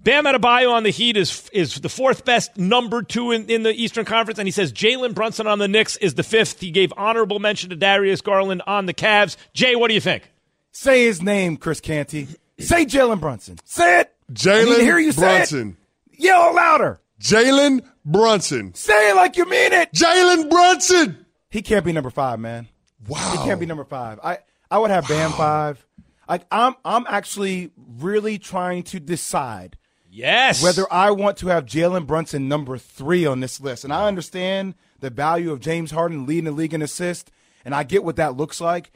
Bam 0.03 0.25
Adebayo 0.25 0.71
on 0.71 0.83
the 0.83 0.89
Heat 0.89 1.15
is 1.15 1.49
is 1.53 1.75
the 1.75 1.89
fourth 1.89 2.25
best 2.25 2.57
number 2.57 3.01
two 3.03 3.31
in, 3.31 3.49
in 3.49 3.63
the 3.63 3.71
Eastern 3.71 4.03
Conference, 4.03 4.37
and 4.37 4.47
he 4.47 4.51
says 4.51 4.73
Jalen 4.73 5.13
Brunson 5.13 5.47
on 5.47 5.59
the 5.59 5.67
Knicks 5.67 5.95
is 5.97 6.15
the 6.15 6.23
fifth. 6.23 6.59
He 6.59 6.71
gave 6.71 6.91
honorable 6.97 7.39
mention 7.39 7.69
to 7.69 7.75
Darius 7.75 8.19
Garland 8.21 8.61
on 8.67 8.85
the 8.85 8.93
Cavs. 8.93 9.37
Jay, 9.53 9.75
what 9.75 9.87
do 9.87 9.93
you 9.93 10.01
think? 10.01 10.29
Say 10.71 11.05
his 11.05 11.21
name, 11.21 11.55
Chris 11.55 11.79
Canty. 11.79 12.27
Say 12.59 12.85
Jalen 12.85 13.19
Brunson. 13.21 13.57
Say 13.63 14.01
it. 14.01 14.13
I 14.27 14.31
need 14.31 14.37
to 14.37 14.49
Jalen 14.49 14.79
hear 14.81 14.99
you 14.99 15.11
say 15.13 15.21
Brunson. 15.21 15.77
it. 16.11 16.19
Yell 16.19 16.53
louder. 16.53 16.99
Jalen 17.21 17.85
Brunson. 18.03 18.73
Say 18.73 19.11
it 19.11 19.15
like 19.15 19.37
you 19.37 19.45
mean 19.45 19.71
it. 19.71 19.91
Jalen 19.93 20.49
Brunson. 20.49 21.25
He 21.49 21.61
can't 21.61 21.85
be 21.85 21.93
number 21.93 22.09
five, 22.09 22.39
man. 22.39 22.67
Wow. 23.07 23.31
He 23.31 23.37
can't 23.37 23.59
be 23.59 23.65
number 23.65 23.85
five. 23.85 24.19
I, 24.23 24.39
I 24.69 24.79
would 24.79 24.91
have 24.91 25.07
Bam 25.07 25.31
five. 25.31 25.85
Like 26.27 26.45
I'm 26.51 26.75
I'm 26.83 27.05
actually 27.07 27.71
really 27.99 28.37
trying 28.39 28.83
to 28.83 28.99
decide 28.99 29.77
Yes. 30.13 30.61
whether 30.61 30.85
I 30.91 31.11
want 31.11 31.37
to 31.37 31.47
have 31.47 31.65
Jalen 31.65 32.05
Brunson 32.05 32.47
number 32.47 32.77
three 32.77 33.25
on 33.25 33.39
this 33.39 33.59
list. 33.59 33.83
And 33.83 33.91
I 33.91 34.07
understand 34.07 34.75
the 34.99 35.09
value 35.09 35.51
of 35.51 35.59
James 35.59 35.91
Harden 35.91 36.27
leading 36.27 36.45
the 36.45 36.51
league 36.51 36.73
in 36.73 36.81
assists, 36.83 37.31
and 37.65 37.73
I 37.73 37.83
get 37.83 38.03
what 38.03 38.17
that 38.17 38.37
looks 38.37 38.61
like. 38.61 38.91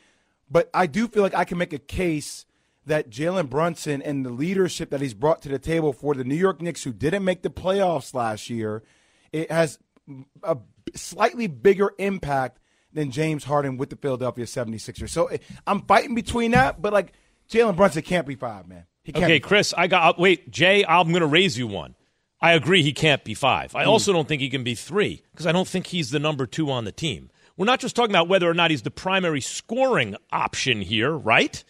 But 0.49 0.69
I 0.73 0.85
do 0.85 1.07
feel 1.07 1.23
like 1.23 1.35
I 1.35 1.43
can 1.43 1.57
make 1.57 1.73
a 1.73 1.79
case 1.79 2.45
that 2.85 3.09
Jalen 3.09 3.49
Brunson 3.49 4.01
and 4.01 4.25
the 4.25 4.29
leadership 4.29 4.91
that 4.91 5.01
he's 5.01 5.13
brought 5.13 5.41
to 5.41 5.49
the 5.49 5.59
table 5.59 5.91
for 5.91 6.13
the 6.13 6.23
New 6.23 6.35
York 6.35 6.61
Knicks, 6.61 6.83
who 6.83 6.93
didn't 6.93 7.25
make 7.25 7.41
the 7.41 7.49
playoffs 7.49 8.13
last 8.13 8.49
year, 8.49 8.83
it 9.31 9.51
has 9.51 9.79
a 10.43 10.57
slightly 10.95 11.47
bigger 11.47 11.91
impact 11.97 12.59
than 12.93 13.11
James 13.11 13.43
Harden 13.43 13.77
with 13.77 13.89
the 13.89 13.97
Philadelphia 13.97 14.45
76ers. 14.45 15.09
So 15.09 15.25
eh, 15.25 15.37
I'm 15.65 15.81
fighting 15.81 16.15
between 16.15 16.51
that, 16.51 16.81
but 16.81 16.93
like 16.93 17.13
Jalen 17.49 17.75
Brunson 17.75 18.03
can't 18.03 18.25
be 18.27 18.35
five, 18.35 18.67
man. 18.67 18.85
He 19.07 19.13
can't 19.13 19.23
Okay. 19.23 19.39
Chris, 19.39 19.73
I 19.77 19.87
got 19.87 20.03
uh, 20.03 20.21
wait, 20.21 20.51
Jay, 20.51 20.83
I'm 20.85 21.07
going 21.11 21.21
to 21.21 21.27
raise 21.27 21.57
you 21.57 21.65
one. 21.65 21.95
I 22.41 22.51
agree 22.51 22.83
he 22.83 22.91
can't 22.91 23.23
be 23.23 23.33
5. 23.35 23.73
I 23.73 23.83
hmm. 23.83 23.89
also 23.89 24.11
don't 24.11 24.27
think 24.27 24.41
he 24.41 24.49
can 24.49 24.65
be 24.65 24.75
3 24.75 25.23
because 25.31 25.47
I 25.47 25.53
don't 25.53 25.67
think 25.67 25.87
he's 25.87 26.11
the 26.11 26.19
number 26.19 26.45
2 26.45 26.69
on 26.69 26.83
the 26.83 26.91
team. 26.91 27.29
We're 27.55 27.65
not 27.65 27.79
just 27.79 27.95
talking 27.95 28.11
about 28.11 28.27
whether 28.27 28.49
or 28.49 28.53
not 28.53 28.69
he's 28.69 28.81
the 28.81 28.91
primary 28.91 29.39
scoring 29.39 30.17
option 30.29 30.81
here, 30.81 31.13
right? 31.13 31.63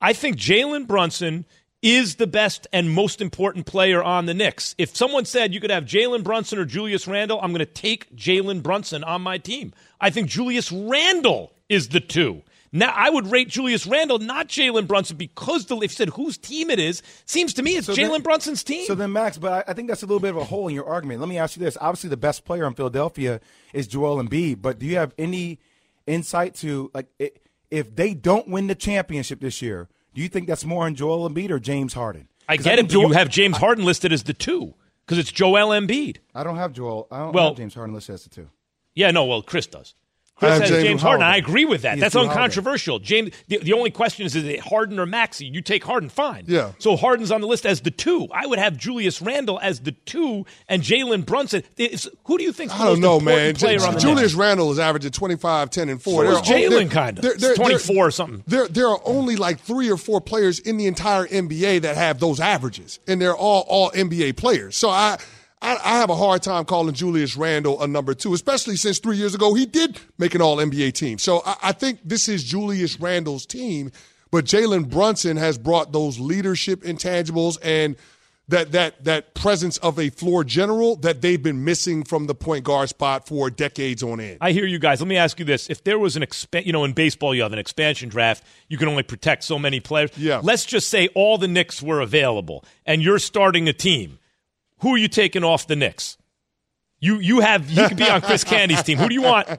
I 0.00 0.12
think 0.12 0.36
Jalen 0.36 0.88
Brunson 0.88 1.44
is 1.82 2.16
the 2.16 2.26
best 2.26 2.66
and 2.72 2.90
most 2.90 3.20
important 3.20 3.64
player 3.64 4.02
on 4.02 4.26
the 4.26 4.34
Knicks. 4.34 4.74
If 4.76 4.96
someone 4.96 5.24
said 5.24 5.54
you 5.54 5.60
could 5.60 5.70
have 5.70 5.84
Jalen 5.84 6.24
Brunson 6.24 6.58
or 6.58 6.64
Julius 6.64 7.06
Randle, 7.06 7.38
I'm 7.40 7.52
going 7.52 7.60
to 7.60 7.66
take 7.66 8.12
Jalen 8.16 8.64
Brunson 8.64 9.04
on 9.04 9.22
my 9.22 9.38
team. 9.38 9.72
I 10.00 10.10
think 10.10 10.28
Julius 10.28 10.72
Randle 10.72 11.52
is 11.68 11.90
the 11.90 12.00
two. 12.00 12.42
Now, 12.74 12.90
I 12.96 13.10
would 13.10 13.30
rate 13.30 13.48
Julius 13.48 13.86
Randle, 13.86 14.18
not 14.18 14.48
Jalen 14.48 14.86
Brunson, 14.86 15.18
because 15.18 15.66
the, 15.66 15.76
if 15.80 15.92
said 15.92 16.08
whose 16.10 16.38
team 16.38 16.70
it 16.70 16.78
is, 16.78 17.02
seems 17.26 17.52
to 17.54 17.62
me 17.62 17.76
it's 17.76 17.86
So 17.86 17.94
Jalen 17.94 18.22
Brunson's 18.22 18.64
team. 18.64 18.86
So 18.86 18.94
then, 18.94 19.12
Max, 19.12 19.36
but 19.36 19.52
I, 19.68 19.70
I 19.72 19.74
think 19.74 19.88
that's 19.88 20.02
a 20.02 20.06
little 20.06 20.20
bit 20.20 20.30
of 20.30 20.38
a 20.38 20.44
hole 20.44 20.68
in 20.68 20.74
your 20.74 20.86
argument. 20.86 21.20
Let 21.20 21.28
me 21.28 21.36
ask 21.36 21.56
you 21.56 21.62
this: 21.62 21.76
obviously, 21.80 22.08
the 22.08 22.16
best 22.16 22.46
player 22.46 22.66
in 22.66 22.74
Philadelphia 22.74 23.40
is 23.74 23.86
Joel 23.86 24.22
Embiid, 24.22 24.62
but 24.62 24.78
do 24.78 24.86
you 24.86 24.96
have 24.96 25.12
any 25.18 25.58
insight 26.06 26.54
to 26.56 26.90
like 26.94 27.06
i 27.20 27.30
if 27.70 27.94
they 27.94 28.12
don't 28.12 28.48
win 28.48 28.66
the 28.66 28.74
championship 28.74 29.40
this 29.40 29.60
year? 29.60 29.88
Do 30.14 30.22
you 30.22 30.28
think 30.28 30.46
that's 30.46 30.64
more 30.64 30.84
on 30.84 30.94
Joel 30.94 31.28
Embiid 31.28 31.50
or 31.50 31.58
James 31.58 31.94
Harden? 31.94 32.28
I 32.48 32.56
get 32.56 32.74
it, 32.74 32.76
think 32.76 32.92
but 32.92 33.00
you 33.00 33.12
have 33.12 33.28
James 33.28 33.56
Harden 33.58 33.84
listed 33.84 34.12
as 34.12 34.24
the 34.24 34.34
two 34.34 34.74
because 35.04 35.18
it's 35.18 35.32
Joel 35.32 35.68
Embiid. 35.68 36.18
I 36.34 36.42
don't 36.44 36.56
have 36.56 36.72
Joel. 36.72 37.06
I 37.10 37.18
don't 37.18 37.32
Well- 37.32 37.48
have 37.48 37.56
James 37.56 37.74
Harden 37.74 37.94
listed 37.94 38.14
as 38.14 38.24
the 38.24 38.30
two. 38.30 38.48
Yeah, 38.94 39.10
no, 39.10 39.24
well, 39.24 39.42
Chris 39.42 39.66
does. 39.66 39.94
I 40.42 40.58
Chris 40.58 40.60
has 40.60 40.70
James 40.70 40.82
James, 40.84 41.02
Harden. 41.02 41.22
Harden. 41.22 41.34
I 41.34 41.36
agree 41.38 41.64
with 41.64 41.82
that. 41.82 41.94
He's 41.94 42.00
That's 42.00 42.16
uncontroversial. 42.16 42.98
James. 42.98 43.30
The, 43.48 43.58
the 43.58 43.72
only 43.72 43.90
question 43.90 44.26
is: 44.26 44.34
Is 44.36 44.44
it 44.44 44.60
Harden 44.60 44.98
or 44.98 45.06
Maxey? 45.06 45.46
You 45.46 45.60
take 45.62 45.84
Harden, 45.84 46.08
fine. 46.08 46.44
Yeah. 46.46 46.72
So 46.78 46.96
Harden's 46.96 47.30
on 47.30 47.40
the 47.40 47.46
list 47.46 47.64
as 47.66 47.80
the 47.80 47.90
two. 47.90 48.28
I 48.32 48.46
would 48.46 48.58
have 48.58 48.76
Julius 48.76 49.22
Randle 49.22 49.58
as 49.60 49.80
the 49.80 49.92
two, 49.92 50.44
and 50.68 50.82
Jalen 50.82 51.24
Brunson. 51.26 51.62
It's, 51.76 52.08
who 52.24 52.38
do 52.38 52.44
you 52.44 52.52
think? 52.52 52.72
I 52.72 52.84
don't 52.84 53.00
know, 53.00 53.20
man. 53.20 53.54
Player 53.54 53.78
J- 53.78 53.98
Julius? 53.98 54.34
Randle 54.34 54.70
is 54.72 54.78
averaging 54.78 55.10
25, 55.12 55.70
10, 55.70 55.88
and 55.88 56.02
4. 56.02 56.12
So 56.12 56.22
There 56.22 56.30
is 56.32 56.36
are 56.50 56.54
only- 56.54 56.86
Jalen, 56.86 56.90
kind 56.90 57.18
of. 57.18 57.40
there- 57.40 57.54
24 57.54 57.96
or 58.06 58.10
something. 58.10 58.42
There, 58.46 58.66
there 58.68 58.88
are 58.88 59.00
only 59.04 59.36
like 59.36 59.60
three 59.60 59.90
or 59.90 59.96
four 59.96 60.20
players 60.20 60.58
in 60.58 60.76
the 60.76 60.86
entire 60.86 61.26
NBA 61.26 61.82
that 61.82 61.96
have 61.96 62.18
those 62.20 62.40
averages, 62.40 62.98
and 63.06 63.20
they're 63.20 63.36
all 63.36 63.64
all 63.68 63.90
NBA 63.92 64.36
players. 64.36 64.76
So 64.76 64.88
I. 64.90 65.18
I, 65.62 65.78
I 65.82 65.98
have 65.98 66.10
a 66.10 66.16
hard 66.16 66.42
time 66.42 66.64
calling 66.64 66.92
Julius 66.92 67.36
Randle 67.36 67.80
a 67.80 67.86
number 67.86 68.14
two, 68.14 68.34
especially 68.34 68.76
since 68.76 68.98
three 68.98 69.16
years 69.16 69.34
ago 69.34 69.54
he 69.54 69.64
did 69.64 69.98
make 70.18 70.34
an 70.34 70.42
All 70.42 70.56
NBA 70.56 70.92
team. 70.92 71.18
So 71.18 71.42
I, 71.46 71.56
I 71.62 71.72
think 71.72 72.00
this 72.04 72.28
is 72.28 72.42
Julius 72.42 72.98
Randle's 72.98 73.46
team, 73.46 73.92
but 74.32 74.44
Jalen 74.44 74.90
Brunson 74.90 75.36
has 75.36 75.56
brought 75.56 75.92
those 75.92 76.18
leadership 76.18 76.82
intangibles 76.82 77.58
and 77.62 77.96
that 78.48 78.72
that 78.72 79.04
that 79.04 79.34
presence 79.34 79.78
of 79.78 80.00
a 80.00 80.10
floor 80.10 80.42
general 80.42 80.96
that 80.96 81.22
they've 81.22 81.42
been 81.42 81.64
missing 81.64 82.02
from 82.02 82.26
the 82.26 82.34
point 82.34 82.64
guard 82.64 82.88
spot 82.88 83.28
for 83.28 83.48
decades 83.48 84.02
on 84.02 84.20
end. 84.20 84.38
I 84.40 84.50
hear 84.50 84.66
you 84.66 84.80
guys. 84.80 85.00
Let 85.00 85.06
me 85.06 85.16
ask 85.16 85.38
you 85.38 85.44
this: 85.44 85.70
If 85.70 85.84
there 85.84 85.98
was 85.98 86.16
an 86.16 86.22
expan, 86.22 86.66
you 86.66 86.72
know, 86.72 86.84
in 86.84 86.92
baseball 86.92 87.34
you 87.34 87.42
have 87.42 87.52
an 87.52 87.60
expansion 87.60 88.08
draft, 88.08 88.44
you 88.68 88.78
can 88.78 88.88
only 88.88 89.04
protect 89.04 89.44
so 89.44 89.60
many 89.60 89.78
players. 89.78 90.10
Yeah. 90.18 90.40
Let's 90.42 90.64
just 90.64 90.88
say 90.88 91.08
all 91.14 91.38
the 91.38 91.48
Knicks 91.48 91.80
were 91.80 92.00
available, 92.00 92.64
and 92.84 93.00
you're 93.00 93.20
starting 93.20 93.68
a 93.68 93.72
team. 93.72 94.18
Who 94.82 94.94
are 94.94 94.98
you 94.98 95.08
taking 95.08 95.42
off 95.44 95.66
the 95.66 95.74
Knicks? 95.76 96.18
You 97.00 97.18
you 97.18 97.40
have 97.40 97.68
you 97.70 97.88
could 97.88 97.96
be 97.96 98.08
on 98.08 98.20
Chris 98.20 98.44
Canty's 98.44 98.82
team. 98.82 98.98
Who 98.98 99.08
do 99.08 99.14
you 99.14 99.22
want? 99.22 99.48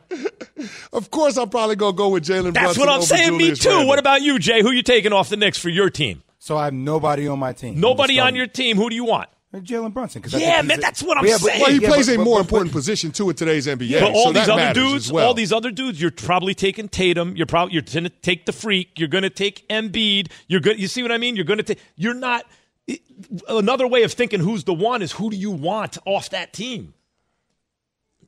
Of 0.94 1.12
course, 1.12 1.36
I'm 1.36 1.50
probably 1.50 1.76
gonna 1.76 1.92
go 1.98 2.10
with 2.10 2.24
Jalen. 2.24 2.54
Brunson. 2.54 2.54
That's 2.54 2.78
Brunson 2.78 2.80
what 2.82 2.90
I'm 2.90 2.98
over 3.00 3.06
saying. 3.06 3.30
Julius 3.32 3.60
Me 3.60 3.64
too. 3.64 3.70
Randle. 3.70 3.88
What 3.88 4.00
about 4.00 4.22
you, 4.22 4.40
Jay? 4.40 4.62
Who 4.62 4.70
are 4.70 4.74
you 4.74 4.84
taking 4.84 5.12
off 5.12 5.28
the 5.28 5.36
Knicks 5.36 5.58
for 5.58 5.68
your 5.70 5.90
team? 5.90 6.24
So 6.40 6.56
I 6.56 6.66
have 6.66 6.74
nobody 6.74 7.28
on 7.28 7.38
my 7.40 7.52
team. 7.52 7.80
Nobody 7.82 8.20
on 8.20 8.34
your 8.36 8.48
team. 8.48 8.78
Who 8.78 8.90
do 8.90 8.96
you 8.96 9.04
want? 9.04 9.28
Jalen 9.54 9.94
Brunson. 9.94 10.24
Yeah, 10.30 10.62
man, 10.64 10.80
that's 10.80 11.04
what 11.04 11.18
I'm 11.18 11.26
Yeah, 11.26 11.38
saying. 11.38 11.62
Well, 11.62 11.72
he 11.72 11.80
Yeah, 11.80 11.90
plays 11.90 12.08
but- 12.08 12.14
a 12.16 12.18
but- 12.18 12.24
more 12.24 12.38
but- 12.38 12.46
important 12.46 12.72
position 12.72 13.12
too 13.12 13.30
in 13.30 13.36
today's 13.36 13.68
NBA. 13.68 14.00
But 14.00 14.14
all 14.14 14.26
so 14.28 14.32
these 14.34 14.46
that 14.48 14.54
other 14.60 14.74
dudes, 14.74 15.12
well. 15.12 15.28
all 15.28 15.34
these 15.34 15.52
other 15.52 15.70
dudes, 15.72 16.00
you're 16.02 16.12
probably 16.12 16.54
taking 16.56 16.88
Tatum. 16.88 17.36
You're 17.36 17.46
probably 17.46 17.74
you're 17.74 17.84
going 17.84 18.06
to 18.06 18.10
take 18.10 18.46
the 18.46 18.54
freak. 18.54 18.92
You're 18.98 19.10
going 19.10 19.24
to 19.24 19.30
take 19.30 19.68
Embiid. 19.70 20.32
You're 20.48 20.62
good. 20.62 20.80
You 20.80 20.88
see 20.88 21.02
what 21.02 21.12
I 21.12 21.18
mean? 21.18 21.36
You're 21.36 21.46
going 21.46 21.58
to 21.58 21.64
take. 21.64 21.80
You're 21.98 22.14
not. 22.16 22.46
It- 22.88 23.02
another 23.48 23.88
way 23.88 24.04
of 24.04 24.12
thinking 24.14 24.40
who's 24.40 24.64
the 24.66 24.74
one 24.74 25.02
is 25.02 25.14
who 25.14 25.30
do 25.30 25.38
you 25.38 25.52
want 25.52 25.98
off 26.06 26.30
that 26.32 26.54
team? 26.54 26.94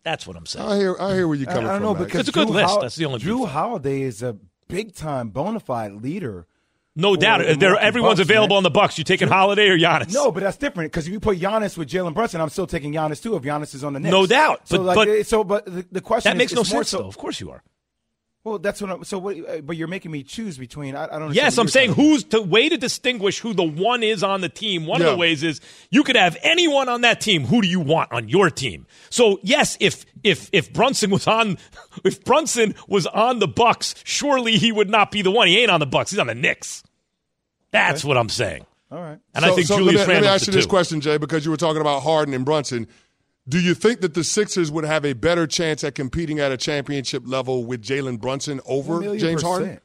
That's 0.04 0.28
what 0.28 0.38
I'm 0.38 0.46
saying. 0.46 0.68
I 0.70 0.78
hear, 0.78 0.96
I 1.00 1.14
hear 1.16 1.28
where 1.28 1.36
you're 1.36 1.48
coming 1.48 1.66
I 1.66 1.80
don't 1.80 1.82
from. 1.82 1.84
know 2.00 2.06
because 2.06 2.20
It's 2.22 2.30
a 2.30 2.32
good 2.32 2.48
Jrue 2.48 2.54
list. 2.54 2.70
Hol- 2.70 2.82
That's 2.82 2.96
the 2.96 3.06
only 3.06 3.20
Jrue 3.20 3.24
beautiful. 3.24 3.48
Holiday 3.48 4.02
is 4.04 4.22
a 4.22 4.38
big 4.68 4.94
time 4.96 5.30
bona 5.30 5.60
fide 5.60 5.94
leader. 5.94 6.46
No 6.96 7.16
doubt. 7.18 7.40
the 7.46 7.56
There, 7.56 7.76
everyone's 7.78 8.20
Bucks, 8.20 8.30
available 8.30 8.56
man. 8.56 8.58
on 8.58 8.64
the 8.64 8.70
Bucks. 8.70 8.98
You 8.98 9.04
taking 9.04 9.28
Holiday 9.28 9.68
or 9.68 9.78
Giannis? 9.78 10.14
No, 10.14 10.32
but 10.32 10.44
that's 10.44 10.56
different 10.58 10.92
because 10.94 11.08
if 11.08 11.12
you 11.14 11.20
put 11.20 11.38
Giannis 11.40 11.76
with 11.78 11.90
Jalen 11.90 12.14
Brunson, 12.14 12.40
I'm 12.40 12.48
still 12.50 12.68
taking 12.68 12.94
Giannis 12.94 13.22
too. 13.22 13.36
If 13.36 13.44
Giannis 13.44 13.76
is 13.76 13.84
on 13.84 13.94
the 13.94 14.00
Knicks, 14.00 14.12
No 14.12 14.26
doubt. 14.26 14.62
So, 14.70 14.78
But- 14.78 14.84
like, 14.86 14.96
but- 15.10 15.26
so, 15.28 15.44
but 15.44 15.66
the, 15.66 15.86
the 15.92 16.02
question 16.02 16.30
that 16.30 16.36
is- 16.36 16.38
makes 16.40 16.54
no 16.54 16.64
sense. 16.64 16.90
so- 16.90 17.00
though. 17.00 17.08
Of 17.08 17.18
course 17.18 17.42
you 17.42 17.50
are. 17.52 17.64
Well, 18.46 18.60
that's 18.60 18.80
what. 18.80 18.92
I'm, 18.92 19.04
so, 19.04 19.18
what, 19.18 19.38
uh, 19.38 19.62
but 19.62 19.76
you're 19.76 19.88
making 19.88 20.12
me 20.12 20.22
choose 20.22 20.56
between. 20.60 20.96
I, 20.96 21.06
I 21.06 21.08
don't. 21.08 21.24
understand 21.24 21.36
Yes, 21.36 21.58
I'm 21.58 21.68
saying 21.68 21.96
saying. 21.96 22.10
who's 22.10 22.26
the 22.26 22.44
way 22.44 22.70
to 22.70 22.78
distinguish 22.78 23.40
who 23.40 23.56
the 23.56 23.64
one 23.64 24.04
is 24.04 24.22
on 24.24 24.42
the 24.42 24.50
team. 24.50 24.86
One 24.86 25.02
of 25.02 25.08
the 25.08 25.18
ways 25.18 25.42
is 25.42 25.60
you 25.90 26.04
could 26.04 26.16
have 26.16 26.38
anyone 26.44 26.88
on 26.88 27.02
that 27.02 27.20
team. 27.20 27.46
Who 27.46 27.64
do 27.64 27.68
you 27.68 27.80
want 27.80 28.12
on 28.12 28.30
your 28.30 28.52
team? 28.52 28.86
So 29.10 29.40
yes, 29.42 29.78
if 29.80 30.06
if 30.24 30.48
if 30.52 30.72
Brunson 30.72 31.10
was 31.10 31.26
on, 31.26 31.58
if 32.04 32.24
Brunson 32.24 32.76
was 32.88 33.08
on 33.08 33.40
the 33.40 33.48
Bucks, 33.48 33.96
surely 34.04 34.60
he 34.60 34.72
would 34.72 34.92
not 34.92 35.10
be 35.10 35.24
the 35.24 35.32
one. 35.32 35.48
He 35.48 35.60
ain't 35.60 35.72
on 35.72 35.80
the 35.80 35.88
Bucks. 35.88 36.12
He's 36.12 36.20
on 36.20 36.28
the 36.28 36.36
Knicks. 36.36 36.84
That's 37.72 38.06
what 38.06 38.16
I'm 38.16 38.30
saying. 38.30 38.64
All 38.92 39.02
right. 39.02 39.18
And 39.34 39.44
so, 39.44 39.52
I 39.52 39.56
think 39.56 39.68
so 39.68 39.78
Julius 39.78 40.02
let 40.02 40.08
me, 40.08 40.14
let 40.14 40.22
me 40.22 40.28
ask 40.28 40.46
you 40.46 40.54
this 40.54 40.66
two. 40.66 40.70
question, 40.70 41.02
Jay, 41.02 41.18
because 41.18 41.44
you 41.44 41.52
were 41.52 41.58
talking 41.58 41.82
about 41.82 42.04
Harden 42.04 42.34
and 42.36 42.46
Brunson. 42.46 42.88
Do 43.48 43.60
you 43.60 43.76
think 43.76 44.02
that 44.02 44.14
the 44.16 44.24
Sixers 44.24 44.72
would 44.72 44.86
have 44.86 45.06
a 45.06 45.14
better 45.14 45.46
chance 45.46 45.84
at 45.84 45.94
competing 45.96 46.40
at 46.40 46.52
a 46.52 46.58
championship 46.58 47.24
level 47.26 47.66
with 47.66 47.84
Jalen 47.84 48.20
Brunson 48.20 48.60
over 48.66 49.02
James 49.18 49.44
percent. 49.44 49.44
Harden? 49.44 49.82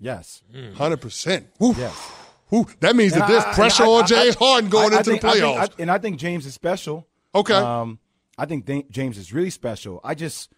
Yes. 0.00 0.42
Hundred 0.74 1.00
percent. 1.00 1.46
Woo. 1.60 1.74
Yes. 1.78 1.96
Woo. 2.50 2.66
That 2.80 2.96
means 2.96 3.12
that 3.14 3.22
And 3.24 3.32
there's 3.32 3.44
I- 3.44 3.50
I- 3.52 3.54
pressure 3.54 3.84
I- 3.84 3.88
on 3.88 4.02
I- 4.02 4.06
James 4.06 4.34
Harden 4.34 4.68
going 4.70 4.92
I- 4.92 4.96
I 4.96 4.98
into 4.98 5.10
think- 5.12 5.22
the 5.22 5.28
I 5.28 5.32
think- 5.32 5.44
playoffs. 5.44 5.70
I- 5.78 5.82
and 5.82 5.90
I 5.90 5.98
think 5.98 6.18
James 6.18 6.44
is 6.46 6.54
special. 6.54 7.06
Okay. 7.34 7.54
Um, 7.54 7.98
I 8.36 8.46
think 8.46 8.66
th- 8.66 8.86
James 8.90 9.16
is 9.16 9.32
really 9.32 9.50
special. 9.50 10.00
I 10.02 10.14
just 10.14 10.50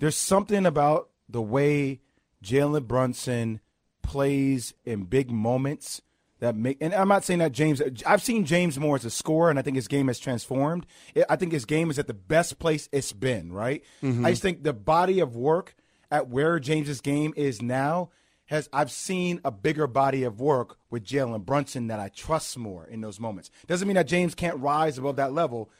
there's 0.00 0.16
something 0.16 0.66
about 0.66 1.08
the 1.28 1.40
way 1.42 2.00
Jalen 2.44 2.88
Brunson 2.88 3.60
plays 4.02 4.74
in 4.84 5.04
big 5.04 5.30
moments 5.30 6.02
that 6.42 6.56
make. 6.56 6.76
And 6.80 6.92
I'm 6.92 7.06
not 7.06 7.22
saying 7.24 7.38
that 7.38 7.52
James. 7.52 7.80
I've 8.04 8.20
seen 8.20 8.44
James 8.44 8.78
more 8.78 8.96
as 8.96 9.04
a 9.04 9.10
scorer, 9.10 9.48
and 9.48 9.58
I 9.58 9.62
think 9.62 9.76
his 9.76 9.86
game 9.86 10.08
has 10.08 10.18
transformed. 10.18 10.86
I- 11.30 11.36
think 11.36 11.52
his 11.52 11.64
game 11.64 11.88
is 11.88 11.98
at 11.98 12.08
the 12.08 12.14
best 12.14 12.58
place 12.58 12.88
it's 12.92 13.12
been. 13.12 13.52
Right. 13.52 13.82
Mm-hmm. 14.02 14.26
I 14.26 14.30
just 14.30 14.42
think 14.42 14.62
the 14.64 14.72
body 14.72 15.20
of 15.20 15.36
work 15.36 15.74
at 16.10 16.28
where 16.28 16.58
James's 16.58 17.00
game 17.00 17.32
is 17.36 17.62
now 17.62 18.10
has 18.46 18.68
I've 18.72 18.90
seen 18.90 19.40
a 19.44 19.52
bigger 19.52 19.86
body 19.86 20.24
of 20.24 20.40
work 20.40 20.78
with 20.90 21.04
Jalen 21.04 21.44
Brunson 21.46 21.86
that 21.86 22.00
I 22.00 22.08
trust 22.08 22.58
more 22.58 22.86
in 22.86 23.00
those 23.00 23.20
moments. 23.20 23.50
Doesn't 23.68 23.86
mean 23.86 23.94
that 23.94 24.08
James 24.08 24.34
can't 24.34 24.58
rise 24.58 24.98
above 24.98 25.16
that 25.16 25.32
level. 25.32 25.70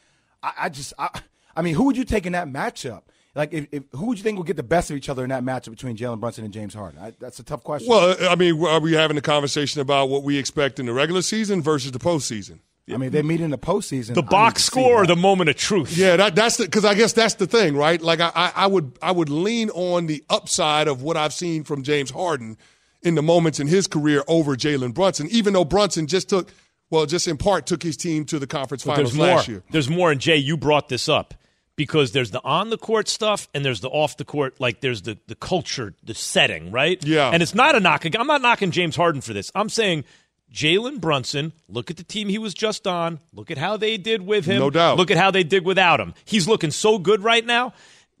I, 0.41 0.53
I 0.57 0.69
just 0.69 0.93
I, 0.97 1.09
I 1.57 1.61
mean, 1.61 1.75
who 1.75 1.83
would 1.83 1.97
you 1.97 2.05
take 2.05 2.25
in 2.25 2.31
that 2.33 2.47
matchup? 2.47 3.03
Like, 3.35 3.51
if, 3.53 3.67
if 3.71 3.83
who 3.93 4.07
would 4.07 4.17
you 4.19 4.23
think 4.23 4.37
would 4.37 4.45
get 4.45 4.57
the 4.57 4.63
best 4.63 4.91
of 4.91 4.97
each 4.97 5.09
other 5.09 5.23
in 5.23 5.29
that 5.29 5.43
matchup 5.43 5.71
between 5.71 5.97
Jalen 5.97 6.19
Brunson 6.19 6.45
and 6.45 6.53
James 6.53 6.73
Harden? 6.73 6.99
I, 7.01 7.13
that's 7.19 7.39
a 7.39 7.43
tough 7.43 7.63
question. 7.63 7.89
well, 7.89 8.11
uh, 8.11 8.29
I 8.29 8.35
mean, 8.35 8.63
are 8.63 8.79
we 8.79 8.93
having 8.93 9.17
a 9.17 9.21
conversation 9.21 9.81
about 9.81 10.09
what 10.09 10.23
we 10.23 10.37
expect 10.37 10.79
in 10.79 10.85
the 10.85 10.93
regular 10.93 11.23
season 11.23 11.61
versus 11.61 11.91
the 11.91 11.99
postseason? 11.99 12.59
I 12.91 12.97
mean, 12.97 13.11
they 13.11 13.21
meet 13.21 13.39
in 13.39 13.49
the 13.49 13.57
postseason. 13.57 14.13
The 14.13 14.23
I 14.23 14.25
box 14.25 14.63
score 14.65 15.07
the 15.07 15.15
moment 15.15 15.49
of 15.49 15.55
truth? 15.55 15.95
Yeah, 15.97 16.17
that, 16.17 16.35
that's 16.35 16.57
the 16.57 16.65
because 16.65 16.83
I 16.83 16.95
guess 16.95 17.13
that's 17.13 17.35
the 17.35 17.47
thing, 17.47 17.77
right? 17.77 18.01
Like 18.01 18.19
I, 18.19 18.31
I, 18.35 18.51
I 18.55 18.67
would 18.67 18.97
I 19.01 19.11
would 19.11 19.29
lean 19.29 19.69
on 19.69 20.07
the 20.07 20.21
upside 20.29 20.89
of 20.89 21.01
what 21.01 21.15
I've 21.15 21.33
seen 21.33 21.63
from 21.63 21.83
James 21.83 22.11
Harden 22.11 22.57
in 23.01 23.15
the 23.15 23.21
moments 23.23 23.61
in 23.61 23.67
his 23.67 23.87
career 23.87 24.23
over 24.27 24.57
Jalen 24.57 24.93
Brunson, 24.93 25.27
even 25.31 25.53
though 25.53 25.63
Brunson 25.63 26.07
just 26.07 26.27
took 26.27 26.49
well, 26.89 27.05
just 27.05 27.27
in 27.27 27.37
part 27.37 27.65
took 27.65 27.81
his 27.81 27.95
team 27.95 28.25
to 28.25 28.37
the 28.37 28.47
conference 28.47 28.83
But 28.83 28.95
finals 28.95 29.13
there's 29.13 29.17
more. 29.17 29.35
last 29.37 29.47
year. 29.47 29.63
There's 29.71 29.89
more. 29.89 30.11
And 30.11 30.19
Jay, 30.19 30.37
you 30.37 30.57
brought 30.57 30.89
this 30.89 31.07
up 31.07 31.33
because 31.75 32.11
there's 32.11 32.31
the 32.31 32.41
on 32.43 32.69
the 32.69 32.77
court 32.77 33.07
stuff 33.07 33.47
and 33.53 33.63
there's 33.63 33.81
the 33.81 33.89
off 33.89 34.17
the 34.17 34.25
court. 34.25 34.59
Like 34.59 34.81
there's 34.81 35.03
the 35.03 35.17
the 35.27 35.35
culture, 35.35 35.93
the 36.03 36.13
setting, 36.13 36.71
right? 36.71 37.03
Yeah. 37.03 37.29
And 37.29 37.41
it's 37.41 37.55
not 37.55 37.75
a 37.75 37.79
knock. 37.79 38.05
I'm 38.05 38.27
not 38.27 38.41
knocking 38.41 38.71
James 38.71 38.95
Harden 38.95 39.21
for 39.21 39.33
this. 39.33 39.51
I'm 39.55 39.69
saying. 39.69 40.05
Jalen 40.53 41.01
Brunson, 41.01 41.51
look 41.67 41.89
at 41.89 41.97
the 41.97 42.03
team 42.03 42.29
he 42.29 42.37
was 42.37 42.53
just 42.53 42.85
on. 42.85 43.19
Look 43.33 43.49
at 43.49 43.57
how 43.57 43.75
they 43.75 43.97
did 43.97 44.21
with 44.21 44.45
him. 44.45 44.59
No 44.59 44.69
doubt. 44.69 44.97
Look 44.97 45.09
at 45.09 45.17
how 45.17 45.31
they 45.31 45.43
did 45.43 45.65
without 45.65 45.99
him. 45.99 46.13
He's 46.25 46.47
looking 46.47 46.69
so 46.69 46.99
good 46.99 47.23
right 47.23 47.43
now. 47.43 47.73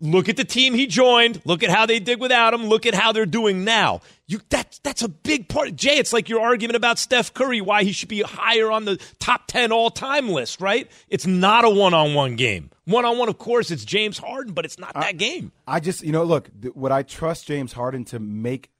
Look 0.03 0.27
at 0.27 0.35
the 0.35 0.43
team 0.43 0.73
he 0.73 0.85
joined. 0.85 1.41
Look 1.45 1.63
at 1.63 1.69
how 1.69 1.85
they 1.85 1.99
did 1.99 2.19
without 2.19 2.53
him. 2.53 2.65
Look 2.65 2.85
at 2.85 2.93
how 2.93 3.13
they're 3.13 3.25
doing 3.25 3.63
now. 3.63 4.01
You 4.27 4.41
that 4.49 4.77
that's 4.83 5.01
a 5.01 5.07
big 5.07 5.47
part. 5.47 5.77
Jay, 5.77 5.97
it's 5.97 6.11
like 6.11 6.27
your 6.27 6.41
argument 6.41 6.75
about 6.75 6.99
Steph 6.99 7.33
Curry, 7.33 7.61
why 7.61 7.85
he 7.85 7.93
should 7.93 8.09
be 8.09 8.21
higher 8.21 8.69
on 8.69 8.83
the 8.83 8.99
top 9.19 9.47
ten 9.47 9.71
all 9.71 9.89
time 9.89 10.27
list, 10.27 10.59
right? 10.59 10.91
It's 11.07 11.25
not 11.25 11.63
a 11.63 11.69
one 11.69 11.93
on 11.93 12.13
one 12.13 12.35
game. 12.35 12.69
One 12.83 13.05
on 13.05 13.17
one, 13.17 13.29
of 13.29 13.37
course, 13.37 13.71
it's 13.71 13.85
James 13.85 14.17
Harden, 14.17 14.53
but 14.53 14.65
it's 14.65 14.77
not 14.77 14.93
that 14.95 15.15
game. 15.15 15.53
I 15.65 15.79
just, 15.79 16.03
you 16.03 16.11
know, 16.11 16.25
look, 16.25 16.49
th- 16.61 16.75
would 16.75 16.91
I 16.91 17.03
trust 17.03 17.47
James 17.47 17.71
Harden 17.71 18.03
to 18.05 18.19
make 18.19 18.71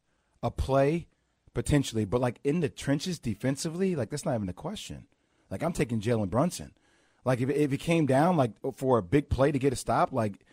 a 0.42 0.52
play 0.52 1.08
potentially, 1.54 2.04
but 2.04 2.20
like 2.20 2.42
in 2.44 2.60
the 2.60 2.68
trenches 2.68 3.18
defensively, 3.18 3.96
like 3.96 4.10
that's 4.10 4.26
not 4.26 4.36
even 4.36 4.50
a 4.50 4.54
question. 4.54 5.06
Like 5.50 5.64
I'm 5.64 5.72
taking 5.72 6.02
Jalen 6.02 6.30
Brunson. 6.30 6.74
Like 7.24 7.40
if 7.40 7.50
if 7.50 7.72
it 7.72 7.78
came 7.80 8.06
down 8.08 8.36
like 8.36 8.52
for 8.76 8.98
a 8.98 9.02
big 9.02 9.30
play 9.30 9.54
to 9.54 9.60
get 9.60 9.72
a 9.72 9.78
stop, 9.78 10.12
like 10.12 10.46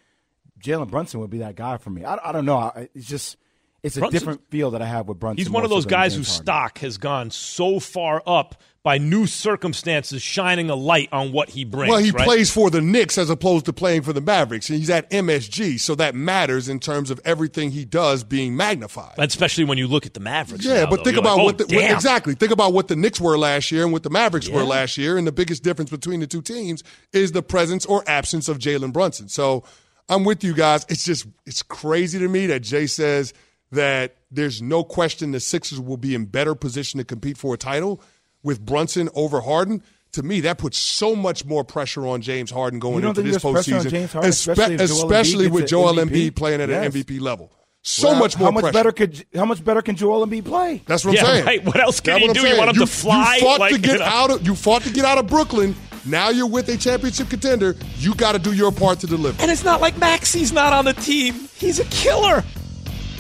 Jalen 0.61 0.90
Brunson 0.90 1.20
would 1.20 1.30
be 1.30 1.38
that 1.38 1.56
guy 1.56 1.76
for 1.78 1.90
me. 1.90 2.04
I, 2.04 2.18
I 2.22 2.32
don't 2.32 2.44
know. 2.44 2.56
I, 2.58 2.88
it's 2.94 3.06
just 3.06 3.36
it's 3.82 3.96
a 3.96 4.00
Brunson- 4.00 4.18
different 4.18 4.50
feel 4.50 4.72
that 4.72 4.82
I 4.82 4.86
have 4.86 5.08
with 5.08 5.18
Brunson. 5.18 5.38
He's 5.38 5.50
one 5.50 5.64
of 5.64 5.70
those 5.70 5.86
guys 5.86 6.14
whose 6.14 6.28
stock 6.28 6.78
has 6.78 6.98
gone 6.98 7.30
so 7.30 7.80
far 7.80 8.22
up 8.26 8.61
by 8.82 8.96
new 8.96 9.26
circumstances 9.26 10.22
shining 10.22 10.70
a 10.70 10.74
light 10.74 11.08
on 11.12 11.32
what 11.32 11.50
he 11.50 11.64
brings. 11.64 11.90
Well, 11.90 11.98
he 11.98 12.12
right? 12.12 12.24
plays 12.24 12.50
for 12.50 12.70
the 12.70 12.80
Knicks 12.80 13.18
as 13.18 13.28
opposed 13.28 13.66
to 13.66 13.74
playing 13.74 14.02
for 14.02 14.14
the 14.14 14.22
Mavericks, 14.22 14.70
and 14.70 14.78
he's 14.78 14.88
at 14.88 15.11
MSG, 15.11 15.78
so 15.78 15.94
that 15.96 16.14
matters 16.14 16.68
in 16.68 16.80
terms 16.80 17.11
of 17.11 17.20
everything 17.24 17.70
he 17.72 17.84
does 17.84 18.24
being 18.24 18.56
magnified. 18.56 19.14
especially 19.18 19.64
when 19.64 19.76
you 19.76 19.86
look 19.86 20.06
at 20.06 20.14
the 20.14 20.20
Mavericks. 20.20 20.64
Yeah, 20.64 20.84
now, 20.84 20.90
but 20.90 20.96
though. 20.96 21.04
think 21.04 21.14
You're 21.16 21.20
about 21.20 21.36
like, 21.38 21.44
what, 21.44 21.54
oh, 21.61 21.64
the, 21.64 21.76
what 21.76 21.80
damn. 21.82 21.94
exactly. 21.94 22.34
Think 22.34 22.52
about 22.52 22.72
what 22.72 22.88
the 22.88 22.96
Knicks 22.96 23.20
were 23.20 23.36
last 23.36 23.70
year 23.70 23.84
and 23.84 23.92
what 23.92 24.02
the 24.02 24.11
Mavericks 24.11 24.48
were 24.48 24.64
last 24.64 24.96
year, 24.96 25.18
and 25.18 25.26
the 25.26 25.32
biggest 25.32 25.62
difference 25.62 25.90
between 25.90 26.20
the 26.20 26.26
two 26.26 26.42
teams 26.42 26.82
is 27.12 27.32
the 27.32 27.42
presence 27.42 27.84
or 27.84 28.02
absence 28.08 28.48
of 28.48 28.58
Jalen 28.58 28.94
Brunson. 28.94 29.28
So 29.28 29.64
I'm 30.11 30.24
with 30.24 30.44
you 30.44 30.52
guys. 30.54 30.84
It's 30.88 31.04
just 31.04 31.26
it's 31.46 31.62
crazy 31.62 32.18
to 32.18 32.28
me 32.28 32.46
that 32.48 32.61
Jay 32.61 32.86
says 32.86 33.32
that 33.72 34.16
there's 34.30 34.61
no 34.61 34.82
question 34.84 35.30
the 35.32 35.40
Sixers 35.40 35.80
will 35.80 35.96
be 35.96 36.14
in 36.14 36.26
better 36.26 36.54
position 36.54 36.98
to 36.98 37.04
compete 37.04 37.38
for 37.38 37.54
a 37.54 37.56
title 37.56 38.00
with 38.42 38.61
Brunson 38.64 39.08
over 39.14 39.40
Harden. 39.40 39.82
To 40.14 40.24
me, 40.24 40.40
that 40.40 40.58
puts 40.58 40.76
so 40.76 41.14
much 41.14 41.44
more 41.44 41.62
pressure 41.62 42.04
on 42.04 42.20
James 42.20 42.50
Harden 42.50 42.80
going 42.80 43.04
into 43.04 43.14
think 43.22 43.32
this 43.32 43.40
there's 43.42 43.52
pressure 43.54 43.76
on 43.76 43.82
postseason, 43.84 43.90
James 43.90 44.12
Harden, 44.12 44.30
espe- 44.32 44.50
especially 44.50 44.74
if 44.74 44.80
Joel 44.80 44.88
Embiid 44.90 45.04
especially 45.04 45.46
with 45.48 45.62
an 45.62 45.68
Joel 45.68 45.94
Embiid 45.94 46.34
playing 46.34 46.61
at 46.61 46.68
Yes. 46.68 46.84
an 46.94 47.00
MVP 47.02 47.20
level. 47.20 47.52
So 47.82 48.08
Well, 48.11 48.18
much 48.18 48.36
more 48.36 48.48
How 48.48 48.50
much 48.50 48.62
pressure. 48.62 48.72
better 48.72 48.92
could 48.92 49.24
how 49.34 49.44
much 49.44 49.64
better 49.64 49.80
can 49.82 49.94
Joel 49.94 50.26
Embiid 50.26 50.44
play? 50.44 50.82
That's 50.86 51.04
what 51.04 51.14
Yeah, 51.14 51.20
I'm 51.20 51.26
saying. 51.26 51.44
right. 51.46 51.64
What 51.64 51.80
else 51.80 52.00
can 52.00 52.14
That's 52.14 52.22
he 52.22 52.28
what 52.28 52.36
I'm 52.36 52.42
do? 52.42 52.48
You 52.50 52.58
want 52.58 52.70
him 52.70 52.74
saying. 52.76 52.86
to 52.88 52.92
fly? 52.92 53.34
You 53.36 53.40
fought 53.42 53.61
Like, 53.61 53.72
to 53.72 53.78
get 53.78 53.92
you 53.92 53.98
know? 54.00 54.04
out 54.04 54.30
of. 54.32 54.46
You 54.46 54.54
fought 54.56 54.82
to 54.82 54.90
get 54.90 55.04
out 55.04 55.18
of 55.18 55.28
Brooklyn. 55.28 55.76
Now 56.07 56.30
you're 56.30 56.46
with 56.46 56.68
a 56.68 56.76
championship 56.76 57.28
contender. 57.28 57.76
You 57.96 58.14
got 58.14 58.32
to 58.32 58.38
do 58.38 58.53
your 58.53 58.72
part 58.72 59.01
to 59.01 59.07
deliver. 59.07 59.40
And 59.42 59.51
it's 59.51 59.64
not 59.64 59.80
like 59.80 59.98
Maxey's 59.98 60.53
not 60.53 60.72
on 60.72 60.84
the 60.84 60.94
team. 60.94 61.48
He's 61.57 61.78
a 61.78 61.84
killer. 61.86 62.42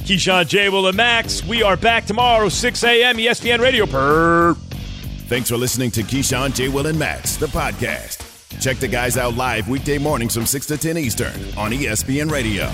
Keyshawn 0.04 0.48
J. 0.48 0.68
Will 0.70 0.86
and 0.88 0.96
Max. 0.96 1.44
We 1.44 1.62
are 1.62 1.76
back 1.76 2.06
tomorrow, 2.06 2.48
6 2.48 2.84
a.m. 2.84 3.16
ESPN 3.16 3.60
Radio. 3.60 3.86
Per. 3.86 4.54
Thanks 5.28 5.48
for 5.50 5.56
listening 5.56 5.90
to 5.92 6.02
Keyshawn, 6.02 6.54
J. 6.54 6.68
Will, 6.68 6.86
and 6.86 6.98
Max, 6.98 7.36
the 7.36 7.46
podcast. 7.46 8.26
Check 8.60 8.78
the 8.78 8.88
guys 8.88 9.16
out 9.16 9.36
live 9.36 9.68
weekday 9.68 9.98
mornings 9.98 10.34
from 10.34 10.46
6 10.46 10.66
to 10.66 10.76
10 10.76 10.98
Eastern 10.98 11.32
on 11.56 11.70
ESPN 11.70 12.30
Radio. 12.30 12.68